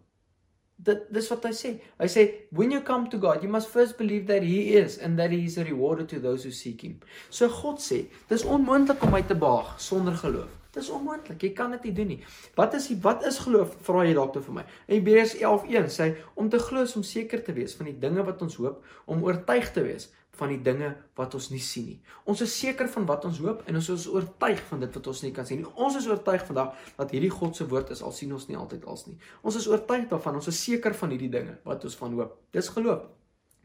Dit 0.75 1.07
dis 1.13 1.29
wat 1.29 1.43
hy 1.43 1.51
sê. 1.51 1.79
Hy 1.99 2.07
sê 2.07 2.31
when 2.51 2.71
you 2.71 2.81
come 2.81 3.09
to 3.09 3.17
God, 3.17 3.41
you 3.41 3.49
must 3.49 3.67
first 3.67 3.97
believe 3.97 4.25
that 4.27 4.43
he 4.43 4.77
is 4.77 4.99
and 4.99 5.17
that 5.17 5.31
he 5.31 5.45
is 5.45 5.57
a 5.57 5.63
rewarder 5.63 6.05
to 6.05 6.19
those 6.19 6.43
who 6.43 6.51
seek 6.51 6.81
him. 6.81 6.99
So 7.29 7.47
God 7.49 7.79
sê, 7.79 8.05
dis 8.27 8.43
onmoontlik 8.43 9.03
om 9.03 9.11
my 9.11 9.21
te 9.21 9.35
behaag 9.35 9.79
sonder 9.79 10.13
geloof. 10.13 10.49
Dis 10.71 10.89
onmoontlik. 10.89 11.41
Jy 11.41 11.53
kan 11.53 11.71
dit 11.71 11.83
nie 11.83 11.93
doen 11.93 12.07
nie. 12.07 12.19
Wat 12.55 12.73
is 12.73 12.87
die 12.87 12.99
wat 13.01 13.25
is 13.25 13.39
geloof? 13.39 13.75
Vra 13.81 14.03
jy 14.05 14.13
dalk 14.13 14.33
toe 14.33 14.41
vir 14.41 14.53
my. 14.53 14.65
In 14.87 14.99
Hebreërs 14.99 15.35
11:1 15.39 15.89
sê 15.89 16.15
om 16.35 16.49
te 16.49 16.59
glo 16.59 16.81
is 16.81 16.95
om 16.95 17.03
seker 17.03 17.43
te 17.43 17.53
wees 17.53 17.75
van 17.75 17.85
die 17.85 17.99
dinge 17.99 18.23
wat 18.23 18.41
ons 18.41 18.55
hoop, 18.55 18.85
om 19.05 19.23
oortuig 19.23 19.71
te 19.71 19.81
wees 19.81 20.11
van 20.37 20.51
die 20.53 20.59
dinge 20.61 20.89
wat 21.17 21.35
ons 21.37 21.49
nie 21.49 21.61
sien 21.63 21.85
nie. 21.91 21.97
Ons 22.29 22.41
is 22.45 22.53
seker 22.59 22.89
van 22.93 23.05
wat 23.09 23.25
ons 23.25 23.39
hoop 23.43 23.63
en 23.67 23.79
ons 23.79 23.89
is 23.93 24.07
oortuig 24.11 24.61
van 24.69 24.85
dit 24.85 24.97
wat 24.99 25.09
ons 25.11 25.21
nie 25.25 25.31
kan 25.35 25.45
sien 25.49 25.61
nie. 25.61 25.69
Ons 25.75 25.99
is 25.99 26.07
oortuig 26.07 26.45
vandag 26.47 26.73
dat 26.97 27.13
hierdie 27.15 27.33
God 27.33 27.57
se 27.57 27.67
woord 27.67 27.91
is 27.95 28.01
al 28.05 28.15
sien 28.15 28.33
ons 28.33 28.47
nie 28.49 28.57
altyd 28.57 28.85
als 28.85 29.07
nie. 29.07 29.17
Ons 29.41 29.59
is 29.61 29.67
oortuig 29.67 30.07
daarvan, 30.11 30.39
ons 30.41 30.49
is 30.51 30.63
seker 30.63 30.95
van 30.97 31.13
hierdie 31.15 31.31
dinge 31.33 31.57
wat 31.67 31.85
ons 31.87 31.97
van 31.99 32.17
hoop. 32.17 32.35
Dis 32.55 32.69
geloof. 32.73 33.07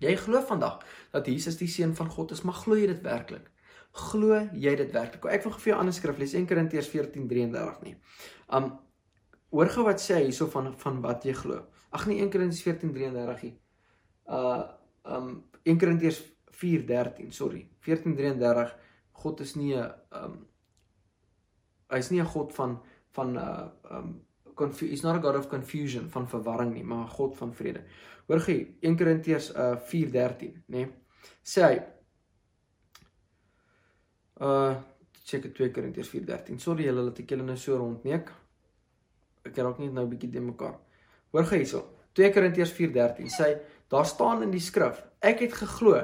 Jy 0.03 0.17
glo 0.19 0.43
vandag 0.43 0.81
dat 1.13 1.29
Jesus 1.31 1.59
die 1.61 1.71
seun 1.71 1.95
van 1.95 2.09
God 2.11 2.33
is, 2.35 2.43
maar 2.43 2.57
glo 2.59 2.79
jy 2.79 2.89
dit 2.91 3.03
werklik? 3.05 3.51
Glo 3.93 4.41
jy 4.57 4.73
dit 4.81 4.95
werklik? 4.95 5.29
Ek 5.31 5.45
wil 5.45 5.53
vir 5.53 5.71
jou 5.73 5.77
'n 5.77 5.81
ander 5.81 5.95
skrif 5.95 6.19
lees, 6.19 6.35
1 6.35 6.47
Korintiërs 6.47 6.89
14:33 6.89 7.83
nie. 7.83 7.97
Um 8.49 8.79
hoor 9.53 9.69
gou 9.69 9.85
wat 9.85 10.01
sê 10.01 10.15
hy 10.15 10.25
hierso 10.25 10.47
van 10.47 10.75
van 10.77 11.01
wat 11.03 11.25
jy 11.25 11.33
glo. 11.33 11.67
Ag 11.93 12.07
nee 12.07 12.21
1 12.21 12.31
Korintiërs 12.31 12.63
14:33 12.63 13.43
nie. 13.43 13.59
Uh 14.27 14.65
um 15.05 15.45
1 15.63 15.79
Korintiërs 15.79 16.23
4:13, 16.63 17.31
sorry. 17.33 17.69
14:33 17.81 18.75
God 19.23 19.41
is 19.41 19.55
nie 19.55 19.75
'n 19.75 19.93
um 20.11 20.47
hy's 21.91 22.11
nie 22.11 22.21
'n 22.21 22.27
God 22.27 22.55
van 22.55 22.81
van 23.11 23.37
uh 23.37 23.69
um 23.91 24.21
he's 24.81 25.03
not 25.03 25.17
a 25.17 25.21
god 25.21 25.37
of 25.37 25.49
confusion 25.49 26.09
van 26.11 26.29
verwarring 26.29 26.75
nie, 26.75 26.85
maar 26.85 27.05
'n 27.05 27.09
God 27.09 27.37
van 27.37 27.55
vrede. 27.55 27.85
Hoor 28.27 28.41
gee 28.41 28.77
1 28.81 28.97
Korintiërs 28.97 29.55
uh 29.55 29.77
4:13, 29.77 30.65
nê? 30.67 30.89
Sê 31.43 31.63
hy 31.63 31.83
Uh 34.43 34.75
check 35.25 35.43
dit 35.43 35.55
2 35.55 35.71
Korintiërs 35.71 36.09
4:13. 36.11 36.59
Sorry 36.59 36.85
julle 36.89 37.05
dat 37.07 37.19
ek 37.23 37.31
julle 37.31 37.45
nou 37.47 37.57
so 37.57 37.77
rondneek. 37.79 38.31
Ek 39.47 39.57
raak 39.57 39.79
net 39.79 39.93
nou 39.93 40.05
'n 40.05 40.11
bietjie 40.11 40.31
de 40.31 40.41
mekaar. 40.41 40.79
Hoor 41.31 41.45
gou 41.45 41.59
hierso. 41.59 41.83
2 42.13 42.33
Korintiërs 42.33 42.73
4:13 42.73 43.31
sê 43.31 43.61
daar 43.89 44.07
staan 44.07 44.43
in 44.43 44.51
die 44.51 44.61
skrif: 44.61 45.05
Ek 45.21 45.41
het 45.41 45.53
geglo, 45.53 45.95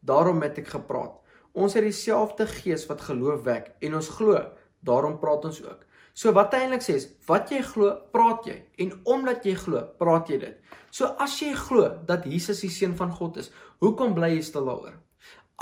daarom 0.00 0.42
het 0.42 0.58
ek 0.58 0.72
gepraat. 0.76 1.18
Ons 1.52 1.74
het 1.74 1.84
dieselfde 1.86 2.46
gees 2.46 2.86
wat 2.86 3.04
geloof 3.08 3.42
wek 3.46 3.72
en 3.82 3.98
ons 3.98 4.10
glo, 4.18 4.40
daarom 4.86 5.18
praat 5.18 5.44
ons 5.48 5.62
ook. 5.64 5.84
So 6.18 6.32
wat 6.34 6.54
hy 6.54 6.64
eintlik 6.64 6.82
sê 6.82 6.96
is, 6.98 7.06
wat 7.28 7.50
jy 7.54 7.60
glo, 7.62 7.94
praat 8.14 8.46
jy 8.48 8.56
en 8.82 8.94
omdat 9.06 9.44
jy 9.46 9.54
glo, 9.58 9.84
praat 10.00 10.30
jy 10.30 10.40
dit. 10.42 10.56
So 10.90 11.12
as 11.22 11.36
jy 11.38 11.52
glo 11.54 11.92
dat 12.08 12.26
Jesus 12.26 12.64
die 12.64 12.72
seun 12.74 12.96
van 12.98 13.12
God 13.14 13.38
is, 13.42 13.52
hoekom 13.82 14.16
bly 14.16 14.32
jy 14.34 14.42
stil 14.46 14.66
daaroor? 14.66 14.96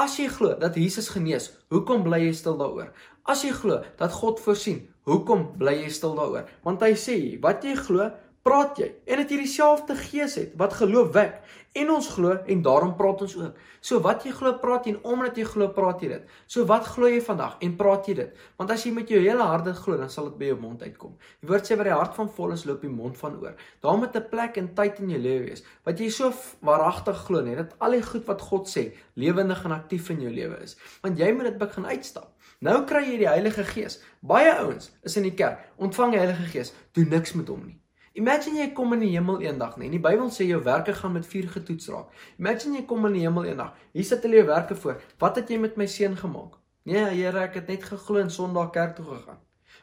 As 0.01 0.18
jy 0.20 0.29
glo 0.33 0.55
dat 0.61 0.77
Jesus 0.77 1.09
genees, 1.12 1.51
hoekom 1.72 2.05
bly 2.05 2.22
jy 2.27 2.33
stil 2.37 2.57
daaroor? 2.61 2.90
As 3.29 3.44
jy 3.44 3.53
glo 3.57 3.83
dat 4.01 4.12
God 4.16 4.40
voorsien, 4.44 4.83
hoekom 5.09 5.51
bly 5.61 5.75
jy 5.83 5.92
stil 5.92 6.16
daaroor? 6.16 6.49
Want 6.64 6.85
hy 6.85 6.92
sê, 7.01 7.16
wat 7.44 7.64
jy 7.64 7.77
glo, 7.77 8.11
praat 8.47 8.79
jy. 8.79 8.93
En 9.11 9.23
dat 9.23 9.33
jy 9.33 9.41
dieselfde 9.43 9.97
gees 9.99 10.37
het 10.39 10.53
wat 10.61 10.77
geloof 10.79 11.11
wek 11.17 11.41
en 11.77 11.91
ons 11.93 12.07
glo 12.15 12.37
en 12.49 12.61
daarom 12.65 12.93
praat 12.97 13.23
ons 13.27 13.35
ook. 13.37 13.57
So 13.85 13.99
wat 14.05 14.25
jy 14.25 14.33
glo, 14.37 14.55
praat 14.63 14.87
jy 14.87 14.95
en 14.95 15.01
omdat 15.13 15.37
jy 15.37 15.45
glo, 15.51 15.69
praat 15.75 16.01
jy 16.05 16.09
dit. 16.15 16.37
So 16.51 16.65
wat 16.71 16.87
glo 16.95 17.11
jy 17.11 17.19
vandag 17.25 17.57
en 17.67 17.75
praat 17.77 18.09
jy 18.09 18.15
dit? 18.21 18.45
Want 18.61 18.73
as 18.73 18.85
jy 18.87 18.93
met 18.97 19.11
jou 19.13 19.19
hele 19.21 19.45
hart 19.45 19.67
dit 19.69 19.81
glo, 19.83 19.99
dan 20.01 20.13
sal 20.13 20.31
dit 20.31 20.39
by 20.41 20.51
jou 20.53 20.59
mond 20.63 20.83
uitkom. 20.83 21.17
Die 21.43 21.51
woord 21.51 21.69
sê 21.69 21.77
wat 21.79 21.91
die 21.91 21.95
hart 21.97 22.15
van 22.17 22.31
vol 22.39 22.55
is, 22.55 22.65
loop 22.69 22.87
die 22.87 22.93
mond 22.93 23.19
van 23.21 23.37
oor. 23.43 23.57
Daar 23.85 23.99
moet 23.99 24.17
'n 24.17 24.29
plek 24.31 24.57
en 24.57 24.75
tyd 24.75 25.01
in 25.01 25.11
jou 25.11 25.21
lewe 25.21 25.45
wees 25.51 25.65
wat 25.85 25.99
jy 25.99 26.09
so 26.11 26.33
waaragtig 26.63 27.17
glo 27.27 27.41
net 27.43 27.57
dat 27.57 27.75
al 27.79 27.91
die 27.91 28.03
goed 28.03 28.27
wat 28.27 28.41
God 28.41 28.69
sê, 28.69 28.95
lewendig 29.15 29.65
en 29.65 29.73
aktief 29.73 30.11
in 30.11 30.21
jou 30.21 30.33
lewe 30.33 30.63
is. 30.63 30.77
Want 31.03 31.19
jy 31.19 31.33
moet 31.33 31.45
dit 31.45 31.59
begin 31.59 31.87
uitstap. 31.87 32.33
Nou 32.61 32.85
kry 32.85 33.05
jy 33.05 33.19
die 33.19 33.29
Heilige 33.29 33.65
Gees. 33.65 34.01
Baie 34.21 34.55
ouens 34.59 34.91
is 35.03 35.17
in 35.17 35.23
die 35.23 35.35
kerk, 35.35 35.59
ontvang 35.77 36.13
die 36.13 36.19
Heilige 36.19 36.47
Gees, 36.53 36.73
doen 36.93 37.09
niks 37.09 37.35
met 37.35 37.49
hom 37.49 37.67
nie. 37.67 37.81
Imagine 38.17 38.63
jy 38.63 38.71
kom 38.73 38.95
in 38.97 39.03
die 39.05 39.11
hemel 39.13 39.43
eendag, 39.45 39.75
nee. 39.77 39.91
Die 39.93 40.01
Bybel 40.01 40.31
sê 40.33 40.47
jou 40.49 40.63
werke 40.65 40.95
gaan 40.97 41.13
met 41.13 41.27
vuur 41.29 41.51
getoets 41.53 41.91
raak. 41.93 42.15
Imagine 42.41 42.79
jy 42.79 42.85
kom 42.89 43.05
in 43.11 43.19
die 43.19 43.25
hemel 43.27 43.51
eendag. 43.51 43.75
Hier 43.93 44.07
sit 44.09 44.25
hulle 44.25 44.39
jou 44.41 44.47
werke 44.49 44.77
voor. 44.81 45.03
Wat 45.21 45.37
het 45.37 45.53
jy 45.53 45.59
met 45.61 45.77
my 45.77 45.85
seun 45.85 46.17
gemaak? 46.17 46.55
Nee, 46.89 47.03
Here, 47.11 47.43
ek 47.45 47.59
het 47.61 47.69
net 47.69 47.85
geglo 47.85 48.23
en 48.23 48.33
Sondag 48.33 48.71
kerk 48.73 48.95
toe 48.97 49.05
gegaan. 49.11 49.43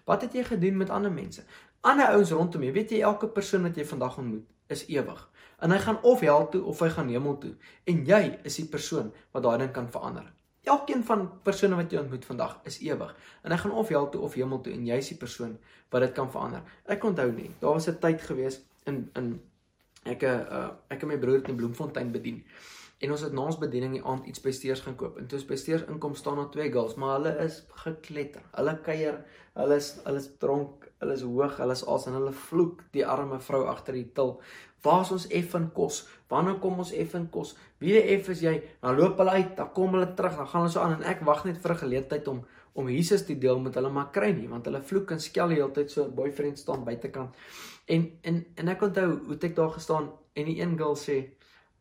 Wat 0.09 0.25
het 0.25 0.33
jy 0.33 0.47
gedoen 0.47 0.81
met 0.81 0.89
ander 0.89 1.13
mense? 1.13 1.45
Ander 1.85 2.09
ouens 2.15 2.31
rondom 2.33 2.65
jou. 2.65 2.73
Weet 2.73 2.95
jy 2.95 3.03
elke 3.05 3.29
persoon 3.29 3.67
wat 3.67 3.77
jy 3.77 3.85
vandag 3.85 4.17
ontmoet 4.17 4.49
is 4.73 4.85
ewig. 4.89 5.21
En 5.61 5.71
hy 5.71 5.77
gaan 5.83 6.01
of 6.01 6.23
hel 6.25 6.47
toe 6.49 6.63
of 6.73 6.79
hy 6.81 6.89
gaan 6.95 7.11
hemel 7.13 7.37
toe. 7.37 7.53
En 7.85 8.01
jy 8.07 8.21
is 8.49 8.57
die 8.57 8.65
persoon 8.65 9.13
wat 9.35 9.45
daai 9.45 9.59
ding 9.61 9.73
kan 9.75 9.91
verander. 9.93 10.25
Elkeen 10.63 11.03
van 11.03 11.25
persone 11.43 11.75
wat 11.75 11.91
jy 11.91 11.99
ontmoet 11.99 12.25
vandag 12.25 12.59
is 12.69 12.79
ewig. 12.79 13.15
En 13.43 13.51
hy 13.51 13.57
gaan 13.57 13.71
of 13.71 13.89
hel 13.91 14.09
toe 14.09 14.21
of 14.21 14.37
hemel 14.39 14.61
toe 14.61 14.73
en 14.73 14.85
jy's 14.85 15.09
die 15.11 15.17
persoon 15.19 15.57
wat 15.91 16.05
dit 16.05 16.13
kan 16.15 16.31
verander. 16.31 16.63
Ek 16.85 17.03
onthou 17.03 17.31
nie, 17.31 17.49
daar 17.59 17.75
was 17.75 17.87
'n 17.87 17.99
tyd 17.99 18.21
gewees 18.21 18.61
in 18.85 19.09
in 19.15 19.41
ek 20.05 20.23
uh 20.23 20.69
ek 20.89 21.01
en 21.01 21.07
my 21.07 21.17
broer 21.17 21.41
het 21.41 21.49
in 21.49 21.55
Bloemfontein 21.55 22.11
bedien. 22.11 22.43
En 23.03 23.11
ons 23.11 23.21
het 23.21 23.33
na 23.33 23.41
ons 23.41 23.57
bediening 23.59 23.97
die 23.97 24.05
aand 24.07 24.25
iets 24.25 24.41
by 24.43 24.51
Steers 24.51 24.79
gaan 24.79 24.95
koop. 24.95 25.17
En 25.19 25.27
toe 25.27 25.39
ons 25.39 25.47
by 25.47 25.55
Steers 25.59 25.83
inkom 25.91 26.15
staan 26.15 26.39
daar 26.39 26.51
twee 26.53 26.71
girls, 26.71 26.95
maar 26.95 27.17
hulle 27.17 27.33
is 27.43 27.63
gekletter. 27.83 28.41
Hulle 28.55 28.77
kuier, 28.85 29.17
hulle 29.59 29.75
is 29.75 29.89
hulle 30.05 30.21
is 30.23 30.29
dronk, 30.39 30.87
hulle 30.99 31.17
is 31.17 31.25
hoog, 31.27 31.57
hulle 31.59 31.75
is 31.75 31.83
as 31.95 32.07
en 32.07 32.13
hulle 32.13 32.31
vloek 32.45 32.85
die 32.95 33.03
arme 33.15 33.39
vrou 33.43 33.65
agter 33.67 33.99
die 33.99 34.07
til. 34.15 34.37
Waar 34.83 35.01
is 35.05 35.11
ons 35.15 35.27
effen 35.31 35.69
kos? 35.71 36.03
Wanneer 36.31 36.59
kom 36.59 36.81
ons 36.83 36.91
effen 36.91 37.29
kos? 37.31 37.53
Wie 37.79 37.93
die 37.95 38.03
eff 38.15 38.29
is 38.33 38.41
jy? 38.43 38.57
Dan 38.81 38.97
loop 38.97 39.17
hulle 39.21 39.37
uit, 39.39 39.55
dan 39.55 39.71
kom 39.75 39.95
hulle 39.95 40.09
terug, 40.17 40.35
dan 40.35 40.47
gaan 40.47 40.65
hulle 40.65 40.73
so 40.73 40.83
aan 40.83 40.97
en 40.97 41.07
ek 41.07 41.23
wag 41.27 41.45
net 41.45 41.61
vir 41.63 41.73
'n 41.73 41.83
geleentheid 41.85 42.27
om 42.27 42.43
om 42.75 42.89
Jesus 42.89 43.25
te 43.25 43.35
deel 43.37 43.59
met 43.59 43.75
hulle 43.75 43.89
maar 43.89 44.09
kry 44.11 44.31
nie 44.33 44.47
want 44.49 44.65
hulle 44.65 44.81
vloek 44.81 45.11
en 45.11 45.19
skel 45.21 45.47
die 45.49 45.59
hele 45.59 45.71
tyd 45.71 45.91
so 45.91 46.03
'n 46.05 46.15
boyfriend 46.15 46.59
staan 46.59 46.83
buitekant. 46.83 47.35
En 47.85 48.11
en 48.23 48.45
en 48.55 48.67
ek 48.67 48.81
onthou 48.81 49.19
hoe 49.27 49.37
ek 49.41 49.55
daar 49.55 49.69
gestaan 49.69 50.09
en 50.33 50.45
die 50.45 50.59
een 50.61 50.77
girl 50.77 50.95
sê 50.95 51.29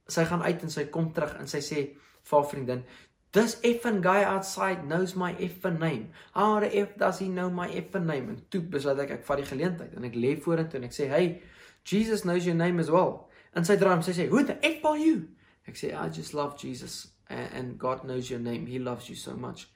sy 0.06 0.24
gaan 0.24 0.42
uit 0.42 0.62
en 0.62 0.70
sy 0.70 0.84
kom 0.84 1.12
terug 1.12 1.38
en 1.40 1.48
sy 1.48 1.58
sê 1.60 1.96
vir 2.22 2.38
haar 2.38 2.50
vriendin 2.50 2.84
This 3.32 3.56
effing 3.64 4.02
guy 4.02 4.24
outside 4.28 4.84
knows 4.84 5.14
my 5.16 5.32
effing 5.40 5.78
name. 5.78 6.12
How 6.34 6.60
the 6.60 6.68
f 6.68 6.98
does 6.98 7.18
he 7.18 7.28
know 7.28 7.48
my 7.48 7.66
effing 7.72 8.04
name? 8.04 8.28
En 8.28 8.42
toe 8.50 8.60
besluit 8.60 8.98
ek 8.98 9.10
ek 9.10 9.24
vat 9.24 9.40
die 9.40 9.46
geleentheid 9.48 9.94
en 9.96 10.04
ek 10.04 10.18
lê 10.20 10.34
vorentoe 10.36 10.76
en 10.76 10.84
ek 10.84 10.92
sê, 10.92 11.08
"Hey, 11.08 11.40
Jesus 11.84 12.24
knows 12.24 12.46
your 12.46 12.54
name 12.54 12.78
as 12.78 12.90
well. 12.90 13.28
And 13.54 13.66
sy 13.66 13.76
droom 13.76 14.02
sy 14.02 14.12
sê, 14.12 14.28
"Who 14.28 14.42
the 14.44 14.64
F 14.64 14.84
are 14.84 14.98
you?" 14.98 15.28
Ek 15.66 15.74
sê, 15.74 15.94
"I 15.94 16.08
just 16.08 16.34
love 16.34 16.56
Jesus 16.56 17.08
and, 17.28 17.48
and 17.52 17.78
God 17.78 18.04
knows 18.04 18.30
your 18.30 18.40
name. 18.40 18.66
He 18.66 18.78
loves 18.78 19.08
you 19.08 19.16
so 19.16 19.36
much." 19.36 19.68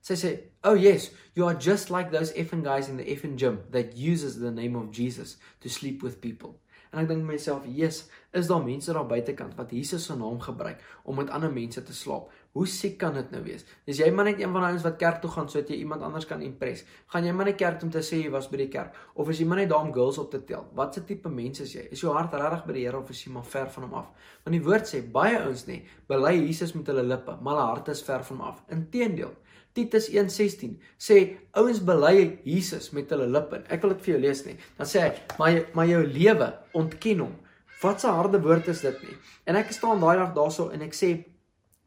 Sy 0.00 0.14
sê, 0.14 0.40
"Oh 0.62 0.74
yes, 0.74 1.10
you 1.34 1.46
are 1.46 1.54
just 1.54 1.90
like 1.90 2.10
those 2.10 2.32
effing 2.32 2.62
guys 2.62 2.88
in 2.88 2.96
the 2.96 3.04
effing 3.04 3.36
gym 3.36 3.64
that 3.70 3.96
uses 3.96 4.38
the 4.38 4.50
name 4.50 4.76
of 4.76 4.90
Jesus 4.90 5.38
to 5.60 5.68
sleep 5.68 6.02
with 6.02 6.20
people." 6.20 6.60
En 6.92 7.00
ek 7.00 7.08
dink 7.08 7.24
myself, 7.24 7.64
"Jesus, 7.66 8.08
is 8.32 8.46
daar 8.46 8.62
mense 8.62 8.92
daar 8.92 9.06
buitekant 9.06 9.54
wat 9.56 9.70
Jesus 9.70 10.04
se 10.04 10.14
naam 10.16 10.40
gebruik 10.40 10.82
om 11.04 11.16
met 11.16 11.30
ander 11.30 11.52
mense 11.52 11.82
te 11.82 11.94
slaap? 11.94 12.30
Hoe 12.54 12.68
siek 12.70 12.92
kan 13.00 13.16
dit 13.16 13.32
nou 13.34 13.40
wees? 13.42 13.64
Dis 13.82 13.98
jy 13.98 14.06
maar 14.14 14.28
net 14.28 14.38
een 14.38 14.52
van 14.54 14.62
daai 14.62 14.76
ouens 14.76 14.84
wat 14.86 14.98
kerk 15.00 15.16
toe 15.24 15.30
gaan 15.32 15.48
sodat 15.50 15.72
jy 15.72 15.80
iemand 15.82 16.04
anders 16.06 16.26
kan 16.30 16.42
impress. 16.46 16.84
Gaan 17.10 17.26
jy 17.26 17.32
maar 17.34 17.48
net 17.50 17.56
kerk 17.58 17.82
om 17.82 17.90
te 17.90 18.02
sê 18.06 18.20
jy 18.20 18.30
was 18.30 18.46
by 18.52 18.60
die 18.60 18.68
kerk 18.70 18.94
of 19.18 19.32
is 19.32 19.40
jy 19.42 19.46
maar 19.50 19.58
net 19.58 19.72
daar 19.72 19.82
om 19.82 19.90
girls 19.96 20.20
op 20.22 20.30
te 20.30 20.38
tel? 20.46 20.68
Watse 20.78 21.02
tipe 21.08 21.32
mens 21.34 21.64
is 21.64 21.72
jy? 21.74 21.88
Is 21.90 22.04
jou 22.06 22.14
hart 22.14 22.36
regtig 22.38 22.62
by 22.68 22.76
die 22.76 22.84
Here 22.86 23.00
of 23.00 23.10
is 23.10 23.24
jy 23.24 23.32
maar 23.34 23.48
ver 23.56 23.66
van 23.74 23.88
hom 23.88 23.98
af? 24.04 24.30
Want 24.46 24.54
die 24.54 24.62
woord 24.68 24.86
sê 24.86 25.02
baie 25.18 25.40
ouens 25.40 25.66
nê, 25.66 25.80
bely 26.06 26.34
Jesus 26.44 26.76
met 26.78 26.92
hulle 26.92 27.02
lippe, 27.10 27.34
maar 27.40 27.56
hulle 27.56 27.66
harte 27.72 27.96
is 27.98 28.04
ver 28.06 28.22
van 28.30 28.38
hom 28.38 28.46
af. 28.52 28.62
Inteendeel, 28.78 29.34
Titus 29.74 30.08
1:16 30.14 30.78
sê 30.94 31.20
ouens 31.58 31.82
bely 31.82 32.38
Jesus 32.46 32.92
met 32.94 33.10
hulle 33.10 33.26
lippe. 33.26 33.64
Ek 33.66 33.82
wil 33.82 33.96
dit 33.96 34.06
vir 34.06 34.14
jou 34.14 34.24
lees 34.28 34.46
nie. 34.46 34.54
Dan 34.78 34.86
sê 34.86 35.08
hy, 35.08 35.12
maar 35.42 35.60
maar 35.74 35.90
jou 35.90 36.06
lewe 36.06 36.52
ontken 36.78 37.26
hom. 37.26 37.36
Wat 37.82 38.04
'n 38.04 38.14
harde 38.14 38.38
woord 38.40 38.68
is 38.68 38.80
dit 38.80 39.02
nie. 39.02 39.16
En 39.44 39.56
ek 39.56 39.72
staan 39.72 40.00
daai 40.00 40.16
dag 40.16 40.34
daarso 40.34 40.70
en 40.70 40.82
ek 40.82 40.94
sê 40.94 41.33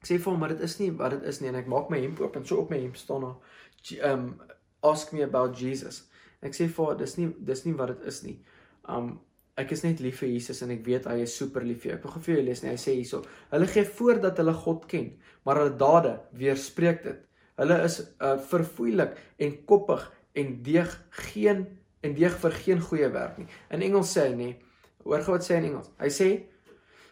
ek 0.08 0.14
sê 0.14 0.18
vir 0.24 0.32
hom 0.32 0.40
maar 0.40 0.54
dit 0.56 0.62
is 0.64 0.78
nie 0.80 0.92
wat 0.96 1.18
dit 1.18 1.24
is 1.28 1.42
nie 1.44 1.50
en 1.52 1.58
ek 1.60 1.68
maak 1.68 1.90
my 1.92 2.00
hemp 2.00 2.22
oop 2.24 2.36
en 2.40 2.46
so 2.48 2.62
op 2.62 2.70
my 2.72 2.80
hemp 2.80 2.96
staan 2.96 3.26
daar 3.28 4.06
um 4.08 4.40
ask 4.88 5.12
me 5.12 5.24
about 5.24 5.58
Jesus. 5.60 6.06
En 6.40 6.48
ek 6.48 6.56
sê 6.56 6.68
vir 6.72 6.86
hom 6.86 6.98
dis 7.00 7.16
nie 7.18 7.28
dis 7.50 7.64
nie 7.66 7.74
wat 7.76 7.92
dit 7.92 8.08
is 8.08 8.22
nie. 8.24 8.38
Um 8.88 9.18
ek 9.58 9.74
is 9.74 9.84
net 9.84 10.00
lief 10.06 10.22
vir 10.22 10.30
Jesus 10.30 10.62
en 10.64 10.72
ek 10.72 10.86
weet 10.86 11.10
hy 11.10 11.18
is 11.26 11.36
super 11.36 11.66
lief 11.66 11.82
vir 11.84 11.92
jou. 11.92 11.98
Ek 11.98 12.08
gou 12.14 12.22
vir 12.24 12.36
jou 12.36 12.44
lees 12.46 12.64
nie. 12.64 12.72
Hy 12.72 12.80
sê 12.80 12.94
hierso: 12.96 13.24
Hulle 13.52 13.68
gee 13.68 13.84
voor 14.00 14.22
dat 14.24 14.40
hulle 14.40 14.54
God 14.54 14.86
ken, 14.88 15.10
maar 15.44 15.60
hulle 15.60 15.76
dade 15.82 16.14
weerspreek 16.40 17.04
dit. 17.04 17.24
Hulle 17.58 17.80
is 17.84 18.00
uh, 18.22 18.38
verfoeilik 18.52 19.18
en 19.44 19.58
koppig 19.68 20.06
en 20.38 20.54
deeg 20.64 20.94
geen 21.32 21.66
en 22.06 22.14
deeg 22.16 22.38
vir 22.44 22.60
geen 22.62 22.84
goeie 22.86 23.10
werk 23.12 23.42
nie. 23.42 23.50
In 23.74 23.84
Engels 23.84 24.14
sê 24.14 24.30
hy 24.30 24.36
nê, 24.38 24.52
hoor 25.04 25.26
gou 25.26 25.34
wat 25.34 25.48
sê 25.48 25.58
hy 25.58 25.64
in 25.64 25.72
Engels. 25.72 25.90
Hy 26.00 26.12
sê 26.14 26.30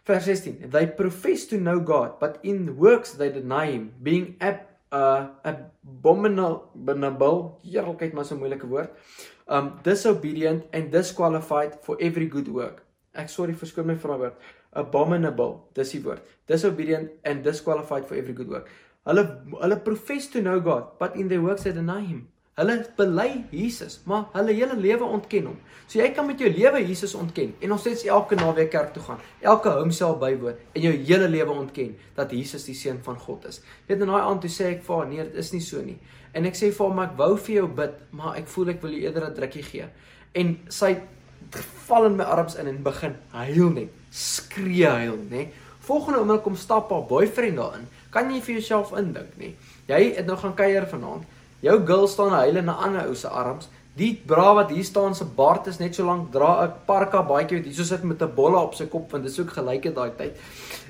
vers 0.06 0.24
16, 0.24 0.70
they 0.70 0.86
profess 0.86 1.46
to 1.50 1.58
know 1.58 1.80
God, 1.80 2.20
but 2.22 2.38
in 2.44 2.78
works 2.78 3.18
they 3.18 3.34
deny 3.34 3.74
him, 3.74 3.94
being 4.02 4.38
ab 4.40 4.62
uh 4.94 5.34
abominable, 5.44 7.58
heerlikheid 7.66 8.14
maar 8.14 8.26
so 8.26 8.36
'n 8.36 8.42
moeilike 8.42 8.68
woord. 8.70 8.90
Um 9.48 9.80
disobedient 9.84 10.64
and 10.72 10.92
disqualified 10.92 11.82
for 11.82 11.98
every 12.00 12.28
good 12.30 12.48
work. 12.48 12.86
Ek 13.14 13.30
sorry 13.30 13.54
verskoon 13.54 13.88
my 13.88 13.96
vir 13.96 14.10
daai 14.10 14.20
woord. 14.20 14.36
Abominable, 14.72 15.70
dis 15.74 15.92
die 15.92 16.04
woord. 16.06 16.22
Disobedient 16.48 17.10
and 17.24 17.44
disqualified 17.44 18.06
for 18.06 18.16
every 18.16 18.34
good 18.34 18.48
work. 18.48 18.70
Hulle 19.06 19.42
hulle 19.58 19.84
profess 19.84 20.28
to 20.28 20.42
know 20.42 20.60
God, 20.60 21.00
but 21.00 21.16
in 21.16 21.28
their 21.28 21.42
works 21.42 21.64
they 21.64 21.74
deny 21.74 22.02
him. 22.02 22.28
Hulle 22.56 22.76
bely 22.96 23.44
Jesus, 23.52 23.98
maar 24.08 24.30
hulle 24.32 24.54
hele 24.56 24.78
lewe 24.80 25.04
ontken 25.04 25.50
hom. 25.50 25.56
So 25.92 26.00
jy 26.00 26.06
kan 26.16 26.24
met 26.24 26.40
jou 26.40 26.48
lewe 26.48 26.80
Jesus 26.88 27.12
ontken 27.20 27.52
en 27.60 27.74
nog 27.74 27.82
steeds 27.84 28.06
elke 28.08 28.38
naweek 28.40 28.70
kerk 28.72 28.94
toe 28.96 29.04
gaan, 29.04 29.20
elke 29.44 29.74
homsel 29.76 30.16
bywoon 30.22 30.62
en 30.72 30.86
jou 30.86 30.94
hele 30.94 31.28
lewe 31.34 31.52
ontken 31.52 31.92
dat 32.16 32.32
Jesus 32.32 32.64
die 32.70 32.78
seun 32.80 33.02
van 33.04 33.20
God 33.20 33.50
is. 33.52 33.60
Weet 33.90 34.06
in 34.06 34.14
daai 34.14 34.22
aand 34.22 34.46
toe 34.46 34.54
sê 34.54 34.70
ek 34.70 34.86
vir 34.88 34.96
haar, 34.96 35.12
nee, 35.12 35.26
dit 35.28 35.42
is 35.44 35.52
nie 35.52 35.62
so 35.68 35.84
nie. 35.84 35.98
En 36.32 36.48
ek 36.48 36.56
sê 36.56 36.72
vir 36.72 36.86
haar, 36.86 36.96
maar 36.96 37.12
ek 37.12 37.20
wou 37.20 37.30
vir 37.36 37.56
jou 37.58 37.68
bid, 37.82 38.00
maar 38.16 38.40
ek 38.40 38.48
voel 38.56 38.72
ek 38.78 38.82
wil 38.88 38.96
jou 38.96 39.04
eerder 39.04 39.28
'n 39.28 39.36
drukkie 39.36 39.68
gee. 39.68 39.92
En 40.34 40.58
sy 40.70 40.96
val 41.92 42.06
in 42.06 42.16
my 42.16 42.24
arms 42.24 42.56
in 42.56 42.68
en 42.68 42.84
begin 42.84 43.16
huil 43.36 43.70
net, 43.70 43.92
skree 44.12 44.88
huil, 44.88 45.20
nê. 45.30 45.50
Volgende 45.80 46.20
oomblik 46.20 46.44
kom 46.44 46.56
stap 46.56 46.90
haar 46.90 47.04
boyfriend 47.04 47.58
daarin 47.58 47.88
kan 48.16 48.32
jy 48.32 48.40
vir 48.42 48.56
jouself 48.56 48.94
indink 48.98 49.36
nie. 49.38 49.56
Jy 49.90 50.16
het 50.16 50.26
nou 50.26 50.38
gaan 50.40 50.56
kuier 50.56 50.88
vanaand. 50.88 51.26
Jou 51.60 51.86
girl 51.86 52.08
staan 52.08 52.32
huil 52.32 52.56
in 52.56 52.66
'n 52.66 52.70
ander 52.70 53.08
ou 53.08 53.16
se 53.16 53.28
arms. 53.28 53.70
Die 53.96 54.22
bra 54.26 54.54
wat 54.54 54.70
hier 54.70 54.84
staan 54.84 55.16
se 55.16 55.26
baard 55.26 55.68
is 55.68 55.78
net 55.78 55.96
so 55.96 56.06
lank 56.06 56.32
dra 56.32 56.66
'n 56.66 56.74
parka 56.86 57.22
baadjie 57.24 57.58
wat 57.58 57.66
hierso 57.66 57.84
sit 57.84 58.04
met 58.04 58.22
'n 58.22 58.36
bolle 58.36 58.58
op 58.58 58.74
sy 58.76 58.86
kop 58.86 59.12
want 59.12 59.24
dit 59.24 59.32
is 59.32 59.40
ook 59.40 59.52
gelyke 59.52 59.94
daai 59.94 60.12
tyd. 60.18 60.38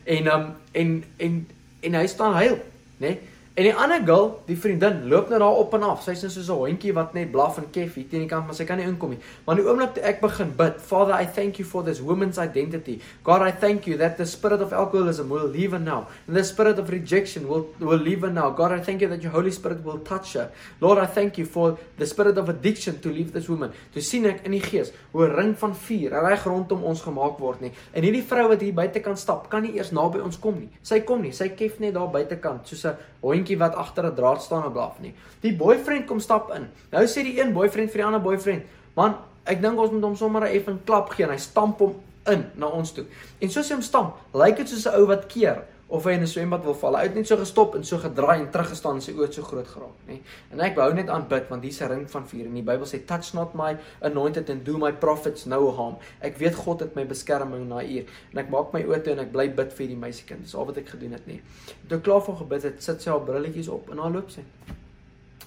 En 0.04 0.28
um 0.28 0.56
en 0.72 1.04
en 1.18 1.48
en 1.82 1.94
hy 1.94 2.08
staan 2.08 2.34
huil, 2.34 2.56
né? 2.98 3.08
Nee? 3.08 3.20
En 3.56 3.64
die 3.64 3.72
ander 3.72 4.02
girl, 4.04 4.26
die 4.50 4.58
vriendin, 4.60 5.06
loop 5.08 5.30
net 5.32 5.40
daar 5.40 5.56
op 5.56 5.74
en 5.78 5.84
af. 5.88 6.02
Sy's 6.04 6.26
net 6.26 6.32
soos 6.34 6.50
'n 6.50 6.58
hondjie 6.60 6.94
wat 6.94 7.14
net 7.14 7.32
blaf 7.32 7.58
en 7.58 7.70
kef 7.72 7.94
hier 7.94 8.08
teen 8.10 8.20
die 8.20 8.28
kant, 8.28 8.46
maar 8.46 8.56
sy 8.56 8.66
kan 8.66 8.78
nie 8.78 8.86
inkom 8.86 9.10
nie. 9.10 9.20
Maar 9.46 9.58
in 9.58 9.64
die 9.64 9.72
oomblik 9.72 9.94
toe 9.94 10.04
ek 10.04 10.20
begin 10.20 10.52
bid, 10.58 10.82
Father, 10.82 11.14
I 11.14 11.26
thank 11.26 11.58
you 11.58 11.64
for 11.66 11.82
this 11.82 12.02
woman's 12.02 12.38
identity. 12.38 13.00
God, 13.24 13.42
I 13.42 13.52
thank 13.52 13.88
you 13.88 13.98
that 13.98 14.18
the 14.18 14.26
spirit 14.26 14.62
of 14.62 14.74
alcoholism 14.74 15.30
will 15.30 15.48
leave 15.48 15.72
her 15.72 15.80
now. 15.80 16.08
And 16.28 16.36
the 16.36 16.44
spirit 16.44 16.80
of 16.80 16.90
rejection 16.90 17.48
will 17.48 17.70
will 17.80 17.98
leave 17.98 18.24
her 18.24 18.30
now. 18.30 18.50
God, 18.50 18.74
I 18.74 18.82
thank 18.82 19.02
you 19.02 19.08
that 19.08 19.24
your 19.24 19.32
Holy 19.32 19.52
Spirit 19.52 19.86
will 19.86 20.00
touch 20.00 20.34
her. 20.34 20.52
Lord, 20.82 20.98
I 20.98 21.06
thank 21.06 21.38
you 21.38 21.46
for 21.46 21.78
the 21.98 22.06
spirit 22.06 22.38
of 22.38 22.50
addiction 22.50 23.00
to 23.00 23.10
leave 23.10 23.32
this 23.32 23.48
woman. 23.48 23.72
Toe 23.94 24.02
sien 24.02 24.26
ek 24.26 24.46
in 24.46 24.52
die 24.52 24.60
gees 24.60 24.92
hoe 25.14 25.30
'n 25.30 25.36
ring 25.36 25.56
van 25.58 25.74
vuur 25.76 26.12
reg 26.12 26.44
rondom 26.44 26.84
ons 26.84 27.02
gemaak 27.02 27.40
word 27.40 27.62
nie. 27.62 27.72
En 27.94 28.04
hierdie 28.04 28.24
vrou 28.24 28.50
wat 28.50 28.62
hier 28.62 28.74
buite 28.74 29.00
kan 29.00 29.16
stap, 29.18 29.50
kan 29.50 29.62
nie 29.64 29.78
eers 29.78 29.92
naby 29.92 30.20
ons 30.20 30.40
kom 30.40 30.60
nie. 30.60 30.70
Sy 30.84 31.00
kom 31.00 31.22
nie. 31.22 31.32
Sy 31.32 31.48
kef 31.56 31.80
net 31.80 31.94
daar 31.94 32.12
buitekant 32.12 32.68
soos 32.68 32.84
'n 32.86 32.98
hondjie 33.32 33.58
wat 33.58 33.76
agter 33.76 34.06
'n 34.06 34.16
draad 34.16 34.42
staan 34.42 34.66
en 34.66 34.72
blaf 34.72 35.00
nie. 35.00 35.14
Die 35.42 35.56
boyfriend 35.56 36.06
kom 36.06 36.20
stap 36.20 36.52
in. 36.54 36.70
Nou 36.92 37.06
sê 37.06 37.24
die 37.24 37.40
een 37.42 37.54
boyfriend 37.54 37.92
vir 37.92 37.98
die 37.98 38.06
ander 38.06 38.22
boyfriend: 38.22 38.64
"Man, 38.96 39.16
ek 39.44 39.62
dink 39.62 39.80
ons 39.80 39.92
moet 39.92 40.04
hom 40.04 40.16
sommer 40.16 40.42
'n 40.42 40.56
effen 40.56 40.82
klap 40.86 41.10
gee." 41.10 41.26
En 41.26 41.32
hy 41.32 41.38
stamp 41.38 41.80
hom 41.80 41.96
in 42.28 42.46
na 42.56 42.68
ons 42.68 42.92
toe. 42.92 43.06
En 43.40 43.50
soos 43.50 43.70
hy 43.70 43.74
hom 43.76 43.82
stamp, 43.82 44.16
lyk 44.34 44.58
dit 44.58 44.70
soos 44.70 44.86
'n 44.86 45.00
ou 45.00 45.06
wat 45.06 45.26
keer 45.28 45.64
of 45.88 46.04
hy 46.04 46.16
in 46.18 46.22
'n 46.22 46.28
swembad 46.28 46.64
wil 46.64 46.74
val. 46.74 46.96
Hy 46.98 47.04
het 47.04 47.16
net 47.16 47.28
so 47.28 47.38
gestop 47.38 47.76
en 47.76 47.84
so 47.84 47.98
gedraai 47.98 48.40
en 48.40 48.50
teruggestaan 48.52 48.96
en 48.96 49.02
sy 49.02 49.12
oë 49.14 49.32
so 49.34 49.44
groot 49.44 49.68
geraak, 49.68 49.98
nê. 50.08 50.20
En 50.52 50.60
ek 50.60 50.76
wou 50.76 50.94
net 50.94 51.10
aanbid 51.10 51.50
want 51.50 51.64
hier's 51.64 51.82
'n 51.82 51.90
ring 51.90 52.10
van 52.10 52.28
vuur 52.28 52.46
en 52.46 52.54
die 52.54 52.64
Bybel 52.64 52.86
sê 52.86 53.06
touch 53.06 53.34
not 53.34 53.54
my 53.54 53.78
anointed 54.02 54.50
and 54.50 54.66
do 54.66 54.78
my 54.78 54.92
prophets 54.92 55.46
no 55.46 55.72
harm. 55.72 55.98
Ek 56.22 56.38
weet 56.38 56.56
God 56.56 56.80
het 56.80 56.96
my 56.96 57.06
beskerming 57.06 57.62
in 57.62 57.70
daai 57.70 57.98
uur 57.98 58.06
en 58.32 58.38
ek 58.40 58.50
maak 58.50 58.74
my 58.74 58.84
oë 58.84 59.04
toe 59.04 59.14
en 59.14 59.20
ek 59.20 59.32
bly 59.32 59.50
bid 59.50 59.74
vir 59.74 59.88
die 59.88 59.96
meisiekind. 59.96 60.42
Dis 60.42 60.56
al 60.56 60.66
wat 60.66 60.78
ek 60.78 60.90
gedoen 60.90 61.12
het, 61.12 61.28
nê. 61.28 61.42
Toe 61.88 62.00
klaar 62.00 62.22
voor 62.22 62.36
gebid 62.36 62.64
het, 62.64 62.84
sit 62.84 63.02
sy 63.02 63.10
haar 63.10 63.22
brilletjies 63.22 63.68
op 63.68 63.90
en 63.90 63.98
haar 63.98 64.12
loop 64.12 64.30
sy. 64.32 64.42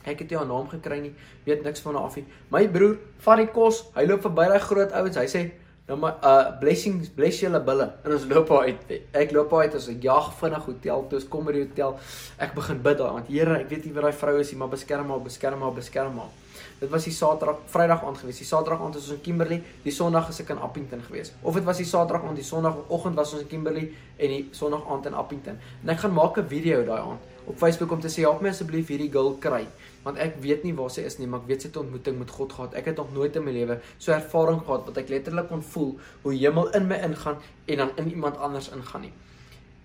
Ek 0.05 0.19
het 0.19 0.31
haar 0.31 0.47
naam 0.47 0.69
gekry 0.69 1.01
nie, 1.01 1.15
weet 1.45 1.65
niks 1.65 1.81
van 1.81 1.95
haar 1.95 2.05
af 2.05 2.17
nie. 2.17 2.27
My 2.51 2.69
broer, 2.69 2.97
vat 3.19 3.37
die 3.37 3.47
kos, 3.47 3.85
hy 3.95 4.07
loop 4.07 4.23
verby 4.23 4.49
daai 4.49 4.61
groot 4.61 4.93
ouens, 4.93 5.17
hy 5.17 5.27
sê 5.27 5.51
Nou 5.89 5.97
maar 5.97 6.19
uh 6.21 6.59
blessings 6.61 7.09
bless 7.17 7.41
julle 7.41 7.61
bulle. 7.65 7.87
En 8.05 8.13
ons 8.13 8.27
loop 8.29 8.51
uit. 8.61 8.91
Ek 9.17 9.31
loop 9.33 9.55
uit 9.57 9.77
as 9.79 9.87
ek 9.89 10.03
jag 10.05 10.27
vinnig 10.37 10.67
hotel 10.69 11.07
toe, 11.09 11.21
ons 11.21 11.29
kom 11.33 11.49
by 11.49 11.55
die 11.57 11.63
hotel. 11.65 11.97
Ek 12.37 12.53
begin 12.59 12.83
bid 12.85 12.99
daar 13.01 13.15
want 13.17 13.31
Here, 13.33 13.57
ek 13.63 13.71
weet 13.73 13.87
nie 13.89 13.95
wie 13.97 14.05
daai 14.05 14.21
vrou 14.21 14.37
is 14.43 14.53
nie, 14.53 14.59
maar 14.61 14.73
beskerm 14.75 15.09
haar, 15.09 15.25
beskerm 15.25 15.65
haar, 15.65 15.73
beskerm 15.79 16.21
haar. 16.21 16.35
Dit 16.79 16.91
was 16.91 17.05
die 17.05 17.13
Saterdag, 17.13 17.57
Vrydag 17.67 18.05
aand 18.07 18.19
gewees. 18.19 18.39
Die 18.39 18.47
Saterdag 18.47 18.81
aand 18.81 18.95
was 18.95 19.09
ons 19.09 19.17
in 19.17 19.21
Kimberley, 19.21 19.63
die 19.83 19.93
Sondag 19.95 20.29
is 20.31 20.39
ek 20.45 20.53
in 20.55 20.61
Appington 20.63 21.01
gewees. 21.03 21.33
Of 21.43 21.57
dit 21.59 21.65
was 21.67 21.81
die 21.83 21.87
Saterdag 21.89 22.29
aand, 22.29 22.39
die 22.39 22.47
Sondagoggend 22.47 23.19
was 23.19 23.33
ons 23.35 23.43
in 23.43 23.49
Kimberley 23.51 23.89
en 24.17 24.35
die 24.35 24.45
Sondag 24.55 24.87
aand 24.87 25.09
in 25.11 25.17
Appington. 25.19 25.59
En 25.83 25.91
ek 25.91 26.05
gaan 26.05 26.15
maak 26.15 26.39
'n 26.39 26.47
video 26.47 26.85
daai 26.85 27.01
aand 27.01 27.21
op 27.49 27.59
Facebook 27.59 27.91
om 27.91 28.01
te 28.01 28.09
sê 28.09 28.21
help 28.27 28.43
my 28.45 28.51
asseblief 28.53 28.91
hierdie 28.93 29.11
girl 29.11 29.37
kry 29.41 29.63
want 30.05 30.19
ek 30.19 30.37
weet 30.45 30.65
nie 30.65 30.75
waar 30.77 30.91
sy 30.93 31.01
is 31.09 31.19
nie 31.19 31.27
maar 31.27 31.41
ek 31.41 31.49
weet 31.49 31.63
sy 31.63 31.69
het 31.69 31.77
'n 31.77 31.81
ontmoeting 31.81 32.19
met 32.19 32.31
God 32.31 32.53
gehad. 32.53 32.75
Ek 32.75 32.85
het 32.85 32.97
nog 32.97 33.13
nooit 33.13 33.37
in 33.37 33.45
my 33.45 33.53
lewe 33.53 33.81
so 33.99 34.13
ervaring 34.13 34.61
gehad 34.61 34.87
wat 34.87 34.97
ek 34.97 35.09
letterlik 35.09 35.49
kon 35.49 35.63
voel 35.63 35.99
hoe 36.23 36.35
hemel 36.35 36.71
in 36.71 36.87
my 36.87 36.97
ingaan 36.97 37.37
en 37.67 37.77
dan 37.77 37.91
in 37.97 38.11
iemand 38.11 38.37
anders 38.37 38.71
ingaan 38.71 39.01
nie. 39.01 39.13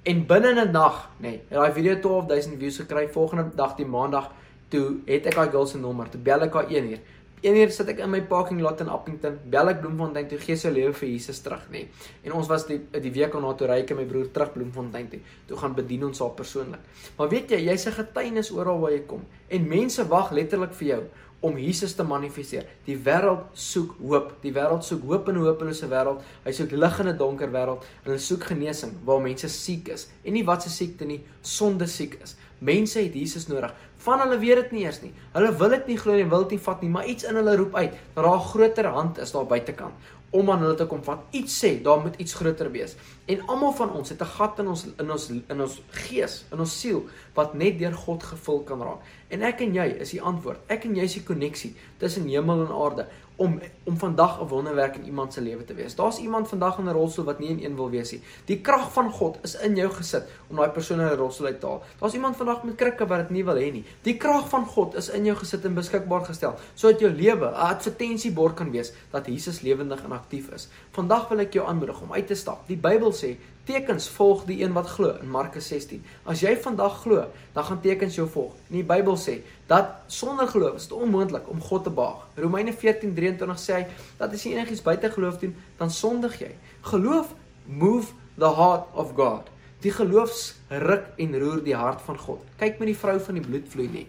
En 0.04 0.26
binne 0.26 0.66
'n 0.66 0.72
nag, 0.72 1.10
nê, 1.18 1.22
nee, 1.22 1.42
het 1.50 1.58
daai 1.58 1.72
video 1.72 2.00
12000 2.00 2.60
views 2.60 2.78
gekry. 2.78 3.08
Volgende 3.08 3.56
dag 3.56 3.76
die 3.76 3.86
maandag 3.86 4.32
toe 4.74 4.86
het 5.08 5.28
ek 5.30 5.38
daai 5.38 5.52
girl 5.54 5.68
se 5.70 5.82
nommer. 5.82 6.10
Toe 6.10 6.22
bel 6.22 6.48
ek 6.48 6.58
haar 6.58 6.72
1 6.72 6.90
uur. 6.94 7.04
Eendag 7.44 7.74
sit 7.76 7.90
ek 7.92 7.98
in 8.00 8.08
my 8.08 8.22
parking 8.24 8.62
lot 8.64 8.80
in 8.80 8.88
Appington, 8.88 9.34
bel 9.52 9.68
ek 9.68 9.82
Bloemfontein 9.84 10.30
toe 10.32 10.38
gee 10.40 10.56
sy 10.56 10.70
lewe 10.72 10.94
vir 10.96 11.10
Jesus 11.10 11.42
terug, 11.44 11.66
nê. 11.74 11.82
En 12.24 12.38
ons 12.40 12.48
was 12.48 12.64
die 12.70 12.78
die 13.04 13.12
week 13.12 13.36
daarna 13.36 13.52
toe 13.60 13.68
ry 13.68 13.82
ek 13.82 13.92
en 13.92 14.00
my 14.00 14.06
broer 14.08 14.30
terug 14.32 14.54
Bloemfontein 14.54 15.10
toe. 15.12 15.20
Toe 15.50 15.60
gaan 15.60 15.76
bedien 15.76 16.06
ons 16.08 16.24
haar 16.24 16.32
persoonlik. 16.38 16.86
Maar 17.18 17.34
weet 17.34 17.52
jy, 17.52 17.60
jy's 17.68 17.86
'n 17.88 17.98
getuienis 18.00 18.52
oral 18.56 18.80
waar 18.80 18.96
jy 18.96 19.04
kom 19.06 19.28
en 19.50 19.68
mense 19.68 20.08
wag 20.08 20.32
letterlik 20.32 20.74
vir 20.74 20.88
jou 20.88 21.04
om 21.44 21.58
Jesus 21.60 21.92
te 21.94 22.04
manifesteer. 22.08 22.64
Die 22.86 22.96
wêreld 22.96 23.50
soek 23.60 23.98
hoop. 24.00 24.30
Die 24.42 24.54
wêreld 24.56 24.86
soek 24.88 25.04
hoop 25.04 25.28
in 25.28 25.36
'n 25.36 25.44
hopelose 25.44 25.88
wêreld. 25.92 26.24
Hy 26.46 26.52
soek 26.52 26.72
lig 26.72 27.00
in 27.00 27.08
'n 27.08 27.18
donker 27.18 27.52
wêreld 27.52 27.84
hulle 28.06 28.18
soek 28.18 28.44
genesing 28.44 28.94
waar 29.04 29.20
mense 29.20 29.50
siek 29.50 29.90
is. 29.90 30.08
En 30.24 30.34
nie 30.34 30.46
wat 30.46 30.64
se 30.64 30.70
siekte 30.70 31.06
nie, 31.06 31.22
sonde 31.42 31.88
siek 31.88 32.18
is. 32.24 32.36
Mense 32.60 33.00
het 33.00 33.14
Jesus 33.14 33.48
nodig. 33.48 33.74
Van 34.04 34.20
hulle 34.20 34.40
weet 34.40 34.56
dit 34.56 34.72
nie 34.72 34.84
eers 34.84 35.02
nie. 35.02 35.14
Hulle 35.34 35.54
wil 35.60 35.70
dit 35.78 35.94
nie 35.94 35.98
glo 35.98 36.16
nie, 36.18 36.26
wil 36.30 36.44
dit 36.44 36.58
nie 36.58 36.64
vat 36.66 36.82
nie, 36.84 36.90
maar 36.92 37.08
iets 37.08 37.24
in 37.30 37.40
hulle 37.40 37.56
roep 37.56 37.76
uit 37.76 37.94
dat 38.16 38.24
daar 38.24 38.36
'n 38.36 38.50
groter 38.52 38.86
hand 38.86 39.18
is 39.18 39.32
daar 39.32 39.46
buitekant 39.46 39.94
om 40.34 40.50
aan 40.50 40.64
hulle 40.66 40.76
te 40.76 40.86
kom 40.90 41.04
vat. 41.06 41.20
Iets 41.38 41.60
sê, 41.62 41.82
daar 41.86 42.00
moet 42.02 42.16
iets 42.18 42.34
groter 42.34 42.72
wees. 42.74 42.96
En 43.30 43.44
almal 43.54 43.74
van 43.78 43.92
ons 43.94 44.10
het 44.10 44.22
'n 44.22 44.26
gat 44.38 44.60
in 44.60 44.68
ons 44.68 44.86
in 44.98 45.12
ons 45.12 45.30
in 45.30 45.62
ons 45.62 45.82
gees, 45.90 46.46
in 46.52 46.60
ons 46.60 46.80
siel 46.80 47.06
wat 47.34 47.54
net 47.54 47.80
deur 47.80 47.94
God 47.94 48.24
gevul 48.24 48.64
kan 48.64 48.82
raak. 48.82 49.02
En 49.30 49.42
ek 49.42 49.62
en 49.62 49.74
jy 49.74 49.88
is 50.00 50.10
die 50.10 50.22
antwoord. 50.22 50.60
Ek 50.68 50.84
en 50.86 50.96
jy 50.96 51.04
is 51.04 51.14
die 51.14 51.24
koneksie 51.24 51.76
tussen 51.98 52.28
hemel 52.28 52.66
en 52.66 52.74
aarde 52.74 53.08
om 53.36 53.60
om 53.84 53.98
vandag 53.98 54.42
'n 54.42 54.48
wonderwerk 54.48 54.96
in 54.96 55.06
iemand 55.06 55.34
se 55.34 55.42
lewe 55.42 55.66
te 55.66 55.74
wees. 55.74 55.96
Daar's 55.96 56.18
iemand 56.18 56.48
vandag 56.48 56.78
in 56.78 56.86
'n 56.86 56.92
rolstoel 56.92 57.26
wat 57.26 57.40
nie 57.40 57.50
in 57.50 57.64
een 57.64 57.76
wil 57.76 57.90
wees 57.90 58.12
nie. 58.12 58.22
Die 58.46 58.62
krag 58.62 58.94
van 58.94 59.12
God 59.12 59.38
is 59.42 59.56
in 59.56 59.76
jou 59.76 59.92
gesit 59.92 60.24
om 60.48 60.56
daai 60.56 60.70
persoon 60.70 61.00
uit 61.00 61.10
die 61.10 61.18
rolstoel 61.18 61.48
uit 61.48 61.60
te 61.60 61.66
haal. 61.66 61.84
Daar's 62.00 62.14
iemand 62.14 62.36
vandag 62.36 62.64
met 62.64 62.76
krikke 62.76 63.08
wat 63.08 63.18
dit 63.18 63.30
nie 63.30 63.46
wil 63.46 63.56
hê 63.56 63.72
nie. 63.72 63.86
Die 64.02 64.18
krag 64.18 64.50
van 64.50 64.66
God 64.66 64.96
is 64.96 65.10
in 65.10 65.26
jou 65.26 65.38
gesit 65.38 65.66
en 65.66 65.74
beskikbaar 65.74 66.26
gestel 66.26 66.56
sodat 66.74 67.00
jou 67.00 67.12
lewe 67.12 67.46
'n 67.46 67.54
advertensiebord 67.54 68.54
kan 68.54 68.72
wees 68.72 68.94
dat 69.10 69.26
Jesus 69.26 69.62
lewendig 69.62 70.04
en 70.04 70.12
aktief 70.12 70.50
is. 70.50 70.68
Vandag 70.92 71.28
wil 71.28 71.40
ek 71.40 71.54
jou 71.54 71.68
aanmoedig 71.68 72.02
om 72.02 72.14
uit 72.14 72.28
te 72.28 72.36
stap. 72.36 72.68
Die 72.68 72.78
Bybel 72.78 73.12
sê 73.12 73.38
Tekens 73.64 74.10
volg 74.12 74.42
die 74.44 74.58
een 74.60 74.74
wat 74.76 74.90
glo 74.92 75.14
in 75.22 75.30
Markus 75.32 75.70
16. 75.72 76.02
As 76.28 76.42
jy 76.44 76.52
vandag 76.60 76.98
glo, 77.06 77.30
dan 77.56 77.64
gaan 77.64 77.80
tekens 77.82 78.18
jou 78.20 78.26
volg. 78.28 78.58
En 78.68 78.76
die 78.76 78.84
Bybel 78.84 79.16
sê 79.16 79.38
dat 79.72 80.02
sonder 80.12 80.50
geloof 80.52 80.76
is 80.82 80.90
dit 80.90 80.98
onmoontlik 80.98 81.48
om 81.50 81.62
God 81.64 81.84
te 81.84 81.94
behaag. 81.96 82.26
Romeine 82.36 82.74
14:23 82.74 83.62
sê 83.64 83.78
hy 83.78 83.86
dat 84.20 84.36
as 84.36 84.44
jy 84.44 84.58
enigiets 84.58 84.84
buite 84.84 85.12
geloof 85.16 85.40
doen, 85.40 85.56
dan 85.78 85.92
sondig 85.92 86.40
jy. 86.40 86.52
Geloof 86.92 87.32
move 87.66 88.12
the 88.36 88.52
heart 88.56 88.92
of 88.94 89.16
God. 89.16 89.48
Die 89.80 89.92
geloofs 89.92 90.56
ruk 90.68 91.08
en 91.18 91.40
roer 91.40 91.64
die 91.64 91.76
hart 91.76 92.02
van 92.02 92.20
God. 92.20 92.44
Kyk 92.60 92.80
met 92.80 92.92
die 92.92 93.00
vrou 93.00 93.20
van 93.20 93.40
die 93.40 93.48
bloedvloei 93.48 93.88
nie. 93.88 94.08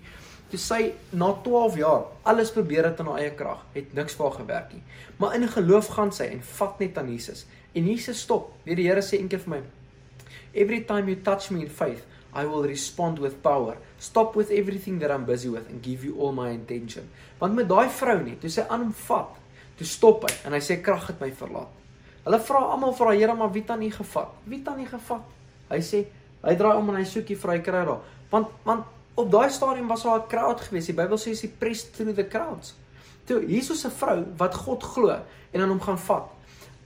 Toe 0.50 0.58
sy 0.58 0.92
na 1.10 1.32
12 1.42 1.76
jaar 1.76 2.04
alles 2.22 2.50
probeer 2.54 2.84
het 2.90 3.00
in 3.02 3.06
haar 3.10 3.22
eie 3.22 3.34
krag, 3.34 3.62
het 3.74 3.94
niks 3.94 4.14
vir 4.14 4.28
haar 4.28 4.36
gewerk 4.38 4.72
nie. 4.72 4.82
Maar 5.16 5.34
in 5.34 5.48
geloof 5.48 5.86
gaan 5.94 6.12
sy 6.12 6.24
en 6.24 6.42
vat 6.42 6.78
net 6.78 6.98
aan 6.98 7.10
Jesus. 7.10 7.46
En 7.74 7.86
Jesus 7.86 8.20
stop. 8.20 8.52
Weer 8.62 8.78
die 8.78 8.86
Here 8.86 9.02
sê 9.02 9.18
eendag 9.18 9.42
vir 9.42 9.50
my, 9.50 9.62
"Every 10.54 10.84
time 10.84 11.10
you 11.10 11.20
touch 11.22 11.50
me 11.50 11.60
in 11.60 11.70
faith, 11.70 12.04
I 12.34 12.46
will 12.46 12.62
respond 12.62 13.18
with 13.18 13.42
power. 13.42 13.76
Stop 13.98 14.36
with 14.36 14.50
everything 14.50 15.00
that 15.00 15.10
I'm 15.10 15.24
busy 15.24 15.48
with 15.48 15.66
and 15.68 15.82
give 15.82 16.06
you 16.06 16.18
all 16.20 16.32
my 16.32 16.50
attention." 16.54 17.10
Want 17.38 17.54
met 17.54 17.68
daai 17.68 17.88
vrou 17.88 18.22
nie, 18.22 18.36
toe 18.38 18.50
sy 18.50 18.62
aan 18.68 18.80
hom 18.80 18.92
vat, 18.92 19.30
toe 19.76 19.86
stop 19.86 20.22
hy 20.22 20.34
en 20.46 20.52
hy 20.52 20.60
sê 20.60 20.80
krag 20.82 21.06
het 21.06 21.20
my 21.20 21.32
verlaat. 21.32 21.68
Hulle 22.24 22.40
vra 22.40 22.58
almal 22.58 22.94
vir 22.94 23.10
die 23.10 23.18
Here, 23.18 23.34
"Maar 23.34 23.52
wie 23.52 23.64
u 23.64 23.90
gevat? 23.90 24.28
Wie 24.44 24.62
u 24.78 24.86
gevat?" 24.86 25.22
Hy 25.70 25.78
sê, 25.78 26.06
hy 26.44 26.54
draai 26.54 26.76
om 26.76 26.88
en 26.90 26.96
hy 26.96 27.04
soek 27.04 27.26
die 27.26 27.36
vrou 27.36 27.58
kry 27.58 27.84
daar. 27.84 28.00
Want 28.30 28.48
want 28.64 28.84
op 29.16 29.30
daai 29.30 29.50
stadium 29.50 29.88
was 29.88 30.02
daar 30.02 30.20
'n 30.20 30.28
crowd 30.28 30.60
geweest. 30.60 30.86
Die 30.86 30.94
Bybel 30.94 31.16
sê 31.16 31.34
sy 31.34 31.48
pressed 31.48 31.94
through 31.94 32.14
the 32.14 32.28
crowds. 32.28 32.74
Toe 33.26 33.46
Jesus 33.46 33.84
'n 33.84 33.90
vrou 33.90 34.24
wat 34.36 34.54
God 34.54 34.82
glo 34.82 35.18
en 35.52 35.60
aan 35.60 35.68
hom 35.68 35.80
gaan 35.80 35.98
vat. 35.98 36.28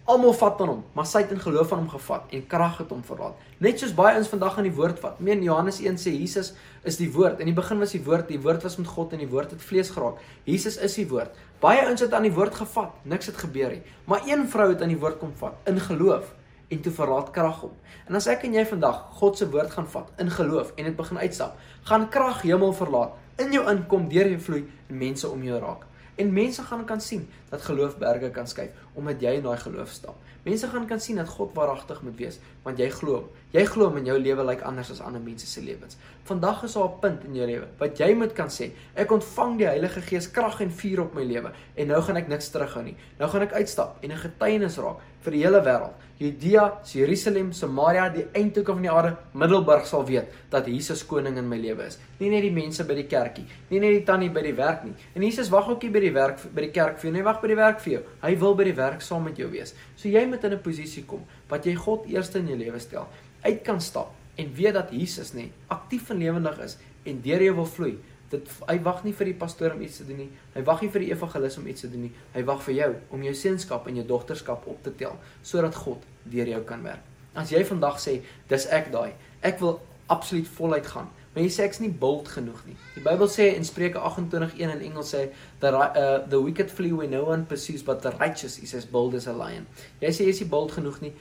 Almal 0.09 0.33
vat 0.33 0.61
aan 0.65 0.71
hom, 0.71 0.79
maar 0.97 1.05
sy 1.05 1.21
het 1.21 1.33
in 1.35 1.41
geloof 1.43 1.73
aan 1.75 1.83
hom 1.83 1.89
gevat 1.93 2.31
en 2.33 2.45
krag 2.49 2.79
het 2.81 2.93
hom 2.95 3.03
verlaat. 3.05 3.41
Net 3.61 3.83
soos 3.83 3.91
baie 3.93 4.17
ons 4.17 4.31
vandag 4.33 4.55
aan 4.57 4.65
die 4.65 4.73
woord 4.73 5.03
vat. 5.03 5.19
Meen 5.21 5.43
Johannes 5.45 5.83
1 5.85 5.99
sê 6.01 6.15
Jesus 6.15 6.55
is 6.89 6.97
die 6.97 7.11
woord. 7.13 7.43
In 7.45 7.51
die 7.51 7.57
begin 7.59 7.77
was 7.83 7.93
die 7.93 8.01
woord, 8.07 8.25
die 8.33 8.39
woord 8.41 8.65
was 8.65 8.79
met 8.81 8.89
God 8.89 9.13
en 9.13 9.21
die 9.21 9.29
woord 9.29 9.53
het 9.53 9.61
vlees 9.61 9.91
geraak. 9.93 10.23
Jesus 10.49 10.79
is 10.81 10.97
die 10.97 11.05
woord. 11.11 11.37
Baie 11.61 11.83
ouens 11.85 12.01
het 12.01 12.17
aan 12.17 12.25
die 12.25 12.33
woord 12.33 12.57
gevat, 12.57 12.95
niks 13.05 13.29
het 13.29 13.37
gebeur 13.37 13.75
nie. 13.77 13.83
Maar 14.09 14.25
een 14.25 14.47
vrou 14.49 14.71
het 14.71 14.87
aan 14.87 14.95
die 14.95 15.03
woord 15.03 15.21
kom 15.21 15.35
vat 15.43 15.69
in 15.69 15.83
geloof 15.91 16.33
en 16.73 16.81
toe 16.87 16.95
verlaat 17.03 17.29
krag 17.37 17.61
hom. 17.67 17.77
En 18.09 18.17
as 18.17 18.31
ek 18.33 18.49
en 18.49 18.57
jy 18.57 18.65
vandag 18.73 19.05
God 19.21 19.37
se 19.37 19.51
woord 19.53 19.77
gaan 19.77 19.93
vat 19.93 20.25
in 20.25 20.33
geloof 20.33 20.73
en 20.79 20.89
dit 20.89 20.97
begin 20.97 21.21
uitstap, 21.21 21.61
gaan 21.91 22.09
krag 22.09 22.41
hemel 22.49 22.73
verlaat, 22.81 23.13
in 23.45 23.53
jou 23.53 23.69
inkom, 23.69 24.09
deur 24.09 24.33
jou 24.33 24.41
vloei 24.49 24.65
en 24.89 25.05
mense 25.05 25.29
om 25.29 25.45
jou 25.45 25.61
raak. 25.61 25.85
En 26.19 26.33
mense 26.35 26.63
gaan 26.63 26.85
kan 26.85 27.01
sien 27.01 27.29
dat 27.49 27.63
geloof 27.63 27.99
berge 27.99 28.31
kan 28.35 28.47
skuif 28.47 28.75
omdat 28.99 29.21
jy 29.23 29.37
in 29.39 29.45
daai 29.45 29.59
geloof 29.63 29.93
stap. 29.95 30.17
Mense 30.43 30.67
gaan 30.67 30.87
kan 30.87 31.01
sien 31.01 31.17
dat 31.21 31.29
God 31.29 31.53
waaragtig 31.55 32.01
moet 32.03 32.17
wees 32.19 32.39
want 32.65 32.81
jy 32.83 32.89
glo. 32.91 33.29
Jy 33.55 33.63
glo 33.71 33.95
in 33.97 34.09
jou 34.09 34.17
lewe 34.19 34.43
lyk 34.43 34.59
like 34.59 34.67
anders 34.67 34.91
as 34.91 35.01
ander 35.01 35.23
mense 35.23 35.47
se 35.47 35.63
lewens. 35.63 35.97
Vandag 36.27 36.65
is 36.67 36.75
daar 36.75 36.89
'n 36.89 36.99
punt 37.01 37.25
in 37.25 37.35
jou 37.35 37.47
lewe 37.47 37.69
wat 37.79 37.99
jy 37.99 38.15
moet 38.15 38.33
kan 38.33 38.49
sê, 38.49 38.71
ek 38.95 39.13
ontvang 39.13 39.59
die 39.59 39.67
Heilige 39.67 40.01
Gees 40.01 40.31
krag 40.31 40.61
en 40.61 40.71
vuur 40.71 41.01
op 41.01 41.15
my 41.15 41.23
lewe 41.23 41.53
en 41.75 41.87
nou 41.87 42.03
gaan 42.03 42.17
ek 42.17 42.29
niks 42.29 42.51
terughou 42.51 42.83
nie. 42.83 42.97
Nou 43.19 43.31
gaan 43.31 43.43
ek 43.43 43.53
uitstap 43.53 44.03
en 44.03 44.11
'n 44.11 44.17
getuienis 44.17 44.77
raak 44.77 44.99
vir 45.29 45.37
die 45.37 45.45
hele 45.45 45.61
wêreld. 45.65 46.05
Judea, 46.19 46.65
Jerusalem, 46.91 47.53
Samaria, 47.55 48.09
die 48.11 48.25
eindhoeke 48.35 48.75
van 48.75 48.83
die 48.83 48.91
aarde, 48.91 49.13
Middelburg 49.39 49.85
sal 49.87 50.03
weet 50.09 50.33
dat 50.51 50.67
Jesus 50.67 51.05
koning 51.07 51.37
in 51.39 51.47
my 51.47 51.61
lewe 51.61 51.87
is. 51.87 51.99
Nie 52.19 52.33
net 52.33 52.43
die 52.43 52.55
mense 52.55 52.83
by 52.89 52.97
die 52.99 53.07
kerkie, 53.07 53.45
nie 53.71 53.79
net 53.79 53.95
die 54.01 54.05
tannie 54.09 54.31
by 54.35 54.43
die 54.43 54.57
werk 54.59 54.83
nie. 54.89 54.97
En 55.15 55.23
Jesus 55.23 55.53
wag 55.55 55.71
ook 55.71 55.87
nie 55.87 55.93
by 55.95 56.03
die 56.03 56.13
werk 56.17 56.43
by 56.57 56.67
die 56.67 56.73
kerk 56.75 56.99
vir 56.99 57.11
jou 57.11 57.15
nie, 57.15 57.25
wag 57.29 57.39
by 57.45 57.53
die 57.53 57.61
werk 57.61 57.79
vir 57.85 57.93
jou. 57.93 58.03
Hy 58.25 58.35
wil 58.43 58.59
by 58.59 58.67
die 58.67 58.77
werk 58.81 59.05
saam 59.07 59.29
met 59.31 59.39
jou 59.39 59.47
wees. 59.53 59.77
So 59.95 60.11
jy 60.11 60.25
moet 60.27 60.45
in 60.45 60.59
'n 60.59 60.63
posisie 60.65 61.05
kom 61.07 61.23
wat 61.49 61.67
jy 61.67 61.75
God 61.75 62.07
eerste 62.11 62.39
in 62.39 62.49
jou 62.49 62.59
lewe 62.59 62.81
stel, 62.81 63.07
uit 63.45 63.63
kan 63.63 63.81
stap 63.81 64.11
en 64.37 64.55
weet 64.55 64.75
dat 64.75 64.91
Jesus 64.91 65.35
nê 65.35 65.51
aktief 65.69 66.11
en 66.11 66.19
lewendig 66.19 66.59
is 66.59 66.79
en 67.05 67.21
deur 67.23 67.43
jou 67.43 67.55
wil 67.55 67.67
vloei 67.67 67.97
dit 68.31 68.49
hy 68.69 68.77
wag 68.85 69.05
nie 69.05 69.15
vir 69.17 69.31
die 69.31 69.37
pastoor 69.41 69.75
om 69.77 69.83
iets 69.83 70.01
te 70.01 70.07
doen 70.09 70.23
nie. 70.25 70.31
Hy 70.55 70.63
wag 70.69 70.83
nie 70.85 70.91
vir 70.93 71.05
die 71.05 71.13
evangelis 71.13 71.59
om 71.59 71.67
iets 71.67 71.85
te 71.85 71.91
doen 71.93 72.07
nie. 72.07 72.13
Hy 72.35 72.43
wag 72.49 72.63
vir 72.67 72.75
jou 72.75 72.89
om 73.17 73.23
jou 73.23 73.35
seenskap 73.35 73.87
en 73.89 74.01
jou 74.01 74.07
dogterskap 74.09 74.67
op 74.69 74.83
te 74.85 74.95
tel 75.01 75.17
sodat 75.43 75.75
God 75.75 76.05
deur 76.25 76.49
jou 76.49 76.63
kan 76.69 76.83
werk. 76.85 77.05
As 77.39 77.53
jy 77.55 77.63
vandag 77.65 78.01
sê, 78.03 78.19
dis 78.51 78.67
ek 78.75 78.91
daai. 78.93 79.13
Ek 79.47 79.61
wil 79.63 79.79
absoluut 80.13 80.49
voluit 80.59 80.87
gaan. 80.87 81.09
Maar 81.35 81.45
jy 81.45 81.51
sê 81.55 81.65
ek's 81.69 81.79
nie 81.79 81.93
bold 81.93 82.29
genoeg 82.33 82.61
nie. 82.67 82.75
Die 82.97 83.03
Bybel 83.05 83.29
sê 83.31 83.53
in 83.55 83.65
Spreuke 83.65 84.01
28:1 84.01 84.59
in 84.65 84.81
Engels 84.89 85.13
sê 85.15 85.29
the 85.61 85.71
uh, 85.71 86.25
the 86.29 86.41
wicked 86.43 86.73
flee 86.73 86.93
when 86.93 87.13
no 87.15 87.25
one 87.29 87.45
pursues 87.47 87.85
but 87.85 88.03
the 88.03 88.11
righteous 88.19 88.59
is 88.59 88.75
as 88.75 88.89
bold 88.89 89.15
as 89.15 89.29
a 89.29 89.33
lion. 89.37 89.69
Jy 90.01 90.11
sê 90.11 90.27
jy's 90.27 90.41
nie 90.43 90.49
bold 90.51 90.75
genoeg 90.75 91.01
nie. 91.05 91.13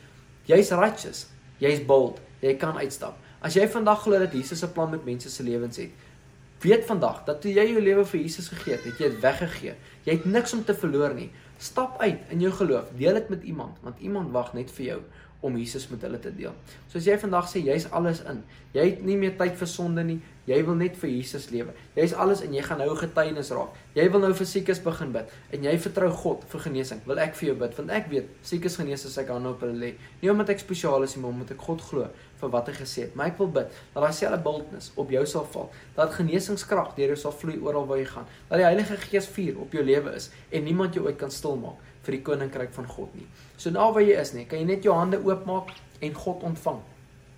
Jy's 0.47 0.71
righteous. 0.71 1.27
Jy's 1.59 1.83
bold. 1.85 2.21
Jy 2.41 2.55
kan 2.57 2.79
uitstap. 2.79 3.19
As 3.43 3.53
jy 3.53 3.67
vandag 3.69 4.01
glo 4.03 4.17
dat 4.19 4.33
Jesus 4.33 4.63
'n 4.63 4.73
plan 4.73 4.89
met 4.89 5.05
mense 5.05 5.29
se 5.29 5.43
lewens 5.43 5.77
het, 5.77 5.91
Weet 6.61 6.85
vandag 6.85 7.23
dat 7.27 7.41
toe 7.41 7.51
jy 7.53 7.67
jou 7.69 7.81
lewe 7.81 8.05
vir 8.09 8.19
Jesus 8.23 8.47
gegee 8.49 8.73
het, 8.73 8.85
het 8.89 8.97
jy 8.97 9.11
dit 9.13 9.21
weggegee. 9.21 9.75
Jy 10.07 10.15
het 10.15 10.25
niks 10.25 10.55
om 10.57 10.63
te 10.65 10.73
verloor 10.73 11.13
nie. 11.13 11.29
Stap 11.61 11.99
uit 12.01 12.31
in 12.33 12.41
jou 12.41 12.51
geloof. 12.51 12.89
Deel 12.97 13.13
dit 13.19 13.29
met 13.29 13.43
iemand, 13.43 13.77
want 13.85 13.99
iemand 14.01 14.31
wag 14.33 14.53
net 14.57 14.71
vir 14.73 14.85
jou 14.85 14.99
om 15.45 15.57
Jesus 15.57 15.85
met 15.87 16.01
hulle 16.01 16.17
te 16.19 16.31
deel. 16.33 16.53
So 16.89 16.97
as 16.97 17.05
jy 17.05 17.13
vandag 17.21 17.45
sê 17.49 17.61
jy's 17.61 17.85
alles 17.93 18.23
in. 18.25 18.39
Jy 18.73 18.85
het 18.87 19.03
nie 19.05 19.17
meer 19.21 19.35
tyd 19.37 19.53
vir 19.59 19.69
sonde 19.69 20.01
nie. 20.05 20.17
Jy 20.49 20.57
wil 20.65 20.79
net 20.79 20.95
vir 20.97 21.11
Jesus 21.11 21.49
lewe. 21.53 21.75
Jy's 21.97 22.15
alles 22.17 22.41
in. 22.45 22.55
Jy 22.57 22.63
gaan 22.65 22.81
nou 22.81 22.89
getuienis 22.97 23.51
raak. 23.53 23.75
Jy 23.97 24.07
wil 24.13 24.23
nou 24.23 24.31
vir 24.39 24.49
siekes 24.49 24.81
begin 24.81 25.13
bid 25.13 25.33
en 25.53 25.67
jy 25.69 25.75
vertrou 25.83 26.09
God 26.23 26.45
vir 26.49 26.65
genesing. 26.65 27.03
Wil 27.05 27.21
ek 27.21 27.37
vir 27.37 27.51
jou 27.51 27.57
bid 27.61 27.77
want 27.77 27.93
ek 27.99 28.09
weet 28.13 28.33
siekes 28.49 28.79
genees 28.81 29.05
as 29.09 29.17
ek 29.21 29.29
hande 29.33 29.53
op 29.53 29.61
hulle 29.65 29.77
lê. 29.77 29.93
Nie 30.23 30.33
omdat 30.33 30.55
ek 30.55 30.63
spesiaal 30.63 31.05
is 31.05 31.13
nie, 31.17 31.21
maar 31.25 31.35
omdat 31.35 31.53
ek 31.53 31.67
God 31.69 31.85
glo 31.85 32.09
vir 32.41 32.51
wat 32.53 32.69
hy 32.69 32.75
gesê 32.77 33.07
het. 33.07 33.15
Maar 33.17 33.31
ek 33.31 33.39
wil 33.41 33.51
bid 33.59 33.75
dat 33.93 34.01
daai 34.03 34.13
selfe 34.13 34.39
boldness 34.45 34.91
op 34.95 35.11
jou 35.13 35.23
sal 35.29 35.47
val. 35.53 35.69
Dat 35.95 36.15
genesingskrag 36.17 36.93
deur 36.97 37.13
jou 37.13 37.19
sal 37.23 37.35
vloei 37.35 37.57
oral 37.63 37.87
waar 37.89 38.01
jy 38.01 38.09
gaan. 38.11 38.27
Dat 38.49 38.61
die 38.61 38.67
Heilige 38.67 38.97
Gees 39.07 39.29
vuur 39.35 39.61
op 39.65 39.73
jou 39.73 39.85
lewe 39.85 40.13
is 40.17 40.29
en 40.51 40.67
niemand 40.67 40.97
jou 40.97 41.05
ooit 41.07 41.17
kan 41.19 41.33
stilmaak 41.33 41.81
vir 42.07 42.17
die 42.17 42.23
koninkryk 42.23 42.75
van 42.75 42.87
God 42.87 43.15
nie. 43.17 43.25
So 43.59 43.73
nou 43.73 43.89
waar 43.95 44.05
jy 44.05 44.19
is 44.21 44.33
nie, 44.35 44.45
kan 44.47 44.61
jy 44.61 44.67
net 44.69 44.85
jou 44.87 44.95
hande 44.95 45.19
oopmaak 45.23 45.73
en 46.01 46.13
God 46.15 46.45
ontvang. 46.47 46.79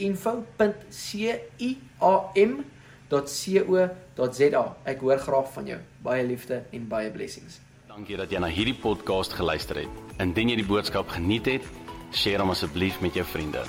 info.ciam.co.za. 3.10 4.76
Ek 4.84 5.00
hoor 5.00 5.20
graag 5.20 5.54
van 5.54 5.66
jou. 5.66 5.80
Baie 6.02 6.26
liefde 6.26 6.64
en 6.72 6.88
baie 6.88 7.12
blessings. 7.12 7.60
Dankie 7.88 8.18
dat 8.18 8.32
jy 8.32 8.40
na 8.40 8.48
hierdie 8.52 8.76
podcast 8.76 9.34
geluister 9.34 9.76
het. 9.86 10.04
Indien 10.20 10.50
jy 10.50 10.56
die 10.60 10.68
boodskap 10.68 11.10
geniet 11.10 11.46
het, 11.46 11.74
deel 12.24 12.40
hom 12.44 12.50
asseblief 12.52 13.02
met 13.02 13.14
jou 13.16 13.26
vriende. 13.26 13.64